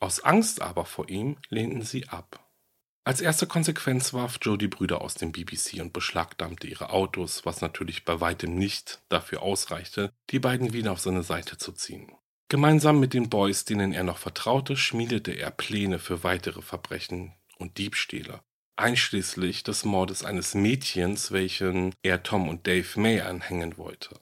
Aus 0.00 0.24
Angst 0.24 0.62
aber 0.62 0.84
vor 0.84 1.08
ihm 1.08 1.36
lehnten 1.48 1.82
sie 1.82 2.08
ab. 2.08 2.51
Als 3.04 3.20
erste 3.20 3.48
Konsequenz 3.48 4.14
warf 4.14 4.38
Joe 4.40 4.56
die 4.56 4.68
Brüder 4.68 5.00
aus 5.00 5.14
dem 5.14 5.32
BBC 5.32 5.80
und 5.80 5.92
beschlagnahmte 5.92 6.68
ihre 6.68 6.90
Autos, 6.90 7.44
was 7.44 7.60
natürlich 7.60 8.04
bei 8.04 8.20
weitem 8.20 8.54
nicht 8.54 9.00
dafür 9.08 9.42
ausreichte, 9.42 10.12
die 10.30 10.38
beiden 10.38 10.72
wieder 10.72 10.92
auf 10.92 11.00
seine 11.00 11.24
Seite 11.24 11.58
zu 11.58 11.72
ziehen. 11.72 12.12
Gemeinsam 12.48 13.00
mit 13.00 13.12
den 13.12 13.28
Boys, 13.28 13.64
denen 13.64 13.92
er 13.92 14.04
noch 14.04 14.18
vertraute, 14.18 14.76
schmiedete 14.76 15.32
er 15.32 15.50
Pläne 15.50 15.98
für 15.98 16.22
weitere 16.22 16.62
Verbrechen 16.62 17.34
und 17.58 17.78
Diebstähle, 17.78 18.40
einschließlich 18.76 19.64
des 19.64 19.84
Mordes 19.84 20.24
eines 20.24 20.54
Mädchens, 20.54 21.32
welchen 21.32 21.94
er 22.02 22.22
Tom 22.22 22.48
und 22.48 22.68
Dave 22.68 23.00
May 23.00 23.20
anhängen 23.20 23.78
wollte. 23.78 24.20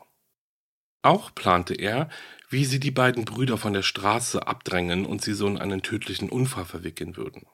Auch 1.02 1.34
plante 1.34 1.74
er, 1.74 2.08
wie 2.48 2.64
sie 2.64 2.80
die 2.80 2.90
beiden 2.90 3.26
Brüder 3.26 3.58
von 3.58 3.74
der 3.74 3.82
Straße 3.82 4.46
abdrängen 4.46 5.04
und 5.04 5.22
sie 5.22 5.34
so 5.34 5.46
in 5.46 5.58
einen 5.58 5.82
tödlichen 5.82 6.30
Unfall 6.30 6.64
verwickeln 6.64 7.16
würden. 7.16 7.46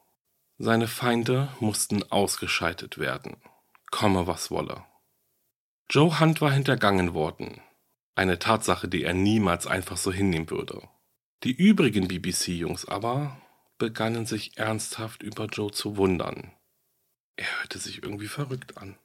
Seine 0.59 0.89
Feinde 0.89 1.49
mussten 1.61 2.03
ausgeschaltet 2.11 2.97
werden, 2.97 3.37
komme 3.91 4.27
was 4.27 4.51
wolle. 4.51 4.85
Joe 5.91 6.19
Hunt 6.19 6.41
war 6.41 6.51
hintergangen 6.51 7.13
worden, 7.13 7.61
eine 8.15 8.39
Tatsache, 8.39 8.89
die 8.89 9.05
er 9.05 9.13
niemals 9.13 9.67
einfach 9.67 9.99
so 9.99 10.11
hinnehmen 10.11 10.49
würde. 10.49 10.89
Die 11.45 11.53
übrigen 11.53 12.09
BBC-Jungs 12.09 12.87
aber 12.87 13.41
begannen 13.77 14.25
sich 14.25 14.57
ernsthaft 14.57 15.23
über 15.23 15.45
Joe 15.45 15.71
zu 15.71 15.99
wundern. 15.99 16.53
Er 17.37 17.61
hörte 17.61 17.79
sich 17.79 18.03
irgendwie 18.03 18.29
verrückt 18.29 18.79
an. 18.79 18.99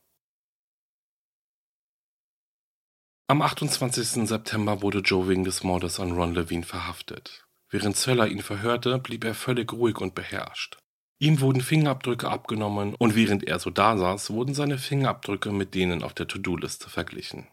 Am 3.28 3.41
28. 3.41 4.28
September 4.28 4.82
wurde 4.82 4.99
Joe 4.99 5.28
wegen 5.28 5.43
des 5.43 5.64
Mordes 5.64 5.99
an 5.99 6.14
Ron 6.14 6.34
Levine 6.34 6.64
verhaftet. 6.64 7.45
Während 7.70 7.97
Zeller 7.97 8.28
ihn 8.28 8.41
verhörte, 8.41 8.99
blieb 8.99 9.24
er 9.26 9.36
völlig 9.36 9.72
ruhig 9.74 9.99
und 9.99 10.16
beherrscht. 10.16 10.81
Ihm 11.22 11.40
wurden 11.40 11.62
Fingerabdrücke 11.62 12.28
abgenommen 12.28 12.96
und 12.96 13.14
während 13.14 13.44
er 13.44 13.60
so 13.60 13.70
dasaß, 13.70 14.32
wurden 14.32 14.56
seine 14.56 14.80
Fingerabdrücke 14.80 15.52
mit 15.52 15.76
denen 15.76 16.02
auf 16.02 16.16
der 16.16 16.28
To-Do-Liste 16.28 16.90
verglichen. 16.90 17.48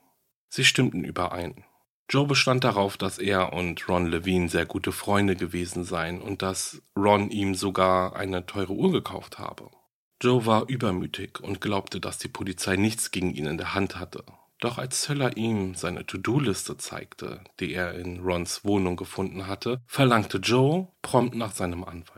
Sie 0.49 0.65
stimmten 0.65 1.05
überein. 1.05 1.67
Joe 2.09 2.27
bestand 2.27 2.65
darauf, 2.65 2.97
dass 2.97 3.19
er 3.19 3.53
und 3.53 3.87
Ron 3.87 4.07
Levine 4.07 4.49
sehr 4.49 4.65
gute 4.65 4.91
Freunde 4.91 5.37
gewesen 5.37 5.85
seien 5.85 6.23
und 6.23 6.41
dass 6.41 6.81
Ron 6.97 7.31
ihm 7.31 7.55
sogar 7.55 8.17
eine 8.17 8.47
teure 8.47 8.73
Uhr 8.73 8.91
gekauft 8.91 9.39
habe. 9.39 9.69
Joe 10.23 10.47
war 10.47 10.67
übermütig 10.71 11.39
und 11.41 11.61
glaubte, 11.61 12.01
dass 12.01 12.17
die 12.17 12.29
Polizei 12.29 12.77
nichts 12.77 13.11
gegen 13.11 13.35
ihn 13.35 13.45
in 13.45 13.59
der 13.59 13.75
Hand 13.75 14.01
hatte. 14.01 14.25
Doch 14.61 14.79
als 14.79 15.03
Zöller 15.03 15.37
ihm 15.37 15.75
seine 15.75 16.07
To-Do-Liste 16.07 16.79
zeigte, 16.79 17.45
die 17.61 17.75
er 17.75 17.97
in 17.97 18.21
Rons 18.21 18.65
Wohnung 18.65 18.97
gefunden 18.97 19.47
hatte, 19.47 19.83
verlangte 19.87 20.39
Joe 20.39 20.89
prompt 21.03 21.35
nach 21.35 21.53
seinem 21.53 21.85
Anwalt. 21.85 22.18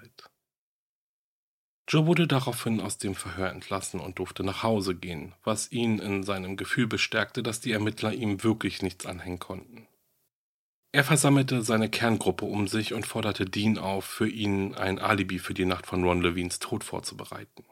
Joe 1.91 2.07
wurde 2.07 2.29
daraufhin 2.29 2.81
aus 2.81 2.99
dem 2.99 3.17
Verhör 3.17 3.51
entlassen 3.51 3.99
und 3.99 4.21
durfte 4.21 4.45
nach 4.45 4.63
Hause 4.63 4.95
gehen, 4.95 5.35
was 5.43 5.73
ihn 5.73 5.99
in 5.99 6.23
seinem 6.23 6.57
Gefühl 6.57 6.87
bestärkte, 6.87 7.43
dass 7.43 7.61
die 7.61 7.73
Ermittler 7.73 8.13
ihm 8.13 8.45
wirklich 8.45 8.81
nichts 8.81 9.07
anhängen 9.07 9.41
konnten. 9.41 9.89
Er 10.93 11.03
versammelte 11.03 11.63
seine 11.63 11.89
Kerngruppe 11.91 12.45
um 12.45 12.69
sich 12.69 12.95
und 12.95 13.07
forderte 13.07 13.45
Dean 13.45 13.77
auf, 13.77 14.05
für 14.05 14.29
ihn 14.29 14.77
ein 14.77 15.01
Alibi 15.01 15.41
für 15.41 15.55
die 15.55 15.65
Nacht 15.65 15.87
von 15.87 16.05
Ron 16.05 16.23
Levines 16.23 16.61
Tod 16.61 16.85
vorzubereiten. 16.85 17.65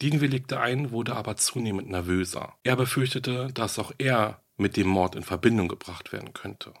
Dean 0.00 0.20
willigte 0.20 0.60
ein, 0.60 0.92
wurde 0.92 1.16
aber 1.16 1.36
zunehmend 1.36 1.88
nervöser. 1.88 2.54
Er 2.62 2.76
befürchtete, 2.76 3.48
dass 3.52 3.80
auch 3.80 3.92
er 3.98 4.42
mit 4.56 4.76
dem 4.76 4.86
Mord 4.86 5.16
in 5.16 5.24
Verbindung 5.24 5.66
gebracht 5.66 6.12
werden 6.12 6.32
könnte. 6.34 6.72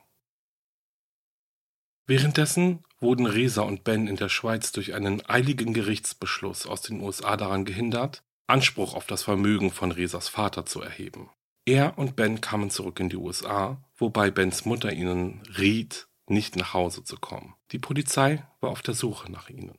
Währenddessen 2.06 2.84
wurden 3.00 3.26
Resa 3.26 3.62
und 3.62 3.82
Ben 3.82 4.06
in 4.06 4.16
der 4.16 4.28
Schweiz 4.28 4.72
durch 4.72 4.94
einen 4.94 5.24
eiligen 5.28 5.74
Gerichtsbeschluss 5.74 6.66
aus 6.66 6.80
den 6.82 7.00
USA 7.00 7.36
daran 7.36 7.64
gehindert, 7.64 8.22
Anspruch 8.46 8.94
auf 8.94 9.06
das 9.06 9.24
Vermögen 9.24 9.72
von 9.72 9.90
Resas 9.90 10.28
Vater 10.28 10.64
zu 10.64 10.80
erheben. 10.80 11.30
Er 11.64 11.98
und 11.98 12.14
Ben 12.14 12.40
kamen 12.40 12.70
zurück 12.70 13.00
in 13.00 13.08
die 13.08 13.16
USA, 13.16 13.82
wobei 13.96 14.30
Bens 14.30 14.64
Mutter 14.64 14.92
ihnen 14.92 15.42
riet, 15.58 16.06
nicht 16.28 16.54
nach 16.54 16.74
Hause 16.74 17.02
zu 17.02 17.16
kommen. 17.16 17.54
Die 17.72 17.80
Polizei 17.80 18.46
war 18.60 18.70
auf 18.70 18.82
der 18.82 18.94
Suche 18.94 19.30
nach 19.30 19.50
ihnen. 19.50 19.78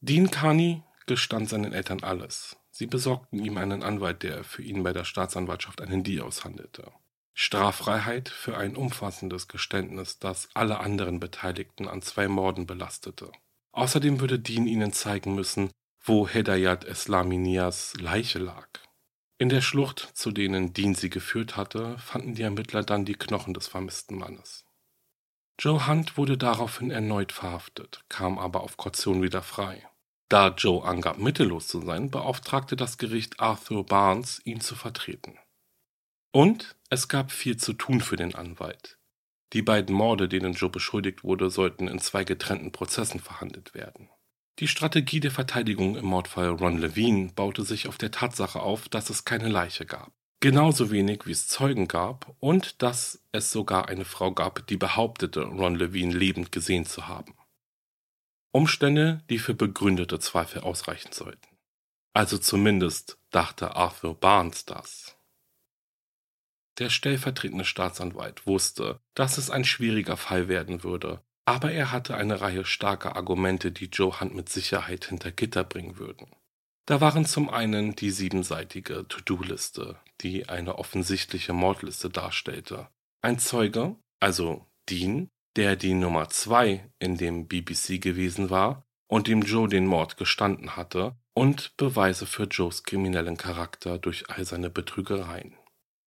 Dean 0.00 0.30
Carney 0.30 0.82
gestand 1.06 1.48
seinen 1.48 1.72
Eltern 1.72 2.02
alles. 2.02 2.56
Sie 2.70 2.86
besorgten 2.86 3.42
ihm 3.42 3.56
einen 3.56 3.82
Anwalt, 3.82 4.22
der 4.22 4.44
für 4.44 4.62
ihn 4.62 4.82
bei 4.82 4.92
der 4.92 5.04
Staatsanwaltschaft 5.04 5.80
einen 5.80 6.02
Deal 6.02 6.26
aushandelte. 6.26 6.92
Straffreiheit 7.34 8.28
für 8.28 8.56
ein 8.56 8.76
umfassendes 8.76 9.48
Geständnis, 9.48 10.20
das 10.20 10.48
alle 10.54 10.78
anderen 10.78 11.18
Beteiligten 11.18 11.88
an 11.88 12.00
zwei 12.00 12.28
Morden 12.28 12.66
belastete. 12.66 13.32
Außerdem 13.72 14.20
würde 14.20 14.38
Dean 14.38 14.68
ihnen 14.68 14.92
zeigen 14.92 15.34
müssen, 15.34 15.70
wo 16.00 16.28
Hedayat 16.28 16.84
Eslaminias 16.84 17.94
Leiche 17.98 18.38
lag. 18.38 18.68
In 19.36 19.48
der 19.48 19.62
Schlucht, 19.62 20.10
zu 20.14 20.30
denen 20.30 20.72
Dean 20.74 20.94
sie 20.94 21.10
geführt 21.10 21.56
hatte, 21.56 21.98
fanden 21.98 22.36
die 22.36 22.42
Ermittler 22.42 22.84
dann 22.84 23.04
die 23.04 23.14
Knochen 23.14 23.52
des 23.52 23.66
vermissten 23.66 24.16
Mannes. 24.16 24.64
Joe 25.58 25.88
Hunt 25.88 26.16
wurde 26.16 26.38
daraufhin 26.38 26.92
erneut 26.92 27.32
verhaftet, 27.32 28.04
kam 28.08 28.38
aber 28.38 28.62
auf 28.62 28.76
Kaution 28.76 29.22
wieder 29.22 29.42
frei. 29.42 29.84
Da 30.28 30.48
Joe 30.48 30.84
angab, 30.84 31.18
mittellos 31.18 31.66
zu 31.66 31.80
sein, 31.80 32.10
beauftragte 32.10 32.76
das 32.76 32.96
Gericht 32.96 33.40
Arthur 33.40 33.84
Barnes, 33.84 34.40
ihn 34.44 34.60
zu 34.60 34.76
vertreten. 34.76 35.38
Und 36.34 36.74
es 36.90 37.06
gab 37.06 37.30
viel 37.30 37.58
zu 37.58 37.74
tun 37.74 38.00
für 38.00 38.16
den 38.16 38.34
Anwalt. 38.34 38.98
Die 39.52 39.62
beiden 39.62 39.94
Morde, 39.94 40.28
denen 40.28 40.54
Joe 40.54 40.68
beschuldigt 40.68 41.22
wurde, 41.22 41.48
sollten 41.48 41.86
in 41.86 42.00
zwei 42.00 42.24
getrennten 42.24 42.72
Prozessen 42.72 43.20
verhandelt 43.20 43.72
werden. 43.72 44.10
Die 44.58 44.66
Strategie 44.66 45.20
der 45.20 45.30
Verteidigung 45.30 45.94
im 45.94 46.06
Mordfall 46.06 46.48
Ron 46.48 46.78
Levine 46.78 47.30
baute 47.36 47.62
sich 47.62 47.86
auf 47.86 47.98
der 47.98 48.10
Tatsache 48.10 48.58
auf, 48.58 48.88
dass 48.88 49.10
es 49.10 49.24
keine 49.24 49.48
Leiche 49.48 49.86
gab. 49.86 50.12
Genauso 50.40 50.90
wenig 50.90 51.24
wie 51.24 51.30
es 51.30 51.46
Zeugen 51.46 51.86
gab 51.86 52.34
und 52.40 52.82
dass 52.82 53.22
es 53.30 53.52
sogar 53.52 53.88
eine 53.88 54.04
Frau 54.04 54.32
gab, 54.32 54.66
die 54.66 54.76
behauptete, 54.76 55.44
Ron 55.44 55.76
Levine 55.76 56.12
lebend 56.12 56.50
gesehen 56.50 56.84
zu 56.84 57.06
haben. 57.06 57.36
Umstände, 58.50 59.22
die 59.30 59.38
für 59.38 59.54
begründete 59.54 60.18
Zweifel 60.18 60.62
ausreichen 60.62 61.12
sollten. 61.12 61.56
Also 62.12 62.38
zumindest 62.38 63.18
dachte 63.30 63.76
Arthur 63.76 64.18
Barnes 64.18 64.64
das. 64.64 65.16
Der 66.78 66.90
stellvertretende 66.90 67.64
Staatsanwalt 67.64 68.46
wusste, 68.46 69.00
dass 69.14 69.38
es 69.38 69.50
ein 69.50 69.64
schwieriger 69.64 70.16
Fall 70.16 70.48
werden 70.48 70.82
würde, 70.82 71.22
aber 71.44 71.72
er 71.72 71.92
hatte 71.92 72.16
eine 72.16 72.40
Reihe 72.40 72.64
starker 72.64 73.16
Argumente, 73.16 73.70
die 73.70 73.86
Joe 73.86 74.20
Hunt 74.20 74.34
mit 74.34 74.48
Sicherheit 74.48 75.06
hinter 75.06 75.30
Gitter 75.30 75.64
bringen 75.64 75.98
würden. 75.98 76.28
Da 76.86 77.00
waren 77.00 77.24
zum 77.24 77.48
einen 77.48 77.96
die 77.96 78.10
siebenseitige 78.10 79.06
To-Do-Liste, 79.08 79.98
die 80.20 80.48
eine 80.48 80.78
offensichtliche 80.78 81.52
Mordliste 81.52 82.10
darstellte. 82.10 82.88
Ein 83.22 83.38
Zeuge, 83.38 83.96
also 84.20 84.66
Dean, 84.88 85.28
der 85.56 85.76
die 85.76 85.94
Nummer 85.94 86.28
zwei 86.28 86.90
in 86.98 87.16
dem 87.16 87.46
BBC 87.46 88.00
gewesen 88.00 88.50
war 88.50 88.84
und 89.06 89.28
dem 89.28 89.42
Joe 89.42 89.68
den 89.68 89.86
Mord 89.86 90.16
gestanden 90.16 90.76
hatte, 90.76 91.16
und 91.34 91.76
Beweise 91.76 92.26
für 92.26 92.44
Joes 92.44 92.84
kriminellen 92.84 93.36
Charakter 93.36 93.98
durch 93.98 94.30
all 94.30 94.44
seine 94.44 94.70
Betrügereien. 94.70 95.56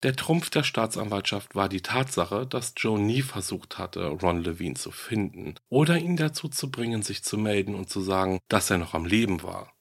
Der 0.04 0.16
Trumpf 0.16 0.52
der 0.52 0.62
Staatsanwaltschaft 0.62 1.56
war 1.56 1.70
die 1.70 1.82
Tatsache, 1.82 2.46
dass 2.46 2.76
Joe 2.78 3.00
nie 3.00 3.24
versucht 3.24 3.80
hatte, 3.80 4.06
Ron 4.06 4.44
Levine 4.44 4.76
zu 4.76 4.92
finden 4.92 5.56
oder 5.70 5.98
ihn 5.98 6.18
dazu 6.18 6.50
zu 6.50 6.70
bringen, 6.70 7.02
sich 7.02 7.24
zu 7.24 7.36
melden 7.38 7.74
und 7.74 7.90
zu 7.90 8.02
sagen, 8.02 8.40
dass 8.48 8.70
er 8.70 8.78
noch 8.78 8.94
am 8.94 9.06
Leben 9.06 9.42
war. 9.42 9.74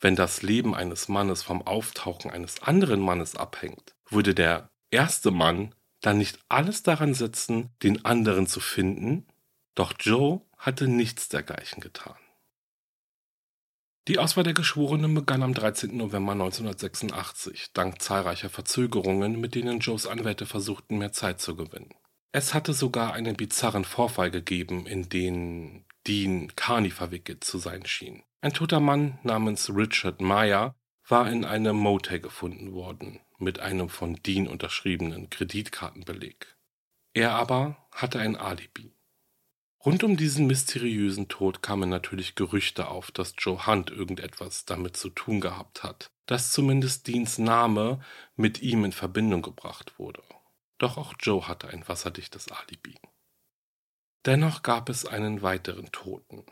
Wenn 0.00 0.16
das 0.16 0.42
Leben 0.42 0.74
eines 0.74 1.08
Mannes 1.08 1.44
vom 1.44 1.62
Auftauchen 1.62 2.32
eines 2.32 2.62
anderen 2.62 3.00
Mannes 3.00 3.36
abhängt, 3.36 3.94
würde 4.10 4.34
der 4.34 4.70
erste 4.90 5.30
Mann 5.30 5.72
dann 6.00 6.18
nicht 6.18 6.40
alles 6.48 6.82
daran 6.82 7.14
setzen, 7.14 7.70
den 7.82 8.04
anderen 8.04 8.48
zu 8.48 8.58
finden? 8.58 9.28
Doch 9.76 9.94
Joe 10.00 10.42
hatte 10.58 10.88
nichts 10.88 11.28
dergleichen 11.28 11.80
getan. 11.80 12.16
Die 14.06 14.18
Auswahl 14.18 14.44
der 14.44 14.52
Geschworenen 14.52 15.14
begann 15.14 15.42
am 15.42 15.54
13. 15.54 15.96
November 15.96 16.32
1986, 16.32 17.72
dank 17.72 18.02
zahlreicher 18.02 18.50
Verzögerungen, 18.50 19.40
mit 19.40 19.54
denen 19.54 19.78
Joes 19.78 20.06
Anwälte 20.06 20.44
versuchten, 20.44 20.98
mehr 20.98 21.12
Zeit 21.12 21.40
zu 21.40 21.56
gewinnen. 21.56 21.94
Es 22.30 22.52
hatte 22.52 22.74
sogar 22.74 23.14
einen 23.14 23.34
bizarren 23.34 23.86
Vorfall 23.86 24.30
gegeben, 24.30 24.86
in 24.86 25.08
den 25.08 25.86
Dean 26.06 26.52
Carney 26.54 26.90
verwickelt 26.90 27.44
zu 27.44 27.56
sein 27.56 27.86
schien. 27.86 28.22
Ein 28.42 28.52
toter 28.52 28.78
Mann 28.78 29.18
namens 29.22 29.70
Richard 29.74 30.20
Meyer 30.20 30.74
war 31.08 31.30
in 31.30 31.46
einem 31.46 31.76
Motel 31.76 32.20
gefunden 32.20 32.74
worden, 32.74 33.20
mit 33.38 33.60
einem 33.60 33.88
von 33.88 34.16
Dean 34.16 34.48
unterschriebenen 34.48 35.30
Kreditkartenbeleg. 35.30 36.58
Er 37.14 37.30
aber 37.36 37.78
hatte 37.90 38.18
ein 38.18 38.36
Alibi. 38.36 38.92
Rund 39.84 40.02
um 40.02 40.16
diesen 40.16 40.46
mysteriösen 40.46 41.28
Tod 41.28 41.62
kamen 41.62 41.90
natürlich 41.90 42.36
Gerüchte 42.36 42.88
auf, 42.88 43.10
dass 43.10 43.34
Joe 43.36 43.66
Hunt 43.66 43.90
irgendetwas 43.90 44.64
damit 44.64 44.96
zu 44.96 45.10
tun 45.10 45.42
gehabt 45.42 45.82
hat, 45.82 46.10
dass 46.24 46.52
zumindest 46.52 47.06
Deans 47.06 47.36
Name 47.36 48.00
mit 48.34 48.62
ihm 48.62 48.84
in 48.84 48.92
Verbindung 48.92 49.42
gebracht 49.42 49.98
wurde. 49.98 50.22
Doch 50.78 50.96
auch 50.96 51.12
Joe 51.20 51.46
hatte 51.46 51.68
ein 51.68 51.86
wasserdichtes 51.86 52.50
Alibi. 52.50 52.94
Dennoch 54.24 54.62
gab 54.62 54.88
es 54.88 55.04
einen 55.04 55.42
weiteren 55.42 55.92
Toten. 55.92 56.46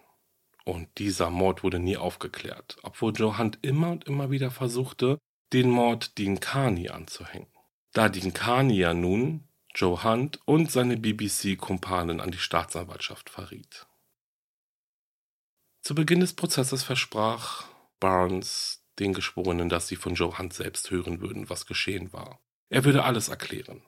Und 0.65 0.99
dieser 0.99 1.31
Mord 1.31 1.63
wurde 1.63 1.79
nie 1.79 1.97
aufgeklärt, 1.97 2.77
obwohl 2.83 3.15
Joe 3.15 3.39
Hunt 3.39 3.59
immer 3.63 3.93
und 3.93 4.05
immer 4.05 4.31
wieder 4.31 4.51
versuchte, 4.51 5.19
den 5.55 5.71
Mord 5.71 6.19
Dean 6.19 6.39
Carney 6.39 6.91
anzuhängen. 6.91 7.49
Da 7.93 8.11
Dean 8.11 8.35
Carney 8.35 8.77
ja 8.77 8.93
nun 8.93 9.49
Joe 9.75 10.05
Hunt 10.05 10.41
und 10.45 10.71
seine 10.71 10.97
BBC-Kumpanen 10.97 12.21
an 12.21 12.31
die 12.31 12.39
Staatsanwaltschaft 12.39 13.31
verriet. 13.31 13.87
Zu 15.83 15.95
Beginn 15.95 16.21
des 16.21 16.35
Prozesses 16.35 16.83
versprach 16.83 17.65
Barnes 17.99 18.85
den 18.99 19.15
Geschworenen, 19.15 19.69
dass 19.69 19.89
sie 19.89 19.97
von 19.97 20.15
Joe 20.15 20.39
Hunt 20.39 20.53
selbst 20.53 20.91
hören 20.91 21.21
würden, 21.21 21.49
was 21.49 21.67
geschehen 21.67 22.13
war. 22.13 22.41
Er 22.69 22.85
würde 22.85 23.05
alles 23.05 23.29
erklären. 23.29 23.83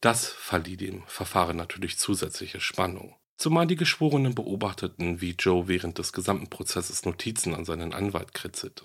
Das 0.00 0.26
verlieh 0.28 0.76
dem 0.76 1.02
Verfahren 1.06 1.56
natürlich 1.56 1.98
zusätzliche 1.98 2.60
Spannung. 2.60 3.16
Zumal 3.36 3.66
die 3.66 3.76
Geschworenen 3.76 4.34
beobachteten, 4.34 5.20
wie 5.20 5.30
Joe 5.32 5.66
während 5.66 5.98
des 5.98 6.12
gesamten 6.12 6.48
Prozesses 6.48 7.04
Notizen 7.04 7.54
an 7.54 7.64
seinen 7.64 7.94
Anwalt 7.94 8.34
kritzelte. 8.34 8.84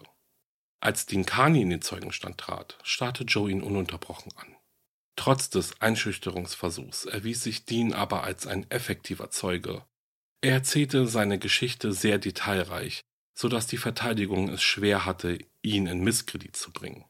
Als 0.79 1.05
Dean 1.05 1.25
Carney 1.25 1.61
in 1.61 1.69
den 1.69 1.81
Zeugenstand 1.81 2.37
trat, 2.37 2.77
starrte 2.83 3.25
Joe 3.25 3.49
ihn 3.49 3.61
ununterbrochen 3.61 4.31
an. 4.37 4.54
Trotz 5.15 5.49
des 5.49 5.81
Einschüchterungsversuchs 5.81 7.05
erwies 7.05 7.43
sich 7.43 7.65
Dean 7.65 7.93
aber 7.93 8.23
als 8.23 8.47
ein 8.47 8.69
effektiver 8.69 9.29
Zeuge. 9.29 9.85
Er 10.41 10.53
erzählte 10.53 11.07
seine 11.07 11.39
Geschichte 11.39 11.93
sehr 11.93 12.17
detailreich, 12.17 13.01
so 13.33 13.47
dass 13.47 13.67
die 13.67 13.77
Verteidigung 13.77 14.49
es 14.49 14.61
schwer 14.61 15.05
hatte, 15.05 15.39
ihn 15.61 15.87
in 15.87 16.03
Misskredit 16.03 16.55
zu 16.55 16.71
bringen. 16.71 17.05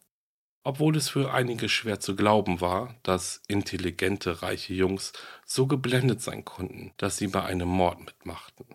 Obwohl 0.64 0.96
es 0.96 1.10
für 1.10 1.34
einige 1.34 1.70
schwer 1.70 2.00
zu 2.00 2.16
glauben 2.16 2.62
war, 2.62 2.96
dass 3.04 3.42
intelligente, 3.48 4.42
reiche 4.42 4.74
Jungs 4.74 5.14
so 5.46 5.68
geblendet 5.68 6.22
sein 6.22 6.46
konnten, 6.46 6.94
dass 6.98 7.18
sie 7.18 7.28
bei 7.28 7.44
einem 7.44 7.68
Mord 7.68 8.00
mitmachten. 8.00 8.66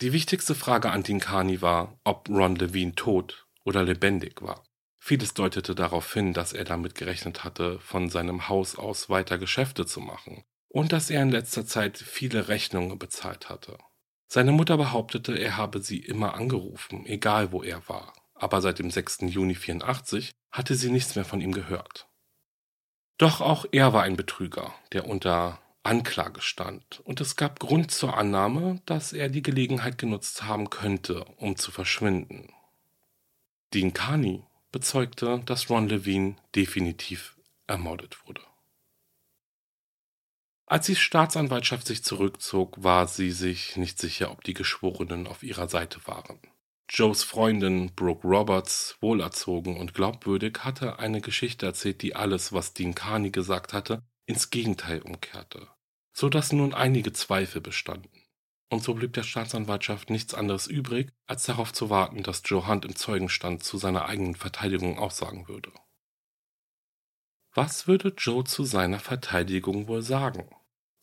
Die 0.00 0.12
wichtigste 0.12 0.54
Frage 0.54 0.90
an 0.90 1.02
Dinkani 1.02 1.62
war, 1.62 1.98
ob 2.04 2.28
Ron 2.28 2.56
Levine 2.56 2.94
tot 2.94 3.46
oder 3.64 3.82
lebendig 3.84 4.42
war. 4.42 4.63
Vieles 5.06 5.34
deutete 5.34 5.74
darauf 5.74 6.14
hin, 6.14 6.32
dass 6.32 6.54
er 6.54 6.64
damit 6.64 6.94
gerechnet 6.94 7.44
hatte, 7.44 7.78
von 7.78 8.08
seinem 8.08 8.48
Haus 8.48 8.74
aus 8.74 9.10
weiter 9.10 9.36
Geschäfte 9.36 9.84
zu 9.84 10.00
machen 10.00 10.44
und 10.70 10.92
dass 10.92 11.10
er 11.10 11.20
in 11.20 11.28
letzter 11.28 11.66
Zeit 11.66 11.98
viele 11.98 12.48
Rechnungen 12.48 12.98
bezahlt 12.98 13.50
hatte. 13.50 13.76
Seine 14.28 14.52
Mutter 14.52 14.78
behauptete, 14.78 15.36
er 15.36 15.58
habe 15.58 15.80
sie 15.80 15.98
immer 15.98 16.32
angerufen, 16.32 17.04
egal 17.04 17.52
wo 17.52 17.62
er 17.62 17.86
war, 17.86 18.14
aber 18.32 18.62
seit 18.62 18.78
dem 18.78 18.90
6. 18.90 19.24
Juni 19.26 19.54
84 19.54 20.30
hatte 20.50 20.74
sie 20.74 20.90
nichts 20.90 21.16
mehr 21.16 21.26
von 21.26 21.42
ihm 21.42 21.52
gehört. 21.52 22.08
Doch 23.18 23.42
auch 23.42 23.66
er 23.72 23.92
war 23.92 24.04
ein 24.04 24.16
Betrüger, 24.16 24.74
der 24.92 25.06
unter 25.06 25.60
Anklage 25.82 26.40
stand, 26.40 27.00
und 27.00 27.20
es 27.20 27.36
gab 27.36 27.60
Grund 27.60 27.90
zur 27.90 28.16
Annahme, 28.16 28.80
dass 28.86 29.12
er 29.12 29.28
die 29.28 29.42
Gelegenheit 29.42 29.98
genutzt 29.98 30.44
haben 30.44 30.70
könnte, 30.70 31.26
um 31.36 31.56
zu 31.56 31.72
verschwinden. 31.72 32.54
Dean 33.74 33.92
Carney 33.92 34.44
bezeugte, 34.74 35.40
dass 35.46 35.70
Ron 35.70 35.88
Levine 35.88 36.36
definitiv 36.54 37.38
ermordet 37.66 38.18
wurde. 38.26 38.42
Als 40.66 40.86
die 40.86 40.96
Staatsanwaltschaft 40.96 41.86
sich 41.86 42.04
zurückzog, 42.04 42.82
war 42.82 43.06
sie 43.06 43.30
sich 43.30 43.76
nicht 43.76 43.98
sicher, 43.98 44.30
ob 44.30 44.44
die 44.44 44.54
Geschworenen 44.54 45.26
auf 45.26 45.42
ihrer 45.42 45.68
Seite 45.68 46.06
waren. 46.06 46.40
Joes 46.90 47.22
Freundin 47.22 47.94
Brooke 47.94 48.28
Roberts, 48.28 48.96
wohlerzogen 49.00 49.78
und 49.78 49.94
glaubwürdig, 49.94 50.58
hatte 50.64 50.98
eine 50.98 51.22
Geschichte 51.22 51.64
erzählt, 51.64 52.02
die 52.02 52.14
alles, 52.14 52.52
was 52.52 52.74
Dean 52.74 52.94
Carney 52.94 53.30
gesagt 53.30 53.72
hatte, 53.72 54.02
ins 54.26 54.50
Gegenteil 54.50 55.00
umkehrte 55.00 55.68
so 56.14 56.28
dass 56.28 56.52
nun 56.52 56.72
einige 56.72 57.12
Zweifel 57.12 57.60
bestanden. 57.60 58.23
Und 58.74 58.82
so 58.82 58.94
blieb 58.94 59.12
der 59.12 59.22
Staatsanwaltschaft 59.22 60.10
nichts 60.10 60.34
anderes 60.34 60.66
übrig, 60.66 61.12
als 61.28 61.44
darauf 61.44 61.72
zu 61.72 61.90
warten, 61.90 62.24
dass 62.24 62.42
Joe 62.44 62.66
Hunt 62.66 62.84
im 62.84 62.96
Zeugenstand 62.96 63.62
zu 63.62 63.78
seiner 63.78 64.06
eigenen 64.06 64.34
Verteidigung 64.34 64.98
aussagen 64.98 65.46
würde. 65.46 65.70
Was 67.52 67.86
würde 67.86 68.12
Joe 68.18 68.42
zu 68.42 68.64
seiner 68.64 68.98
Verteidigung 68.98 69.86
wohl 69.86 70.02
sagen? 70.02 70.50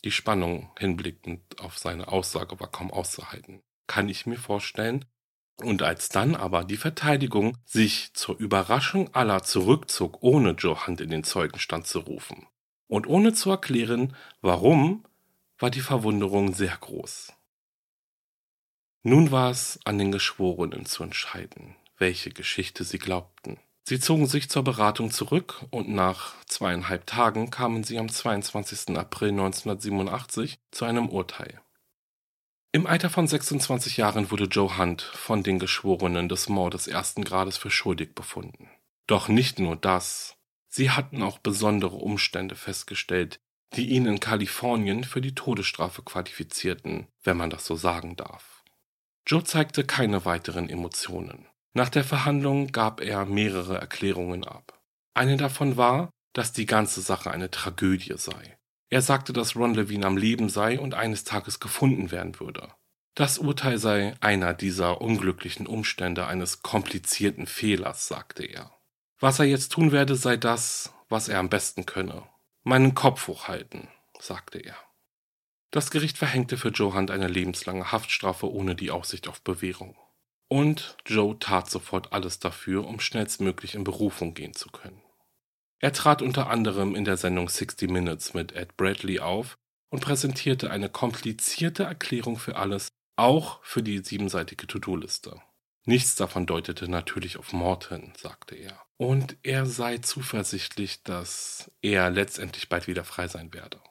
Die 0.04 0.12
Spannung 0.12 0.70
hinblickend 0.78 1.62
auf 1.62 1.78
seine 1.78 2.10
Aussage 2.10 2.60
war 2.60 2.70
kaum 2.70 2.92
auszuhalten. 2.92 3.62
Kann 3.88 4.10
ich 4.10 4.26
mir 4.26 4.38
vorstellen, 4.38 5.06
Und 5.62 5.82
als 5.82 6.10
dann 6.10 6.36
aber 6.36 6.66
die 6.66 6.76
Verteidigung 6.76 7.58
sich 7.64 8.14
zur 8.14 8.38
Überraschung 8.38 9.16
aller 9.16 9.44
zurückzog, 9.44 10.22
ohne 10.22 10.52
Joe 10.52 10.88
Hunt 10.88 11.00
in 11.00 11.10
den 11.10 11.24
Zeugenstand 11.24 11.88
zu 11.88 12.00
rufen 12.00 12.48
und 12.88 13.08
ohne 13.08 13.32
zu 13.32 13.50
erklären, 13.50 14.14
warum, 14.42 15.06
war 15.58 15.70
die 15.70 15.80
Verwunderung 15.80 16.54
sehr 16.54 16.76
groß. 16.76 17.32
Nun 19.04 19.32
war 19.32 19.50
es 19.50 19.80
an 19.84 19.98
den 19.98 20.12
Geschworenen 20.12 20.86
zu 20.86 21.04
entscheiden, 21.04 21.76
welche 21.98 22.30
Geschichte 22.30 22.84
sie 22.84 23.00
glaubten. 23.00 23.58
Sie 23.84 24.00
zogen 24.00 24.28
sich 24.28 24.48
zur 24.48 24.64
Beratung 24.64 25.10
zurück 25.10 25.66
und 25.72 25.90
nach 25.90 26.36
zweieinhalb 26.46 27.08
Tagen 27.08 27.50
kamen 27.50 27.84
sie 27.84 27.98
am 27.98 28.10
22. 28.10 28.96
April 28.96 29.30
1987 29.30 30.60
zu 30.70 30.86
einem 30.86 31.10
Urteil. 31.10 31.60
Im 32.74 32.86
Alter 32.86 33.10
von 33.10 33.28
26 33.28 33.98
Jahren 33.98 34.30
wurde 34.30 34.46
Joe 34.46 34.78
Hunt 34.78 35.02
von 35.02 35.42
den 35.42 35.58
Geschworenen 35.58 36.30
des 36.30 36.48
Mordes 36.48 36.88
ersten 36.88 37.24
Grades 37.24 37.58
für 37.58 37.72
schuldig 37.72 38.14
befunden. 38.14 38.70
Doch 39.08 39.28
nicht 39.28 39.58
nur 39.58 39.76
das. 39.76 40.38
Sie 40.70 40.92
hatten 40.92 41.24
auch 41.24 41.40
besondere 41.40 41.98
Umstände 41.98 42.56
festgestellt, 42.56 43.40
die 43.74 43.90
ihn 43.90 44.06
in 44.06 44.20
Kalifornien 44.20 45.04
für 45.04 45.22
die 45.22 45.36
Todesstrafe 45.36 46.04
qualifizierten, 46.04 47.08
wenn 47.24 47.36
man 47.36 47.50
das 47.50 47.66
so 47.66 47.76
sagen 47.76 48.16
darf. 48.16 48.51
Joe 49.28 49.44
zeigte 49.44 49.84
keine 49.84 50.26
weiteren 50.26 50.70
Emotionen. 50.70 51.48
Nach 51.74 51.90
der 51.90 52.04
Verhandlung 52.04 52.68
gab 52.68 53.02
er 53.02 53.26
mehrere 53.26 53.78
Erklärungen 53.78 54.44
ab. 54.44 54.82
Eine 55.14 55.38
davon 55.38 55.78
war, 55.78 56.10
dass 56.34 56.54
die 56.54 56.66
ganze 56.66 57.02
Sache 57.02 57.32
eine 57.32 57.52
Tragödie 57.52 58.14
sei. 58.18 58.58
Er 58.90 59.02
sagte, 59.02 59.32
dass 59.32 59.56
Ron 59.56 59.74
Levine 59.74 60.06
am 60.06 60.18
Leben 60.18 60.50
sei 60.50 60.80
und 60.80 60.94
eines 60.94 61.24
Tages 61.24 61.60
gefunden 61.60 62.12
werden 62.12 62.40
würde. 62.40 62.74
Das 63.16 63.40
Urteil 63.40 63.78
sei 63.78 64.16
einer 64.22 64.54
dieser 64.54 65.02
unglücklichen 65.02 65.68
Umstände 65.68 66.28
eines 66.28 66.62
komplizierten 66.62 67.46
Fehlers, 67.46 68.08
sagte 68.08 68.44
er. 68.44 68.72
Was 69.20 69.40
er 69.40 69.46
jetzt 69.46 69.74
tun 69.74 69.92
werde, 69.92 70.16
sei 70.16 70.38
das, 70.38 70.94
was 71.10 71.28
er 71.28 71.40
am 71.40 71.50
besten 71.50 71.86
könne. 71.86 72.24
Meinen 72.64 72.96
Kopf 72.96 73.28
hochhalten, 73.28 73.88
sagte 74.20 74.60
er. 74.60 74.76
Das 75.72 75.90
Gericht 75.90 76.18
verhängte 76.18 76.58
für 76.58 76.70
Joe 76.70 76.94
Hunt 76.94 77.12
eine 77.12 77.30
lebenslange 77.30 77.94
Haftstrafe 77.94 78.52
ohne 78.52 78.76
die 78.76 78.92
Aussicht 78.92 79.30
auf 79.30 79.42
Bewährung. 79.42 79.96
Und 80.50 80.98
Joe 81.06 81.40
tat 81.40 81.70
sofort 81.70 82.12
alles 82.12 82.40
dafür, 82.40 82.86
um 82.86 83.00
schnellstmöglich 83.00 83.76
in 83.76 83.86
Berufung 83.86 84.34
gehen 84.34 84.54
zu 84.54 84.70
können. 84.70 85.02
Er 85.80 85.94
trat 85.94 86.22
unter 86.22 86.50
anderem 86.50 86.94
in 86.94 87.06
der 87.06 87.16
Sendung 87.16 87.48
60 87.48 87.90
Minutes 87.90 88.34
mit 88.34 88.52
Ed 88.52 88.76
Bradley 88.76 89.22
auf 89.22 89.56
und 89.90 90.02
präsentierte 90.02 90.70
eine 90.70 90.90
komplizierte 90.90 91.84
Erklärung 91.84 92.38
für 92.38 92.58
alles, 92.58 92.90
auch 93.16 93.64
für 93.64 93.82
die 93.82 94.00
siebenseitige 94.00 94.68
To-Do-Liste. 94.68 95.42
Nichts 95.86 96.16
davon 96.16 96.46
deutete 96.46 96.90
natürlich 96.90 97.38
auf 97.38 97.54
Mord 97.54 97.88
hin, 97.88 98.12
sagte 98.18 98.56
er. 98.56 98.78
Und 98.98 99.38
er 99.42 99.66
sei 99.66 100.00
zuversichtlich, 100.00 101.02
dass 101.04 101.72
er 101.82 102.10
letztendlich 102.10 102.68
bald 102.68 102.88
wieder 102.88 103.06
frei 103.06 103.30
sein 103.30 103.54
werde. 103.54 103.82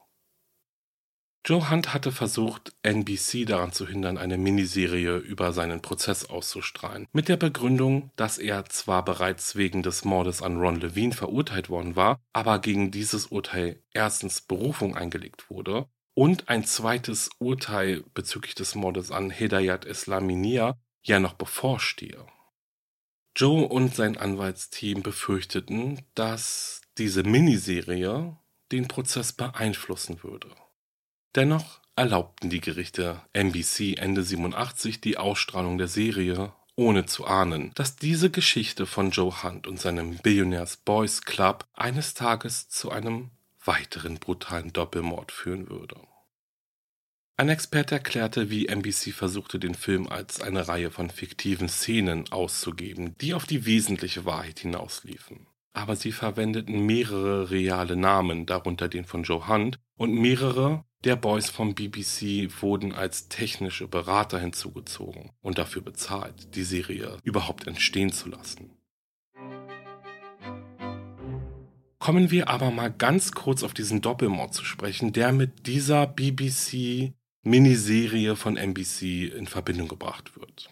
Joe 1.47 1.71
Hunt 1.71 1.95
hatte 1.95 2.13
versucht, 2.13 2.75
NBC 2.83 3.47
daran 3.47 3.73
zu 3.73 3.87
hindern, 3.87 4.19
eine 4.19 4.37
Miniserie 4.37 5.17
über 5.17 5.53
seinen 5.53 5.81
Prozess 5.81 6.27
auszustrahlen, 6.27 7.09
mit 7.13 7.29
der 7.29 7.39
Begründung, 7.39 8.11
dass 8.17 8.37
er 8.37 8.67
zwar 8.67 9.05
bereits 9.05 9.57
wegen 9.57 9.83
des 9.83 10.05
Mordes 10.05 10.43
an 10.43 10.59
Ron 10.59 10.81
Levine 10.81 11.15
verurteilt 11.15 11.71
worden 11.71 11.97
war, 11.97 12.21
aber 12.35 12.59
gegen 12.59 12.91
dieses 12.91 13.27
Urteil 13.27 13.83
erstens 13.93 14.43
Berufung 14.43 14.95
eingelegt 14.97 15.49
wurde 15.49 15.89
und 16.15 16.51
ein 16.51 16.65
zweites 16.65 17.31
Urteil 17.39 18.05
bezüglich 18.13 18.55
des 18.55 18.75
Mordes 18.75 19.11
an 19.11 19.31
Hedayat 19.31 19.87
Islaminia 19.87 20.79
ja 21.03 21.21
noch 21.21 21.35
bevorstehe. 21.35 22.27
Joe 23.35 23.67
und 23.67 23.95
sein 23.95 24.19
Anwaltsteam 24.19 25.03
befürchteten, 25.03 26.03
dass 26.15 26.83
diese 26.99 27.23
Miniserie 27.23 28.37
den 28.73 28.89
Prozess 28.89 29.33
beeinflussen 29.33 30.23
würde. 30.23 30.49
Dennoch 31.37 31.81
erlaubten 31.95 32.51
die 32.51 32.61
Gerichte 32.61 33.21
NBC 33.33 33.97
Ende 33.99 34.25
87 34.25 35.01
die 35.01 35.17
Ausstrahlung 35.17 35.79
der 35.79 35.87
Serie, 35.87 36.53
ohne 36.75 37.07
zu 37.07 37.25
ahnen, 37.25 37.71
dass 37.75 37.95
diese 37.95 38.31
Geschichte 38.31 38.87
von 38.87 39.11
Joe 39.11 39.43
Hunt 39.43 39.67
und 39.67 39.79
seinem 39.79 40.17
Billionaires 40.17 40.79
Boys 40.79 41.23
Club 41.23 41.67
eines 41.75 42.15
Tages 42.15 42.69
zu 42.69 42.91
einem 42.91 43.31
weiteren 43.65 44.19
brutalen 44.19 44.73
Doppelmord 44.73 45.31
führen 45.31 45.69
würde. 45.69 45.97
Ein 47.37 47.49
Experte 47.49 47.95
erklärte, 47.95 48.51
wie 48.51 48.67
NBC 48.67 49.13
versuchte, 49.13 49.59
den 49.59 49.75
Film 49.75 50.09
als 50.09 50.41
eine 50.41 50.69
Reihe 50.69 50.91
von 50.91 51.11
fiktiven 51.11 51.69
Szenen 51.69 52.31
auszugeben, 52.33 53.17
die 53.19 53.35
auf 53.35 53.47
die 53.47 53.67
wesentliche 53.67 54.25
Wahrheit 54.25 54.59
hinausliefen. 54.59 55.47
Aber 55.73 55.97
sie 55.97 56.13
verwendeten 56.13 56.85
mehrere 56.85 57.51
reale 57.51 57.97
Namen, 57.97 58.47
darunter 58.47 58.89
den 58.89 59.05
von 59.05 59.23
Joe 59.23 59.49
Hunt, 59.49 59.79
und 59.97 60.13
mehrere 60.13 60.85
der 61.05 61.17
Boys 61.17 61.49
vom 61.49 61.75
BBC 61.75 62.51
wurden 62.61 62.93
als 62.93 63.29
technische 63.29 63.89
Berater 63.89 64.39
hinzugezogen 64.39 65.31
und 65.41 65.59
dafür 65.59 65.83
bezahlt, 65.83 66.55
die 66.55 66.63
Serie 66.63 67.17
überhaupt 67.23 67.67
entstehen 67.67 68.13
zu 68.13 68.29
lassen. 68.29 68.71
Kommen 71.99 72.31
wir 72.31 72.49
aber 72.49 72.71
mal 72.71 72.91
ganz 72.91 73.33
kurz 73.33 73.63
auf 73.63 73.75
diesen 73.75 74.01
Doppelmord 74.01 74.55
zu 74.55 74.65
sprechen, 74.65 75.13
der 75.13 75.33
mit 75.33 75.67
dieser 75.67 76.07
BBC 76.07 77.13
Miniserie 77.43 78.37
von 78.37 78.57
NBC 78.57 79.33
in 79.35 79.47
Verbindung 79.47 79.89
gebracht 79.89 80.37
wird. 80.39 80.71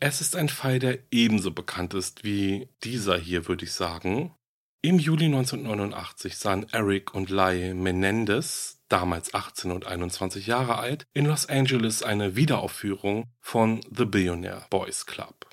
Es 0.00 0.20
ist 0.20 0.36
ein 0.36 0.48
Fall, 0.48 0.78
der 0.78 0.98
ebenso 1.10 1.50
bekannt 1.50 1.94
ist 1.94 2.22
wie 2.22 2.68
dieser 2.84 3.18
hier, 3.18 3.48
würde 3.48 3.64
ich 3.64 3.72
sagen. 3.72 4.34
Im 4.80 5.00
Juli 5.00 5.24
1989 5.26 6.36
sahen 6.36 6.68
Eric 6.70 7.12
und 7.12 7.30
Lai 7.30 7.74
Menendez 7.74 8.77
damals 8.88 9.34
18 9.34 9.70
und 9.70 9.86
21 9.86 10.46
Jahre 10.46 10.78
alt, 10.78 11.06
in 11.12 11.26
Los 11.26 11.46
Angeles 11.46 12.02
eine 12.02 12.36
Wiederaufführung 12.36 13.24
von 13.40 13.80
The 13.94 14.04
Billionaire 14.04 14.66
Boys 14.70 15.06
Club. 15.06 15.46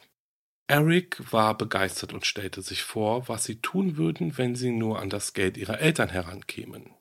Eric 0.68 1.32
war 1.32 1.56
begeistert 1.58 2.14
und 2.14 2.26
stellte 2.26 2.62
sich 2.62 2.82
vor, 2.82 3.28
was 3.28 3.44
sie 3.44 3.62
tun 3.62 3.98
würden, 3.98 4.38
wenn 4.38 4.56
sie 4.56 4.72
nur 4.72 5.00
an 5.00 5.10
das 5.10 5.34
Geld 5.34 5.58
ihrer 5.58 5.80
Eltern 5.80 6.10
herankämen. 6.10 6.92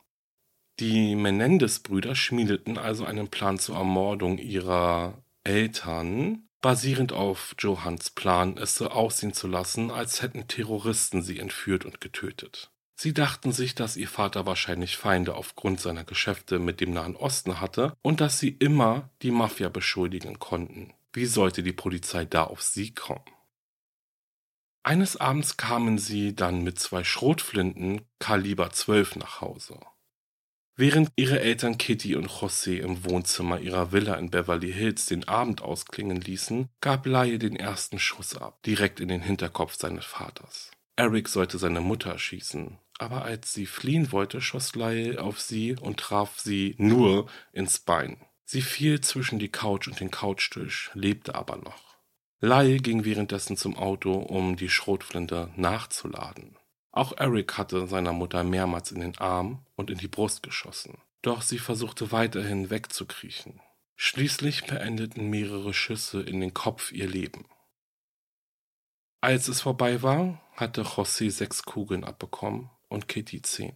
Die 0.79 1.15
Menendez-Brüder 1.15 2.15
schmiedeten 2.15 2.77
also 2.77 3.05
einen 3.05 3.29
Plan 3.29 3.57
zur 3.57 3.77
Ermordung 3.77 4.37
ihrer 4.37 5.23
Eltern, 5.43 6.49
basierend 6.61 7.13
auf 7.13 7.55
Johans 7.57 8.09
Plan, 8.09 8.57
es 8.57 8.75
so 8.75 8.89
aussehen 8.89 9.33
zu 9.33 9.47
lassen, 9.47 9.89
als 9.89 10.21
hätten 10.21 10.47
Terroristen 10.47 11.21
sie 11.21 11.39
entführt 11.39 11.85
und 11.85 12.01
getötet. 12.01 12.71
Sie 12.95 13.13
dachten 13.13 13.51
sich, 13.51 13.75
dass 13.75 13.97
ihr 13.97 14.07
Vater 14.07 14.45
wahrscheinlich 14.45 14.95
Feinde 14.95 15.35
aufgrund 15.35 15.81
seiner 15.81 16.05
Geschäfte 16.05 16.59
mit 16.59 16.79
dem 16.79 16.91
Nahen 16.91 17.15
Osten 17.15 17.59
hatte 17.59 17.95
und 18.01 18.21
dass 18.21 18.39
sie 18.39 18.49
immer 18.49 19.09
die 19.21 19.31
Mafia 19.31 19.69
beschuldigen 19.69 20.39
konnten. 20.39 20.93
Wie 21.11 21.25
sollte 21.25 21.61
die 21.61 21.73
Polizei 21.73 22.25
da 22.25 22.45
auf 22.45 22.61
sie 22.61 22.93
kommen? 22.93 23.25
Eines 24.83 25.17
Abends 25.17 25.57
kamen 25.57 25.97
sie 25.97 26.35
dann 26.35 26.63
mit 26.63 26.79
zwei 26.79 27.03
Schrotflinten 27.03 28.01
Kaliber 28.19 28.69
12 28.69 29.17
nach 29.17 29.41
Hause. 29.41 29.79
Während 30.77 31.11
ihre 31.15 31.39
Eltern 31.39 31.77
Kitty 31.77 32.15
und 32.15 32.27
José 32.27 32.79
im 32.79 33.03
Wohnzimmer 33.05 33.59
ihrer 33.59 33.93
Villa 33.93 34.15
in 34.15 34.29
Beverly 34.29 34.71
Hills 34.71 35.05
den 35.05 35.27
Abend 35.27 35.61
ausklingen 35.61 36.19
ließen, 36.19 36.69
gab 36.81 37.05
Laie 37.05 37.39
den 37.39 37.55
ersten 37.55 37.97
Schuss 37.97 38.35
ab, 38.35 38.61
direkt 38.63 38.99
in 38.99 39.07
den 39.07 39.21
Hinterkopf 39.21 39.75
seines 39.75 40.05
Vaters. 40.05 40.71
Eric 40.97 41.29
sollte 41.29 41.57
seine 41.57 41.81
Mutter 41.81 42.11
erschießen, 42.11 42.77
aber 42.97 43.25
als 43.25 43.53
sie 43.53 43.65
fliehen 43.65 44.11
wollte, 44.11 44.41
schoss 44.41 44.75
Lyle 44.75 45.21
auf 45.21 45.39
sie 45.39 45.75
und 45.75 45.99
traf 45.99 46.39
sie 46.39 46.75
nur 46.77 47.27
ins 47.51 47.79
Bein. 47.79 48.17
Sie 48.45 48.61
fiel 48.61 49.01
zwischen 49.01 49.39
die 49.39 49.49
Couch 49.49 49.87
und 49.87 49.99
den 49.99 50.11
Couchtisch, 50.11 50.91
lebte 50.93 51.35
aber 51.35 51.57
noch. 51.57 51.97
Lyle 52.39 52.77
ging 52.77 53.05
währenddessen 53.05 53.57
zum 53.57 53.75
Auto, 53.75 54.13
um 54.13 54.55
die 54.55 54.69
Schrotflinte 54.69 55.51
nachzuladen. 55.55 56.57
Auch 56.91 57.17
Eric 57.17 57.57
hatte 57.57 57.87
seiner 57.87 58.13
Mutter 58.13 58.43
mehrmals 58.43 58.91
in 58.91 59.01
den 59.01 59.17
Arm 59.17 59.65
und 59.75 59.89
in 59.89 59.97
die 59.97 60.07
Brust 60.07 60.43
geschossen. 60.43 60.99
Doch 61.21 61.41
sie 61.41 61.59
versuchte 61.59 62.11
weiterhin 62.11 62.69
wegzukriechen. 62.69 63.59
Schließlich 63.95 64.65
beendeten 64.65 65.29
mehrere 65.29 65.73
Schüsse 65.73 66.21
in 66.21 66.39
den 66.39 66.53
Kopf 66.53 66.91
ihr 66.91 67.07
Leben. 67.07 67.45
Als 69.21 69.47
es 69.47 69.61
vorbei 69.61 70.03
war, 70.03 70.41
hatte 70.55 70.83
José 70.83 71.31
sechs 71.31 71.63
Kugeln 71.63 72.03
abbekommen 72.03 72.69
und 72.95 73.07
Kitty 73.07 73.43
zehn. 73.43 73.75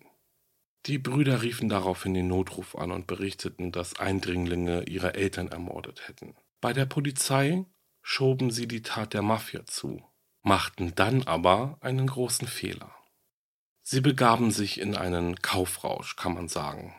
Die 0.88 0.98
Brüder 0.98 1.44
riefen 1.44 1.70
daraufhin 1.70 2.16
den 2.16 2.28
Notruf 2.28 2.76
an 2.76 2.92
und 2.92 3.06
berichteten, 3.06 3.72
dass 3.72 4.00
Eindringlinge 4.00 4.84
ihre 4.86 5.14
Eltern 5.14 5.50
ermordet 5.50 6.08
hätten. 6.08 6.36
Bei 6.62 6.74
der 6.74 6.88
Polizei 6.88 7.66
schoben 8.02 8.50
sie 8.50 8.68
die 8.68 8.82
Tat 8.82 9.14
der 9.14 9.22
Mafia 9.22 9.66
zu, 9.66 10.02
machten 10.42 10.96
dann 10.96 11.24
aber 11.24 11.78
einen 11.82 12.08
großen 12.08 12.48
Fehler. 12.48 12.96
Sie 13.84 14.02
begaben 14.02 14.52
sich 14.52 14.80
in 14.80 14.96
einen 14.96 15.36
Kaufrausch, 15.42 16.16
kann 16.16 16.34
man 16.34 16.48
sagen, 16.48 16.96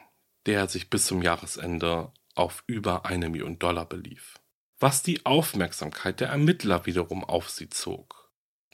der 0.47 0.69
sich 0.69 0.91
bis 0.91 1.07
zum 1.07 1.23
Jahresende 1.23 2.13
auf 2.35 2.63
über 2.67 3.07
eine 3.07 3.29
Million 3.29 3.59
Dollar 3.59 3.87
belief. 3.87 4.39
was 4.81 5.03
die 5.03 5.27
Aufmerksamkeit 5.27 6.21
der 6.21 6.31
Ermittler 6.31 6.87
wiederum 6.87 7.23
auf 7.23 7.51
sie 7.51 7.69
zog. 7.69 8.20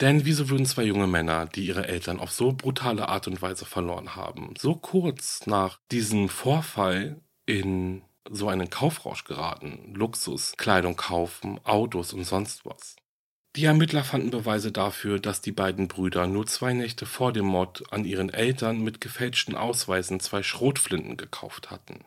Denn 0.01 0.27
wieso 0.27 0.51
würden 0.51 0.67
zwei 0.67 0.85
junge 0.85 1.07
Männer, 1.07 1.47
die 1.47 1.67
ihre 1.67 1.89
Eltern 1.89 2.21
auf 2.21 2.31
so 2.31 2.53
brutale 2.53 3.09
Art 3.09 3.27
und 3.29 3.41
Weise 3.41 3.65
verloren 3.65 4.15
haben, 4.15 4.53
so 4.59 4.75
kurz 4.75 5.47
nach 5.47 5.81
diesem 5.91 6.29
Vorfall 6.29 7.23
in 7.47 8.03
so 8.29 8.49
einen 8.49 8.69
Kaufrausch 8.69 9.25
geraten, 9.25 9.95
Luxus, 9.95 10.55
Kleidung 10.59 10.97
kaufen, 10.97 11.61
Autos 11.65 12.13
und 12.13 12.25
sonst 12.25 12.67
was? 12.67 12.97
Die 13.57 13.65
Ermittler 13.65 14.05
fanden 14.05 14.31
Beweise 14.31 14.71
dafür, 14.71 15.19
dass 15.19 15.41
die 15.41 15.53
beiden 15.53 15.89
Brüder 15.89 16.27
nur 16.27 16.47
zwei 16.47 16.75
Nächte 16.75 17.07
vor 17.07 17.33
dem 17.33 17.47
Mord 17.47 17.91
an 17.91 18.05
ihren 18.05 18.29
Eltern 18.29 18.83
mit 18.83 19.01
gefälschten 19.01 19.55
Ausweisen 19.55 20.21
zwei 20.21 20.43
Schrotflinten 20.43 21.17
gekauft 21.17 21.71
hatten. 21.71 22.05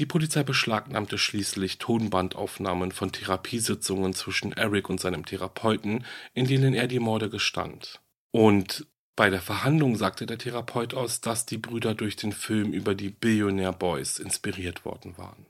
Die 0.00 0.06
Polizei 0.06 0.44
beschlagnahmte 0.44 1.18
schließlich 1.18 1.76
Tonbandaufnahmen 1.76 2.90
von 2.90 3.12
Therapiesitzungen 3.12 4.14
zwischen 4.14 4.52
Eric 4.52 4.88
und 4.88 4.98
seinem 4.98 5.26
Therapeuten, 5.26 6.06
in 6.32 6.46
denen 6.46 6.72
er 6.72 6.86
die 6.86 7.00
Morde 7.00 7.28
gestand. 7.28 8.00
Und 8.30 8.86
bei 9.14 9.28
der 9.28 9.42
Verhandlung 9.42 9.96
sagte 9.96 10.24
der 10.24 10.38
Therapeut 10.38 10.94
aus, 10.94 11.20
dass 11.20 11.44
die 11.44 11.58
Brüder 11.58 11.94
durch 11.94 12.16
den 12.16 12.32
Film 12.32 12.72
über 12.72 12.94
die 12.94 13.10
Billionaire 13.10 13.74
Boys 13.74 14.18
inspiriert 14.18 14.86
worden 14.86 15.18
waren. 15.18 15.44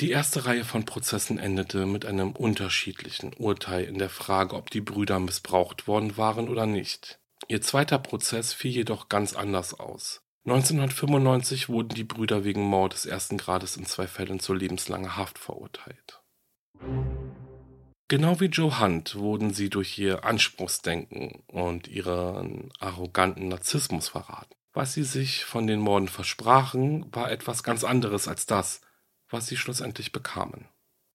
Die 0.00 0.10
erste 0.10 0.46
Reihe 0.46 0.64
von 0.64 0.84
Prozessen 0.84 1.38
endete 1.38 1.86
mit 1.86 2.04
einem 2.04 2.32
unterschiedlichen 2.32 3.34
Urteil 3.34 3.84
in 3.84 3.98
der 3.98 4.10
Frage, 4.10 4.56
ob 4.56 4.68
die 4.68 4.80
Brüder 4.80 5.20
missbraucht 5.20 5.86
worden 5.86 6.16
waren 6.16 6.48
oder 6.48 6.66
nicht. 6.66 7.20
Ihr 7.46 7.62
zweiter 7.62 8.00
Prozess 8.00 8.52
fiel 8.52 8.72
jedoch 8.72 9.08
ganz 9.08 9.36
anders 9.36 9.78
aus. 9.78 10.22
1995 10.46 11.68
wurden 11.68 11.90
die 11.90 12.04
Brüder 12.04 12.44
wegen 12.44 12.62
Mordes 12.62 13.04
ersten 13.04 13.36
Grades 13.36 13.76
in 13.76 13.84
zwei 13.84 14.06
Fällen 14.06 14.40
zu 14.40 14.54
lebenslanger 14.54 15.16
Haft 15.16 15.38
verurteilt. 15.38 16.22
Genau 18.08 18.40
wie 18.40 18.46
Joe 18.46 18.80
Hunt 18.80 19.14
wurden 19.14 19.52
sie 19.52 19.70
durch 19.70 19.98
ihr 19.98 20.24
Anspruchsdenken 20.24 21.44
und 21.46 21.88
ihren 21.88 22.72
arroganten 22.80 23.48
Narzissmus 23.48 24.08
verraten. 24.08 24.54
Was 24.72 24.94
sie 24.94 25.04
sich 25.04 25.44
von 25.44 25.66
den 25.66 25.80
Morden 25.80 26.08
versprachen, 26.08 27.06
war 27.14 27.30
etwas 27.30 27.62
ganz 27.62 27.84
anderes 27.84 28.26
als 28.26 28.46
das, 28.46 28.80
was 29.28 29.46
sie 29.46 29.56
schlussendlich 29.56 30.10
bekamen. 30.10 30.68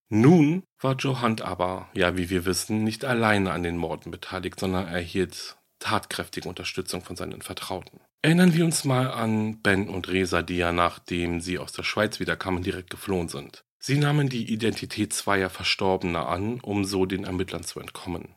Nun 0.09 0.63
war 0.80 0.95
Joe 0.95 1.21
Hunt 1.21 1.41
aber, 1.41 1.89
ja 1.93 2.15
wie 2.15 2.30
wir 2.30 2.45
wissen, 2.45 2.84
nicht 2.84 3.03
alleine 3.05 3.51
an 3.51 3.63
den 3.63 3.78
Morden 3.78 4.11
beteiligt, 4.11 4.59
sondern 4.59 4.88
erhielt 4.88 5.57
tatkräftige 5.80 6.47
Unterstützung 6.47 7.01
von 7.01 7.15
seinen 7.15 7.41
Vertrauten. 7.41 7.99
Erinnern 8.26 8.55
wir 8.55 8.65
uns 8.65 8.86
mal 8.86 9.11
an 9.11 9.61
Ben 9.61 9.88
und 9.88 10.07
Resa, 10.07 10.41
die 10.41 10.57
ja 10.57 10.71
nachdem 10.71 11.41
sie 11.41 11.59
aus 11.59 11.73
der 11.73 11.84
Schweiz 11.84 12.19
wiederkamen, 12.19 12.63
direkt 12.63 12.89
geflohen 12.89 13.28
sind. 13.28 13.65
Sie 13.78 13.99
nahmen 13.99 14.30
die 14.30 14.51
Identität 14.51 15.13
zweier 15.13 15.51
Verstorbener 15.51 16.28
an, 16.28 16.59
um 16.59 16.86
so 16.86 17.05
den 17.05 17.23
Ermittlern 17.23 17.63
zu 17.63 17.80
entkommen. 17.80 18.34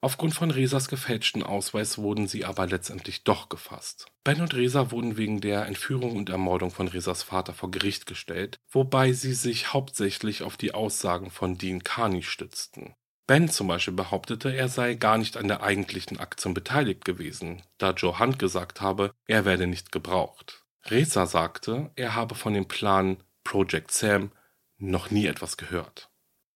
Aufgrund 0.00 0.32
von 0.32 0.50
Resas 0.50 0.88
gefälschten 0.88 1.42
Ausweis 1.42 1.98
wurden 1.98 2.28
sie 2.28 2.46
aber 2.46 2.66
letztendlich 2.66 3.22
doch 3.22 3.50
gefasst. 3.50 4.06
Ben 4.24 4.40
und 4.40 4.54
Resa 4.54 4.90
wurden 4.90 5.18
wegen 5.18 5.42
der 5.42 5.66
Entführung 5.66 6.16
und 6.16 6.30
Ermordung 6.30 6.70
von 6.70 6.88
Resas 6.88 7.22
Vater 7.22 7.52
vor 7.52 7.70
Gericht 7.70 8.06
gestellt, 8.06 8.58
wobei 8.70 9.12
sie 9.12 9.34
sich 9.34 9.74
hauptsächlich 9.74 10.42
auf 10.42 10.56
die 10.56 10.72
Aussagen 10.72 11.30
von 11.30 11.58
Dean 11.58 11.84
Carney 11.84 12.22
stützten. 12.22 12.94
Ben 13.30 13.48
zum 13.48 13.68
Beispiel 13.68 13.94
behauptete, 13.94 14.52
er 14.52 14.66
sei 14.68 14.94
gar 14.94 15.16
nicht 15.16 15.36
an 15.36 15.46
der 15.46 15.62
eigentlichen 15.62 16.18
Aktion 16.18 16.52
beteiligt 16.52 17.04
gewesen, 17.04 17.62
da 17.78 17.92
Joe 17.92 18.18
Hunt 18.18 18.40
gesagt 18.40 18.80
habe, 18.80 19.14
er 19.28 19.44
werde 19.44 19.68
nicht 19.68 19.92
gebraucht. 19.92 20.64
Reza 20.86 21.26
sagte, 21.26 21.92
er 21.94 22.16
habe 22.16 22.34
von 22.34 22.54
dem 22.54 22.66
Plan 22.66 23.22
Project 23.44 23.92
Sam 23.92 24.32
noch 24.78 25.12
nie 25.12 25.26
etwas 25.26 25.56
gehört. 25.56 26.10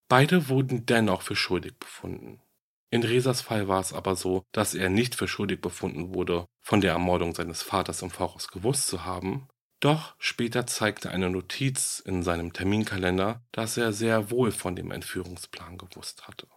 Beide 0.09 0.49
wurden 0.49 0.85
dennoch 0.85 1.21
für 1.21 1.37
schuldig 1.37 1.79
befunden. 1.79 2.41
In 2.89 3.03
Resas 3.03 3.39
Fall 3.39 3.69
war 3.69 3.79
es 3.79 3.93
aber 3.93 4.17
so, 4.17 4.43
dass 4.51 4.75
er 4.75 4.89
nicht 4.89 5.15
für 5.15 5.29
schuldig 5.29 5.61
befunden 5.61 6.13
wurde, 6.13 6.45
von 6.61 6.81
der 6.81 6.91
Ermordung 6.91 7.33
seines 7.33 7.63
Vaters 7.63 8.01
im 8.01 8.11
Voraus 8.11 8.49
gewusst 8.49 8.87
zu 8.87 9.05
haben, 9.05 9.47
doch 9.79 10.13
später 10.17 10.67
zeigte 10.67 11.09
eine 11.09 11.29
Notiz 11.29 12.03
in 12.05 12.21
seinem 12.21 12.51
Terminkalender, 12.51 13.45
dass 13.53 13.77
er 13.77 13.93
sehr 13.93 14.29
wohl 14.29 14.51
von 14.51 14.75
dem 14.75 14.91
Entführungsplan 14.91 15.77
gewusst 15.77 16.27
hatte. 16.27 16.47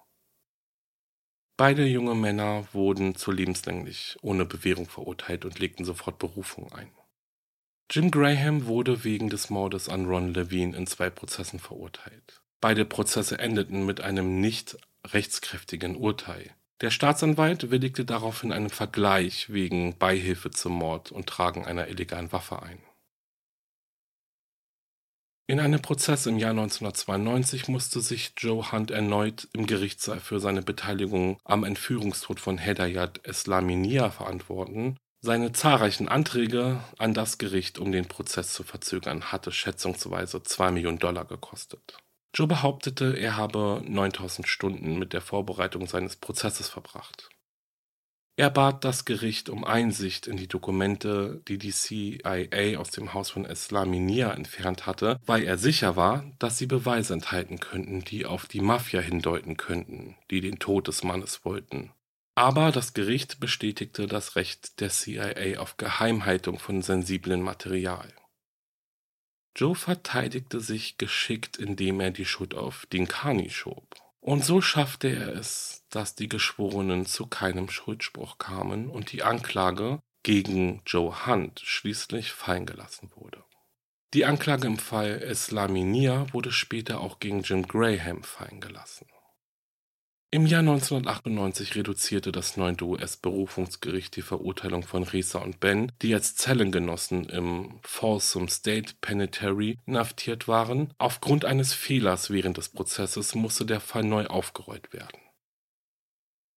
Beide 1.59 1.84
junge 1.84 2.14
Männer 2.14 2.68
wurden 2.72 3.16
zu 3.16 3.32
lebenslänglich 3.32 4.16
ohne 4.22 4.44
Bewährung 4.44 4.88
verurteilt 4.88 5.44
und 5.44 5.59
legten 5.59 5.84
sofort 5.84 6.20
Berufung 6.20 6.72
ein. 6.72 6.92
Jim 7.90 8.12
Graham 8.12 8.66
wurde 8.66 9.02
wegen 9.02 9.28
des 9.28 9.50
Mordes 9.50 9.88
an 9.88 10.06
Ron 10.06 10.32
Levine 10.32 10.76
in 10.76 10.86
zwei 10.86 11.11
Prozessen 11.11 11.59
verurteilt. 11.59 12.42
Beide 12.61 12.84
Prozesse 12.84 13.40
endeten 13.40 13.84
mit 13.84 14.00
einem 14.00 14.40
nicht 14.40 14.78
rechtskräftigen 15.04 15.96
Urteil. 15.96 16.54
Der 16.80 16.90
Staatsanwalt 16.90 17.72
willigte 17.72 18.04
daraufhin 18.04 18.52
einen 18.52 18.70
Vergleich 18.70 19.52
wegen 19.52 19.98
Beihilfe 19.98 20.52
zum 20.52 20.74
Mord 20.74 21.11
und 21.11 21.26
Tragen 21.26 21.66
einer 21.66 21.88
illegalen 21.88 22.30
Waffe 22.30 22.62
ein. 22.62 22.78
In 25.49 25.59
einem 25.59 25.82
Prozess 25.82 26.26
im 26.26 26.38
Jahr 26.38 26.51
1992 26.51 27.66
musste 27.68 28.01
sich 28.01 28.34
Joe 28.36 28.70
Hunt 28.70 28.90
erneut 28.90 29.49
im 29.53 29.66
Gerichtssaal 29.66 30.20
für 30.20 30.38
seine 30.38 30.62
Beteiligung 30.62 31.40
am 31.42 31.64
Entführungstod 31.64 32.38
von 32.38 32.59
Hedayat 32.59 33.26
Eslaminia 33.26 34.11
verantworten 34.11 34.96
seine 35.20 35.51
zahlreichen 35.51 36.09
Anträge 36.09 36.80
an 36.96 37.12
das 37.12 37.38
Gericht, 37.38 37.80
um 37.80 37.90
den 37.90 38.07
Prozess 38.07 38.53
zu 38.53 38.62
verzögern, 38.62 39.32
hatte 39.32 39.51
schätzungsweise 39.51 40.44
2 40.44 40.70
Millionen 40.70 41.01
Dollar 41.01 41.24
gekostet. 41.24 41.99
Joe 42.34 42.46
behauptete, 42.46 43.16
er 43.18 43.36
habe 43.36 43.82
9000 43.84 44.46
Stunden 44.46 44.96
mit 44.96 45.12
der 45.12 45.20
Vorbereitung 45.20 45.88
seines 45.88 46.14
Prozesses 46.14 46.68
verbracht. 46.68 47.30
Er 48.39 48.51
bat 48.51 48.84
das 48.84 49.05
Gericht 49.05 49.49
um 49.49 49.64
Einsicht 49.64 50.28
in 50.28 50.36
die 50.36 50.47
Dokumente, 50.47 51.43
die 51.49 51.59
die 51.59 51.72
CIA 51.72 52.78
aus 52.78 52.93
dem 52.93 53.12
Haus 53.12 53.30
von 53.30 53.45
Eslaminia 53.45 54.30
entfernt 54.30 54.86
hatte, 54.86 55.18
weil 55.26 55.43
er 55.43 55.59
sicher 55.59 55.97
war, 55.97 56.24
dass 56.39 56.57
sie 56.57 56.66
Beweise 56.66 57.14
enthalten 57.14 57.59
könnten, 57.59 58.05
die 58.05 58.26
auf 58.26 58.47
die 58.47 58.61
Mafia 58.61 59.01
hindeuten 59.01 59.57
könnten, 59.57 60.14
die 60.30 60.41
den 60.41 60.61
Tod 60.61 60.86
des 60.86 61.03
Mannes 61.03 61.45
wollten. 61.45 61.91
Aber 62.36 62.70
das 62.70 62.95
Gericht 62.95 63.41
bestätigte 63.41 64.07
das 64.07 64.36
Recht 64.36 64.78
der 64.78 64.91
CIA 64.91 65.59
auf 65.59 65.76
Geheimhaltung 65.76 66.61
von 66.61 66.80
sensiblen 66.80 67.43
Material. 67.43 68.12
Joe 69.57 69.74
verteidigte 69.74 70.61
sich 70.61 70.97
geschickt, 70.97 71.57
indem 71.57 71.99
er 71.99 72.12
die 72.12 72.24
Schuld 72.24 72.55
auf 72.55 72.86
Dinkani 72.86 73.51
schob. 73.51 73.97
Und 74.28 74.44
so 74.44 74.60
schaffte 74.60 75.08
er 75.08 75.28
es, 75.28 75.86
dass 75.88 76.14
die 76.14 76.28
Geschworenen 76.28 77.06
zu 77.06 77.28
keinem 77.28 77.70
Schuldspruch 77.70 78.36
kamen 78.36 78.90
und 78.90 79.10
die 79.12 79.22
Anklage 79.22 80.02
gegen 80.22 80.82
Joe 80.84 81.24
Hunt 81.26 81.60
schließlich 81.64 82.32
fallen 82.32 82.66
gelassen 82.66 83.10
wurde. 83.14 83.42
Die 84.12 84.26
Anklage 84.26 84.66
im 84.66 84.76
Fall 84.76 85.22
Eslaminia 85.22 86.26
wurde 86.34 86.52
später 86.52 87.00
auch 87.00 87.20
gegen 87.20 87.40
Jim 87.40 87.66
Graham 87.66 88.22
fallen 88.22 88.60
gelassen. 88.60 89.06
Im 90.30 90.44
Jahr 90.44 90.60
1998 90.60 91.74
reduzierte 91.74 92.32
das 92.32 92.58
neunte 92.58 92.84
US-Berufungsgericht 92.84 94.14
die 94.14 94.20
Verurteilung 94.20 94.82
von 94.82 95.02
Reza 95.02 95.38
und 95.38 95.58
Ben, 95.58 95.90
die 96.02 96.12
als 96.12 96.36
Zellengenossen 96.36 97.30
im 97.30 97.80
Folsom 97.80 98.46
State 98.48 98.96
Penitentiary 99.00 99.78
inhaftiert 99.86 100.46
waren. 100.46 100.92
Aufgrund 100.98 101.46
eines 101.46 101.72
Fehlers 101.72 102.28
während 102.28 102.58
des 102.58 102.68
Prozesses 102.68 103.34
musste 103.34 103.64
der 103.64 103.80
Fall 103.80 104.04
neu 104.04 104.26
aufgerollt 104.26 104.92
werden. 104.92 105.18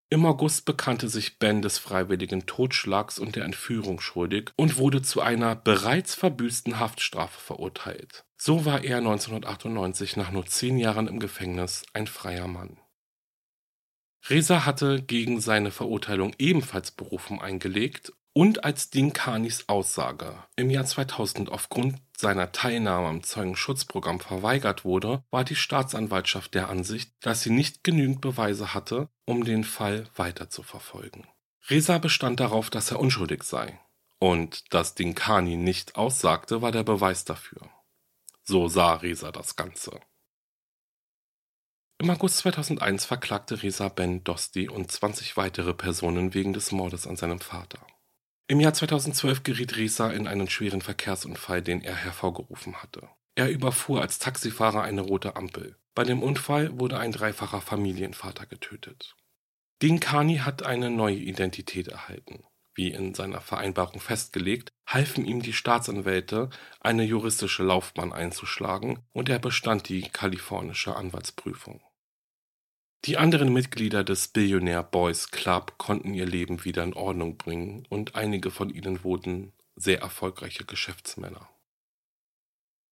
Im 0.09 0.25
August 0.25 0.65
bekannte 0.65 1.07
sich 1.07 1.39
Ben 1.39 1.61
des 1.61 1.77
freiwilligen 1.77 2.45
Totschlags 2.45 3.19
und 3.19 3.37
der 3.37 3.45
Entführung 3.45 4.01
schuldig 4.01 4.51
und 4.57 4.75
wurde 4.75 5.01
zu 5.01 5.21
einer 5.21 5.55
bereits 5.55 6.13
verbüßten 6.13 6.77
Haftstrafe 6.77 7.39
verurteilt. 7.39 8.25
So 8.35 8.65
war 8.65 8.83
er 8.83 8.97
1998 8.97 10.17
nach 10.17 10.31
nur 10.31 10.45
zehn 10.45 10.77
Jahren 10.77 11.07
im 11.07 11.21
Gefängnis 11.21 11.83
ein 11.93 12.07
freier 12.07 12.47
Mann. 12.47 12.80
Reza 14.29 14.65
hatte 14.65 15.01
gegen 15.01 15.41
seine 15.41 15.71
Verurteilung 15.71 16.33
ebenfalls 16.37 16.91
Berufung 16.91 17.41
eingelegt 17.41 18.13
und 18.33 18.63
als 18.63 18.89
Dinkanis 18.89 19.67
Aussage 19.67 20.35
im 20.55 20.69
Jahr 20.69 20.85
2000 20.85 21.49
aufgrund 21.49 21.97
seiner 22.17 22.51
Teilnahme 22.51 23.07
am 23.07 23.23
Zeugenschutzprogramm 23.23 24.19
verweigert 24.19 24.85
wurde, 24.85 25.23
war 25.31 25.43
die 25.43 25.55
Staatsanwaltschaft 25.55 26.53
der 26.53 26.69
Ansicht, 26.69 27.11
dass 27.19 27.41
sie 27.41 27.49
nicht 27.49 27.83
genügend 27.83 28.21
Beweise 28.21 28.73
hatte, 28.73 29.09
um 29.25 29.43
den 29.43 29.63
Fall 29.63 30.07
weiterzuverfolgen. 30.15 31.25
Reza 31.69 31.97
bestand 31.97 32.39
darauf, 32.39 32.69
dass 32.69 32.91
er 32.91 32.99
unschuldig 32.99 33.43
sei. 33.43 33.79
Und 34.19 34.71
dass 34.73 34.93
Dinkani 34.93 35.57
nicht 35.57 35.95
aussagte, 35.95 36.61
war 36.61 36.71
der 36.71 36.83
Beweis 36.83 37.25
dafür. 37.25 37.69
So 38.43 38.67
sah 38.67 38.95
Reza 38.95 39.31
das 39.31 39.55
Ganze. 39.55 39.99
Im 42.01 42.09
August 42.09 42.39
2001 42.39 43.05
verklagte 43.05 43.61
Reza 43.61 43.87
Ben 43.87 44.23
Dosti 44.23 44.67
und 44.67 44.91
20 44.91 45.37
weitere 45.37 45.75
Personen 45.75 46.33
wegen 46.33 46.51
des 46.51 46.71
Mordes 46.71 47.05
an 47.05 47.15
seinem 47.15 47.39
Vater. 47.39 47.77
Im 48.47 48.59
Jahr 48.59 48.73
2012 48.73 49.43
geriet 49.43 49.77
Reza 49.77 50.09
in 50.09 50.25
einen 50.25 50.49
schweren 50.49 50.81
Verkehrsunfall, 50.81 51.61
den 51.61 51.83
er 51.83 51.93
hervorgerufen 51.93 52.81
hatte. 52.81 53.07
Er 53.35 53.51
überfuhr 53.51 54.01
als 54.01 54.17
Taxifahrer 54.17 54.81
eine 54.81 55.01
rote 55.01 55.35
Ampel. 55.35 55.77
Bei 55.93 56.03
dem 56.03 56.23
Unfall 56.23 56.79
wurde 56.79 56.97
ein 56.97 57.11
dreifacher 57.11 57.61
Familienvater 57.61 58.47
getötet. 58.47 59.15
Dean 59.83 59.99
Carney 59.99 60.37
hat 60.37 60.63
eine 60.63 60.89
neue 60.89 61.17
Identität 61.17 61.87
erhalten. 61.87 62.43
Wie 62.73 62.87
in 62.87 63.13
seiner 63.13 63.41
Vereinbarung 63.41 63.99
festgelegt, 63.99 64.71
halfen 64.87 65.23
ihm 65.23 65.43
die 65.43 65.53
Staatsanwälte, 65.53 66.49
eine 66.79 67.03
juristische 67.03 67.61
Laufbahn 67.61 68.11
einzuschlagen, 68.11 69.05
und 69.13 69.29
er 69.29 69.37
bestand 69.37 69.87
die 69.87 70.01
kalifornische 70.01 70.95
Anwaltsprüfung. 70.95 71.79
Die 73.05 73.17
anderen 73.17 73.51
Mitglieder 73.51 74.03
des 74.03 74.27
Billionaire 74.27 74.83
Boys 74.83 75.31
Club 75.31 75.79
konnten 75.79 76.13
ihr 76.13 76.27
Leben 76.27 76.63
wieder 76.65 76.83
in 76.83 76.93
Ordnung 76.93 77.35
bringen 77.35 77.83
und 77.89 78.15
einige 78.15 78.51
von 78.51 78.69
ihnen 78.69 79.03
wurden 79.03 79.53
sehr 79.75 80.01
erfolgreiche 80.01 80.65
Geschäftsmänner. 80.65 81.49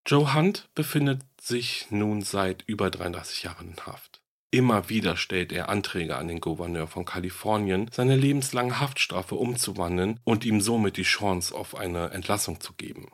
Joe 0.08 0.34
Hunt 0.34 0.70
befindet 0.74 1.22
sich 1.40 1.86
nun 1.92 2.24
seit 2.24 2.64
über 2.64 2.90
33 2.90 3.44
Jahren 3.44 3.74
in 3.74 3.86
Haft. 3.86 4.22
Immer 4.50 4.90
wieder 4.90 5.16
stellt 5.16 5.52
er 5.52 5.70
Anträge 5.70 6.18
an 6.18 6.28
den 6.28 6.42
Gouverneur 6.42 6.88
von 6.88 7.06
Kalifornien, 7.06 7.88
seine 7.92 8.16
lebenslange 8.16 8.80
Haftstrafe 8.80 9.36
umzuwandeln 9.36 10.20
und 10.24 10.44
ihm 10.44 10.60
somit 10.60 10.98
die 10.98 11.04
Chance 11.04 11.54
auf 11.54 11.76
eine 11.76 12.10
Entlassung 12.10 12.60
zu 12.60 12.74
geben. 12.74 13.12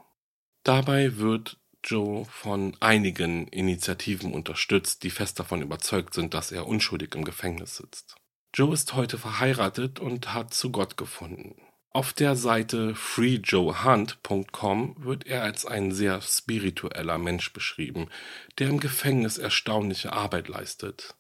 Dabei 0.64 1.18
wird 1.18 1.60
Joe 1.86 2.26
von 2.26 2.76
einigen 2.80 3.48
Initiativen 3.48 4.34
unterstützt, 4.34 5.04
die 5.04 5.12
fest 5.12 5.40
davon 5.40 5.62
überzeugt 5.62 6.14
sind, 6.14 6.34
dass 6.34 6.52
er 6.52 6.68
unschuldig 6.68 7.16
im 7.16 7.24
Gefängnis 7.24 7.78
sitzt. 7.78 8.16
Joe 8.54 8.74
ist 8.74 8.94
heute 8.94 9.18
verheiratet 9.18 10.00
und 10.00 10.34
hat 10.34 10.54
zu 10.54 10.72
Gott 10.72 10.98
gefunden. 10.98 11.56
Auf 11.92 12.12
der 12.12 12.36
Seite 12.36 12.94
freejoehunt.com 12.94 14.98
wird 15.00 15.28
er 15.28 15.44
als 15.44 15.66
ein 15.66 15.94
sehr 15.94 16.22
spiritueller 16.22 17.18
Mensch 17.18 17.54
beschrieben, 17.54 18.10
der 18.60 18.68
im 18.68 18.82
Gefängnis 18.82 19.38
erstaunliche 19.38 20.12
Arbeit 20.12 20.50
leistet. 20.50 21.16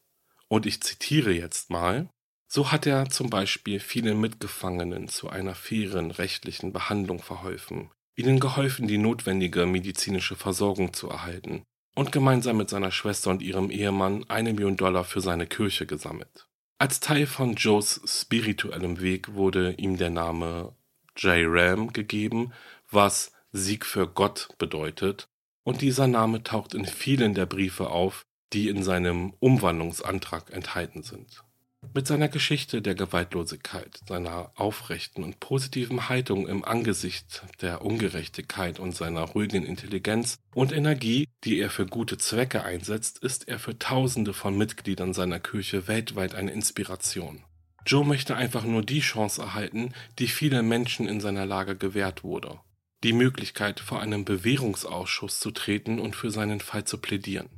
Und 0.49 0.65
ich 0.65 0.81
zitiere 0.81 1.31
jetzt 1.31 1.69
mal. 1.69 2.09
So 2.47 2.71
hat 2.71 2.85
er 2.85 3.09
zum 3.09 3.29
Beispiel 3.29 3.79
vielen 3.79 4.19
Mitgefangenen 4.19 5.07
zu 5.07 5.29
einer 5.29 5.55
fairen 5.55 6.11
rechtlichen 6.11 6.73
Behandlung 6.73 7.21
verholfen, 7.21 7.89
ihnen 8.15 8.39
geholfen, 8.39 8.87
die 8.87 8.97
notwendige 8.97 9.65
medizinische 9.65 10.35
Versorgung 10.35 10.93
zu 10.93 11.09
erhalten 11.09 11.63
und 11.95 12.11
gemeinsam 12.11 12.57
mit 12.57 12.69
seiner 12.69 12.91
Schwester 12.91 13.29
und 13.29 13.41
ihrem 13.41 13.71
Ehemann 13.71 14.25
eine 14.29 14.53
Million 14.53 14.77
Dollar 14.77 15.03
für 15.03 15.21
seine 15.21 15.47
Kirche 15.47 15.85
gesammelt. 15.85 16.47
Als 16.77 16.99
Teil 16.99 17.25
von 17.25 17.55
Joes 17.55 18.01
spirituellem 18.05 18.99
Weg 18.99 19.33
wurde 19.33 19.73
ihm 19.77 19.97
der 19.97 20.09
Name 20.09 20.75
J. 21.17 21.45
Ram 21.47 21.93
gegeben, 21.93 22.51
was 22.91 23.31
Sieg 23.53 23.85
für 23.85 24.07
Gott 24.07 24.49
bedeutet, 24.57 25.29
und 25.63 25.81
dieser 25.81 26.07
Name 26.07 26.43
taucht 26.43 26.73
in 26.73 26.85
vielen 26.85 27.33
der 27.33 27.45
Briefe 27.45 27.89
auf, 27.89 28.25
die 28.51 28.67
in 28.67 28.83
seinem 28.83 29.33
Umwandlungsantrag 29.39 30.51
enthalten 30.51 31.01
sind. 31.01 31.44
Mit 31.93 32.07
seiner 32.07 32.27
Geschichte 32.27 32.81
der 32.81 32.95
Gewaltlosigkeit, 32.95 33.99
seiner 34.07 34.51
aufrechten 34.55 35.23
und 35.23 35.39
positiven 35.39 36.09
Haltung 36.09 36.47
im 36.47 36.65
Angesicht 36.65 37.43
der 37.61 37.83
Ungerechtigkeit 37.83 38.79
und 38.79 38.95
seiner 38.95 39.21
ruhigen 39.21 39.65
Intelligenz 39.65 40.37
und 40.53 40.71
Energie, 40.71 41.27
die 41.43 41.59
er 41.59 41.69
für 41.69 41.85
gute 41.85 42.17
Zwecke 42.17 42.63
einsetzt, 42.63 43.19
ist 43.19 43.47
er 43.47 43.59
für 43.59 43.77
Tausende 43.77 44.33
von 44.33 44.57
Mitgliedern 44.57 45.13
seiner 45.13 45.39
Kirche 45.39 45.87
weltweit 45.87 46.35
eine 46.35 46.51
Inspiration. 46.51 47.43
Joe 47.85 48.05
möchte 48.05 48.35
einfach 48.35 48.63
nur 48.63 48.81
die 48.81 49.01
Chance 49.01 49.41
erhalten, 49.41 49.93
die 50.17 50.27
vielen 50.27 50.67
Menschen 50.67 51.07
in 51.07 51.19
seiner 51.19 51.45
Lage 51.45 51.75
gewährt 51.75 52.23
wurde. 52.23 52.59
Die 53.03 53.13
Möglichkeit, 53.13 53.79
vor 53.79 54.01
einem 54.01 54.25
Bewährungsausschuss 54.25 55.39
zu 55.39 55.51
treten 55.51 55.99
und 55.99 56.15
für 56.15 56.31
seinen 56.31 56.59
Fall 56.59 56.85
zu 56.85 56.97
plädieren. 56.97 57.49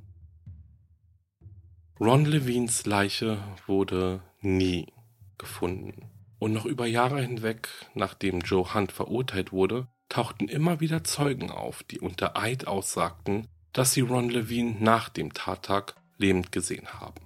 Ron 1.99 2.25
Levines 2.25 2.85
Leiche 2.85 3.39
wurde 3.65 4.21
nie 4.41 4.93
gefunden. 5.39 6.11
Und 6.37 6.53
noch 6.53 6.65
über 6.65 6.85
Jahre 6.85 7.19
hinweg, 7.19 7.69
nachdem 7.95 8.41
Joe 8.41 8.75
Hunt 8.75 8.91
verurteilt 8.91 9.51
wurde, 9.51 9.87
tauchten 10.07 10.47
immer 10.47 10.79
wieder 10.79 11.03
Zeugen 11.03 11.49
auf, 11.49 11.81
die 11.81 11.99
unter 11.99 12.37
Eid 12.37 12.67
aussagten, 12.67 13.47
dass 13.73 13.93
sie 13.93 14.01
Ron 14.01 14.29
Levine 14.29 14.75
nach 14.79 15.09
dem 15.09 15.33
Tattag 15.33 15.95
lebend 16.17 16.51
gesehen 16.51 16.87
haben. 16.99 17.21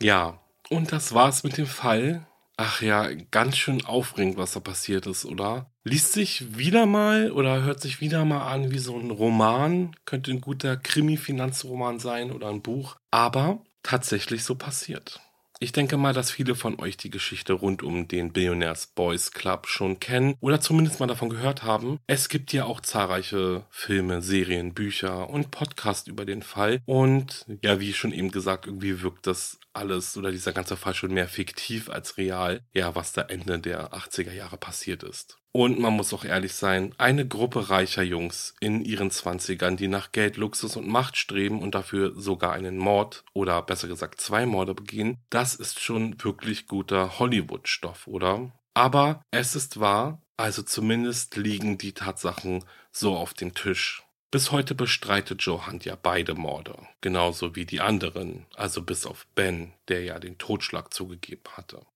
Ja, 0.00 0.38
und 0.70 0.92
das 0.92 1.12
war's 1.12 1.42
mit 1.42 1.56
dem 1.56 1.66
Fall. 1.66 2.24
Ach 2.56 2.82
ja, 2.82 3.12
ganz 3.32 3.56
schön 3.56 3.84
aufregend, 3.84 4.36
was 4.36 4.52
da 4.52 4.60
passiert 4.60 5.06
ist, 5.06 5.24
oder? 5.24 5.73
Liest 5.86 6.14
sich 6.14 6.56
wieder 6.56 6.86
mal 6.86 7.30
oder 7.30 7.62
hört 7.62 7.78
sich 7.78 8.00
wieder 8.00 8.24
mal 8.24 8.50
an 8.50 8.70
wie 8.70 8.78
so 8.78 8.98
ein 8.98 9.10
Roman. 9.10 9.94
Könnte 10.06 10.30
ein 10.30 10.40
guter 10.40 10.78
Krimi-Finanzroman 10.78 11.98
sein 11.98 12.32
oder 12.32 12.48
ein 12.48 12.62
Buch. 12.62 12.96
Aber 13.10 13.62
tatsächlich 13.82 14.44
so 14.44 14.54
passiert. 14.54 15.20
Ich 15.60 15.72
denke 15.72 15.98
mal, 15.98 16.14
dass 16.14 16.30
viele 16.30 16.54
von 16.54 16.80
euch 16.80 16.96
die 16.96 17.10
Geschichte 17.10 17.52
rund 17.52 17.82
um 17.82 18.08
den 18.08 18.32
Billionaires 18.32 18.86
Boys 18.86 19.30
Club 19.30 19.66
schon 19.66 20.00
kennen 20.00 20.36
oder 20.40 20.60
zumindest 20.60 21.00
mal 21.00 21.06
davon 21.06 21.28
gehört 21.28 21.62
haben. 21.62 22.00
Es 22.06 22.30
gibt 22.30 22.54
ja 22.54 22.64
auch 22.64 22.80
zahlreiche 22.80 23.66
Filme, 23.70 24.22
Serien, 24.22 24.72
Bücher 24.72 25.28
und 25.28 25.50
Podcasts 25.50 26.08
über 26.08 26.24
den 26.24 26.42
Fall. 26.42 26.80
Und 26.86 27.44
ja, 27.62 27.78
wie 27.78 27.92
schon 27.92 28.12
eben 28.12 28.30
gesagt, 28.30 28.66
irgendwie 28.66 29.02
wirkt 29.02 29.26
das 29.26 29.58
alles 29.74 30.16
oder 30.16 30.30
dieser 30.30 30.52
ganze 30.52 30.76
Fall 30.76 30.94
schon 30.94 31.12
mehr 31.12 31.28
fiktiv 31.28 31.90
als 31.90 32.16
real. 32.16 32.62
Ja, 32.72 32.94
was 32.94 33.12
da 33.12 33.22
Ende 33.22 33.58
der 33.58 33.92
80er 33.92 34.32
Jahre 34.32 34.56
passiert 34.56 35.02
ist. 35.02 35.38
Und 35.52 35.78
man 35.78 35.92
muss 35.92 36.12
auch 36.12 36.24
ehrlich 36.24 36.54
sein, 36.54 36.94
eine 36.98 37.28
Gruppe 37.28 37.70
reicher 37.70 38.02
Jungs 38.02 38.54
in 38.58 38.84
ihren 38.84 39.12
Zwanzigern, 39.12 39.76
die 39.76 39.86
nach 39.86 40.10
Geld, 40.10 40.36
Luxus 40.36 40.76
und 40.76 40.88
Macht 40.88 41.16
streben 41.16 41.62
und 41.62 41.76
dafür 41.76 42.12
sogar 42.16 42.52
einen 42.52 42.76
Mord 42.76 43.24
oder 43.34 43.62
besser 43.62 43.86
gesagt 43.86 44.20
zwei 44.20 44.46
Morde 44.46 44.74
begehen, 44.74 45.18
das 45.30 45.54
ist 45.54 45.78
schon 45.80 46.16
wirklich 46.22 46.66
guter 46.66 47.20
Hollywood-Stoff, 47.20 48.08
oder? 48.08 48.50
Aber 48.74 49.22
es 49.30 49.54
ist 49.54 49.78
wahr, 49.78 50.20
also 50.36 50.62
zumindest 50.62 51.36
liegen 51.36 51.78
die 51.78 51.92
Tatsachen 51.92 52.64
so 52.90 53.16
auf 53.16 53.34
dem 53.34 53.54
Tisch. 53.54 54.03
Bis 54.34 54.50
heute 54.50 54.74
bestreitet 54.74 55.42
Joe 55.42 55.64
Hunt 55.64 55.84
ja 55.84 55.94
beide 55.94 56.34
Morde, 56.34 56.74
genauso 57.00 57.54
wie 57.54 57.66
die 57.66 57.80
anderen, 57.80 58.46
also 58.56 58.82
bis 58.82 59.06
auf 59.06 59.28
Ben, 59.36 59.72
der 59.86 60.02
ja 60.02 60.18
den 60.18 60.38
Totschlag 60.38 60.92
zugegeben 60.92 61.44
hatte. 61.52 61.86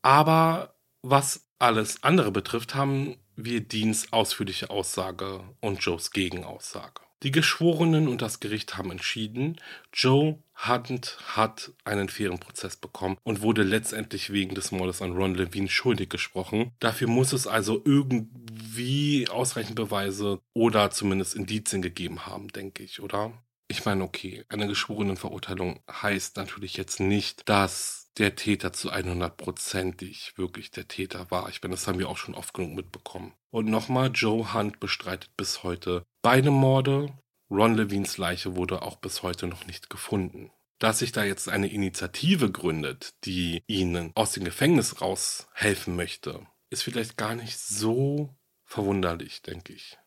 Aber 0.00 0.76
was 1.02 1.48
alles 1.58 2.04
andere 2.04 2.30
betrifft, 2.30 2.76
haben 2.76 3.16
wir 3.34 3.62
Deans 3.62 4.12
ausführliche 4.12 4.70
Aussage 4.70 5.42
und 5.60 5.80
Joes 5.80 6.12
Gegenaussage. 6.12 7.00
Die 7.24 7.32
Geschworenen 7.32 8.06
und 8.06 8.22
das 8.22 8.38
Gericht 8.38 8.76
haben 8.76 8.92
entschieden, 8.92 9.60
Joe 9.92 10.38
Hunt 10.66 11.18
hat 11.24 11.72
einen 11.84 12.08
fairen 12.08 12.38
Prozess 12.38 12.76
bekommen 12.76 13.16
und 13.24 13.42
wurde 13.42 13.64
letztendlich 13.64 14.32
wegen 14.32 14.54
des 14.54 14.70
Mordes 14.70 15.02
an 15.02 15.16
Ron 15.16 15.34
Levine 15.34 15.68
schuldig 15.68 16.10
gesprochen. 16.10 16.72
Dafür 16.78 17.08
muss 17.08 17.32
es 17.32 17.48
also 17.48 17.82
irgendwie 17.84 19.28
ausreichend 19.28 19.74
Beweise 19.74 20.40
oder 20.54 20.90
zumindest 20.90 21.34
Indizien 21.34 21.82
gegeben 21.82 22.26
haben, 22.26 22.48
denke 22.48 22.84
ich, 22.84 23.00
oder? 23.00 23.32
Ich 23.66 23.84
meine, 23.84 24.04
okay, 24.04 24.44
eine 24.48 24.66
geschworenen 24.68 25.16
Verurteilung 25.16 25.80
heißt 25.90 26.36
natürlich 26.36 26.76
jetzt 26.76 27.00
nicht, 27.00 27.48
dass 27.48 28.10
der 28.16 28.34
Täter 28.34 28.72
zu 28.72 28.90
100%ig 28.90 30.32
wirklich 30.36 30.70
der 30.70 30.88
Täter 30.88 31.30
war. 31.30 31.48
Ich 31.48 31.62
meine, 31.62 31.74
das 31.74 31.86
haben 31.86 31.98
wir 31.98 32.08
auch 32.08 32.16
schon 32.16 32.34
oft 32.34 32.54
genug 32.54 32.74
mitbekommen. 32.74 33.34
Und 33.50 33.66
nochmal, 33.68 34.10
Joe 34.12 34.54
Hunt 34.54 34.80
bestreitet 34.80 35.36
bis 35.36 35.62
heute 35.62 36.04
beide 36.22 36.50
Morde. 36.50 37.12
Ron 37.50 37.74
Levines 37.74 38.18
Leiche 38.18 38.56
wurde 38.56 38.82
auch 38.82 38.96
bis 38.96 39.22
heute 39.22 39.46
noch 39.46 39.66
nicht 39.66 39.88
gefunden. 39.90 40.50
Dass 40.78 41.00
sich 41.00 41.12
da 41.12 41.24
jetzt 41.24 41.48
eine 41.48 41.68
Initiative 41.68 42.52
gründet, 42.52 43.14
die 43.24 43.62
ihnen 43.66 44.12
aus 44.14 44.32
dem 44.32 44.44
Gefängnis 44.44 45.00
raushelfen 45.00 45.96
möchte, 45.96 46.46
ist 46.70 46.82
vielleicht 46.82 47.16
gar 47.16 47.34
nicht 47.34 47.58
so 47.58 48.36
verwunderlich, 48.64 49.42
denke 49.42 49.72
ich. 49.72 49.98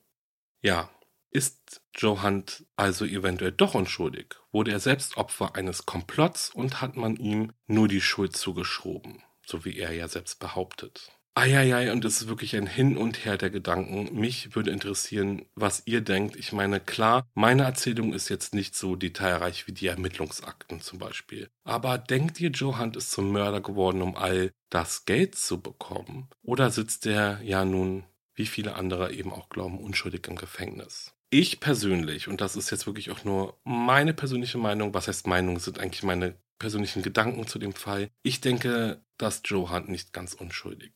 Ja, 0.61 0.89
ist 1.31 1.81
Joe 1.95 2.21
Hunt 2.23 2.65
also 2.75 3.05
eventuell 3.05 3.51
doch 3.51 3.73
unschuldig? 3.73 4.35
Wurde 4.51 4.71
er 4.71 4.79
selbst 4.79 5.17
Opfer 5.17 5.55
eines 5.55 5.85
Komplotts 5.85 6.49
und 6.49 6.81
hat 6.81 6.95
man 6.95 7.15
ihm 7.15 7.53
nur 7.67 7.87
die 7.87 8.01
Schuld 8.01 8.35
zugeschoben, 8.35 9.23
so 9.45 9.65
wie 9.65 9.77
er 9.77 9.93
ja 9.93 10.07
selbst 10.07 10.39
behauptet? 10.39 11.11
Eieiei, 11.33 11.93
und 11.93 12.03
es 12.03 12.21
ist 12.21 12.27
wirklich 12.27 12.57
ein 12.57 12.67
Hin 12.67 12.97
und 12.97 13.23
Her 13.23 13.37
der 13.37 13.49
Gedanken. 13.49 14.19
Mich 14.19 14.53
würde 14.53 14.71
interessieren, 14.71 15.45
was 15.55 15.83
ihr 15.85 16.01
denkt. 16.01 16.35
Ich 16.35 16.51
meine, 16.51 16.81
klar, 16.81 17.25
meine 17.35 17.63
Erzählung 17.63 18.11
ist 18.11 18.27
jetzt 18.27 18.53
nicht 18.53 18.75
so 18.75 18.97
detailreich 18.97 19.65
wie 19.65 19.71
die 19.71 19.87
Ermittlungsakten 19.87 20.81
zum 20.81 20.99
Beispiel. 20.99 21.49
Aber 21.63 21.97
denkt 21.97 22.41
ihr, 22.41 22.49
Joe 22.49 22.77
Hunt 22.77 22.97
ist 22.97 23.11
zum 23.11 23.31
Mörder 23.31 23.61
geworden, 23.61 24.01
um 24.01 24.17
all 24.17 24.51
das 24.69 25.05
Geld 25.05 25.35
zu 25.35 25.61
bekommen? 25.61 26.27
Oder 26.43 26.69
sitzt 26.69 27.05
er 27.05 27.41
ja 27.43 27.63
nun, 27.63 28.03
wie 28.35 28.45
viele 28.45 28.75
andere 28.75 29.13
eben 29.13 29.31
auch 29.31 29.47
glauben, 29.47 29.79
unschuldig 29.79 30.27
im 30.27 30.35
Gefängnis? 30.35 31.13
Ich 31.29 31.61
persönlich, 31.61 32.27
und 32.27 32.41
das 32.41 32.57
ist 32.57 32.71
jetzt 32.71 32.87
wirklich 32.87 33.09
auch 33.09 33.23
nur 33.23 33.57
meine 33.63 34.13
persönliche 34.13 34.57
Meinung, 34.57 34.93
was 34.93 35.07
heißt 35.07 35.27
Meinung, 35.27 35.59
sind 35.59 35.79
eigentlich 35.79 36.03
meine 36.03 36.35
persönlichen 36.59 37.03
Gedanken 37.03 37.47
zu 37.47 37.57
dem 37.57 37.71
Fall. 37.71 38.09
Ich 38.21 38.41
denke, 38.41 39.01
dass 39.17 39.41
Joe 39.45 39.71
Hunt 39.71 39.87
nicht 39.87 40.11
ganz 40.11 40.33
unschuldig 40.33 40.91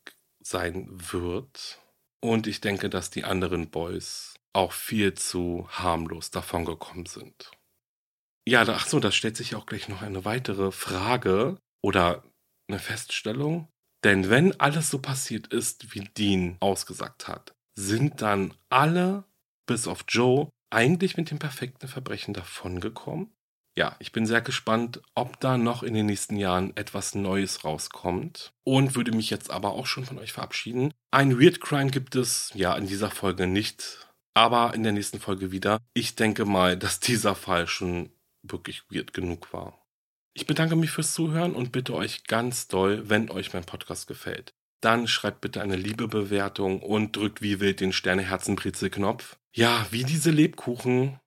sein 0.48 0.86
wird. 0.90 1.80
Und 2.20 2.46
ich 2.46 2.60
denke, 2.60 2.88
dass 2.88 3.10
die 3.10 3.24
anderen 3.24 3.70
Boys 3.70 4.34
auch 4.52 4.72
viel 4.72 5.14
zu 5.14 5.68
harmlos 5.70 6.30
davongekommen 6.30 7.06
sind. 7.06 7.50
Ja, 8.48 8.62
ach 8.66 8.86
so, 8.86 9.00
da 9.00 9.10
stellt 9.10 9.36
sich 9.36 9.54
auch 9.54 9.66
gleich 9.66 9.88
noch 9.88 10.02
eine 10.02 10.24
weitere 10.24 10.70
Frage 10.70 11.58
oder 11.82 12.22
eine 12.68 12.78
Feststellung. 12.78 13.68
Denn 14.04 14.30
wenn 14.30 14.58
alles 14.60 14.88
so 14.88 15.00
passiert 15.00 15.48
ist, 15.48 15.94
wie 15.94 16.00
Dean 16.00 16.56
ausgesagt 16.60 17.26
hat, 17.26 17.52
sind 17.76 18.22
dann 18.22 18.54
alle, 18.70 19.24
bis 19.66 19.88
auf 19.88 20.04
Joe, 20.08 20.48
eigentlich 20.70 21.16
mit 21.16 21.30
dem 21.30 21.38
perfekten 21.38 21.88
Verbrechen 21.88 22.34
davongekommen? 22.34 23.35
Ja, 23.76 23.94
ich 23.98 24.10
bin 24.10 24.24
sehr 24.24 24.40
gespannt, 24.40 25.02
ob 25.14 25.38
da 25.38 25.58
noch 25.58 25.82
in 25.82 25.92
den 25.92 26.06
nächsten 26.06 26.36
Jahren 26.36 26.74
etwas 26.76 27.14
Neues 27.14 27.62
rauskommt. 27.62 28.52
Und 28.64 28.96
würde 28.96 29.12
mich 29.12 29.28
jetzt 29.28 29.50
aber 29.50 29.72
auch 29.72 29.86
schon 29.86 30.06
von 30.06 30.18
euch 30.18 30.32
verabschieden. 30.32 30.92
Ein 31.10 31.38
Weird 31.38 31.60
Crime 31.60 31.90
gibt 31.90 32.16
es 32.16 32.50
ja 32.54 32.74
in 32.74 32.86
dieser 32.86 33.10
Folge 33.10 33.46
nicht, 33.46 34.08
aber 34.32 34.74
in 34.74 34.82
der 34.82 34.92
nächsten 34.92 35.20
Folge 35.20 35.52
wieder. 35.52 35.78
Ich 35.92 36.16
denke 36.16 36.46
mal, 36.46 36.76
dass 36.78 37.00
dieser 37.00 37.34
Fall 37.34 37.66
schon 37.66 38.10
wirklich 38.42 38.84
weird 38.90 39.12
genug 39.12 39.52
war. 39.52 39.78
Ich 40.32 40.46
bedanke 40.46 40.76
mich 40.76 40.90
fürs 40.90 41.12
Zuhören 41.12 41.54
und 41.54 41.72
bitte 41.72 41.94
euch 41.94 42.24
ganz 42.24 42.68
doll, 42.68 43.08
wenn 43.08 43.30
euch 43.30 43.52
mein 43.52 43.64
Podcast 43.64 44.06
gefällt. 44.06 44.54
Dann 44.82 45.08
schreibt 45.08 45.40
bitte 45.40 45.62
eine 45.62 45.76
liebe 45.76 46.08
Bewertung 46.08 46.80
und 46.80 47.16
drückt 47.16 47.42
wie 47.42 47.60
wild 47.60 47.80
den 47.80 47.92
Sterneherzen-Brezel-Knopf. 47.92 49.36
Ja, 49.54 49.86
wie 49.90 50.04
diese 50.04 50.30
Lebkuchen. 50.30 51.18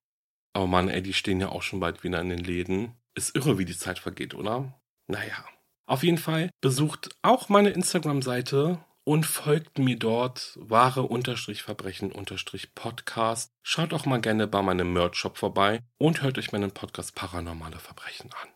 Oh 0.53 0.65
Mann, 0.65 0.89
ey, 0.89 1.01
die 1.01 1.13
stehen 1.13 1.39
ja 1.39 1.47
auch 1.49 1.61
schon 1.61 1.79
bald 1.79 2.03
wieder 2.03 2.19
in 2.21 2.29
den 2.29 2.43
Läden. 2.43 2.97
Ist 3.15 3.35
irre, 3.35 3.57
wie 3.57 3.65
die 3.65 3.77
Zeit 3.77 3.99
vergeht, 3.99 4.33
oder? 4.33 4.79
Naja. 5.07 5.45
Auf 5.85 6.03
jeden 6.03 6.17
Fall 6.17 6.49
besucht 6.61 7.09
auch 7.23 7.49
meine 7.49 7.71
Instagram-Seite 7.71 8.79
und 9.03 9.25
folgt 9.25 9.79
mir 9.79 9.97
dort 9.97 10.55
wahre-verbrechen-podcast. 10.61 13.51
Schaut 13.63 13.93
auch 13.93 14.05
mal 14.05 14.21
gerne 14.21 14.45
bei 14.45 14.61
meinem 14.61 14.93
Merch-Shop 14.93 15.37
vorbei 15.37 15.81
und 15.97 16.21
hört 16.21 16.37
euch 16.37 16.51
meinen 16.51 16.69
Podcast 16.71 17.15
Paranormale 17.15 17.79
Verbrechen 17.79 18.31
an. 18.33 18.49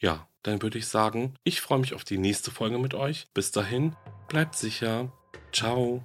Ja, 0.00 0.28
dann 0.42 0.62
würde 0.62 0.76
ich 0.76 0.88
sagen, 0.88 1.34
ich 1.42 1.62
freue 1.62 1.78
mich 1.78 1.94
auf 1.94 2.04
die 2.04 2.18
nächste 2.18 2.50
Folge 2.50 2.76
mit 2.78 2.92
euch. 2.92 3.28
Bis 3.32 3.50
dahin, 3.50 3.96
bleibt 4.28 4.54
sicher. 4.54 5.10
Ciao. 5.52 6.04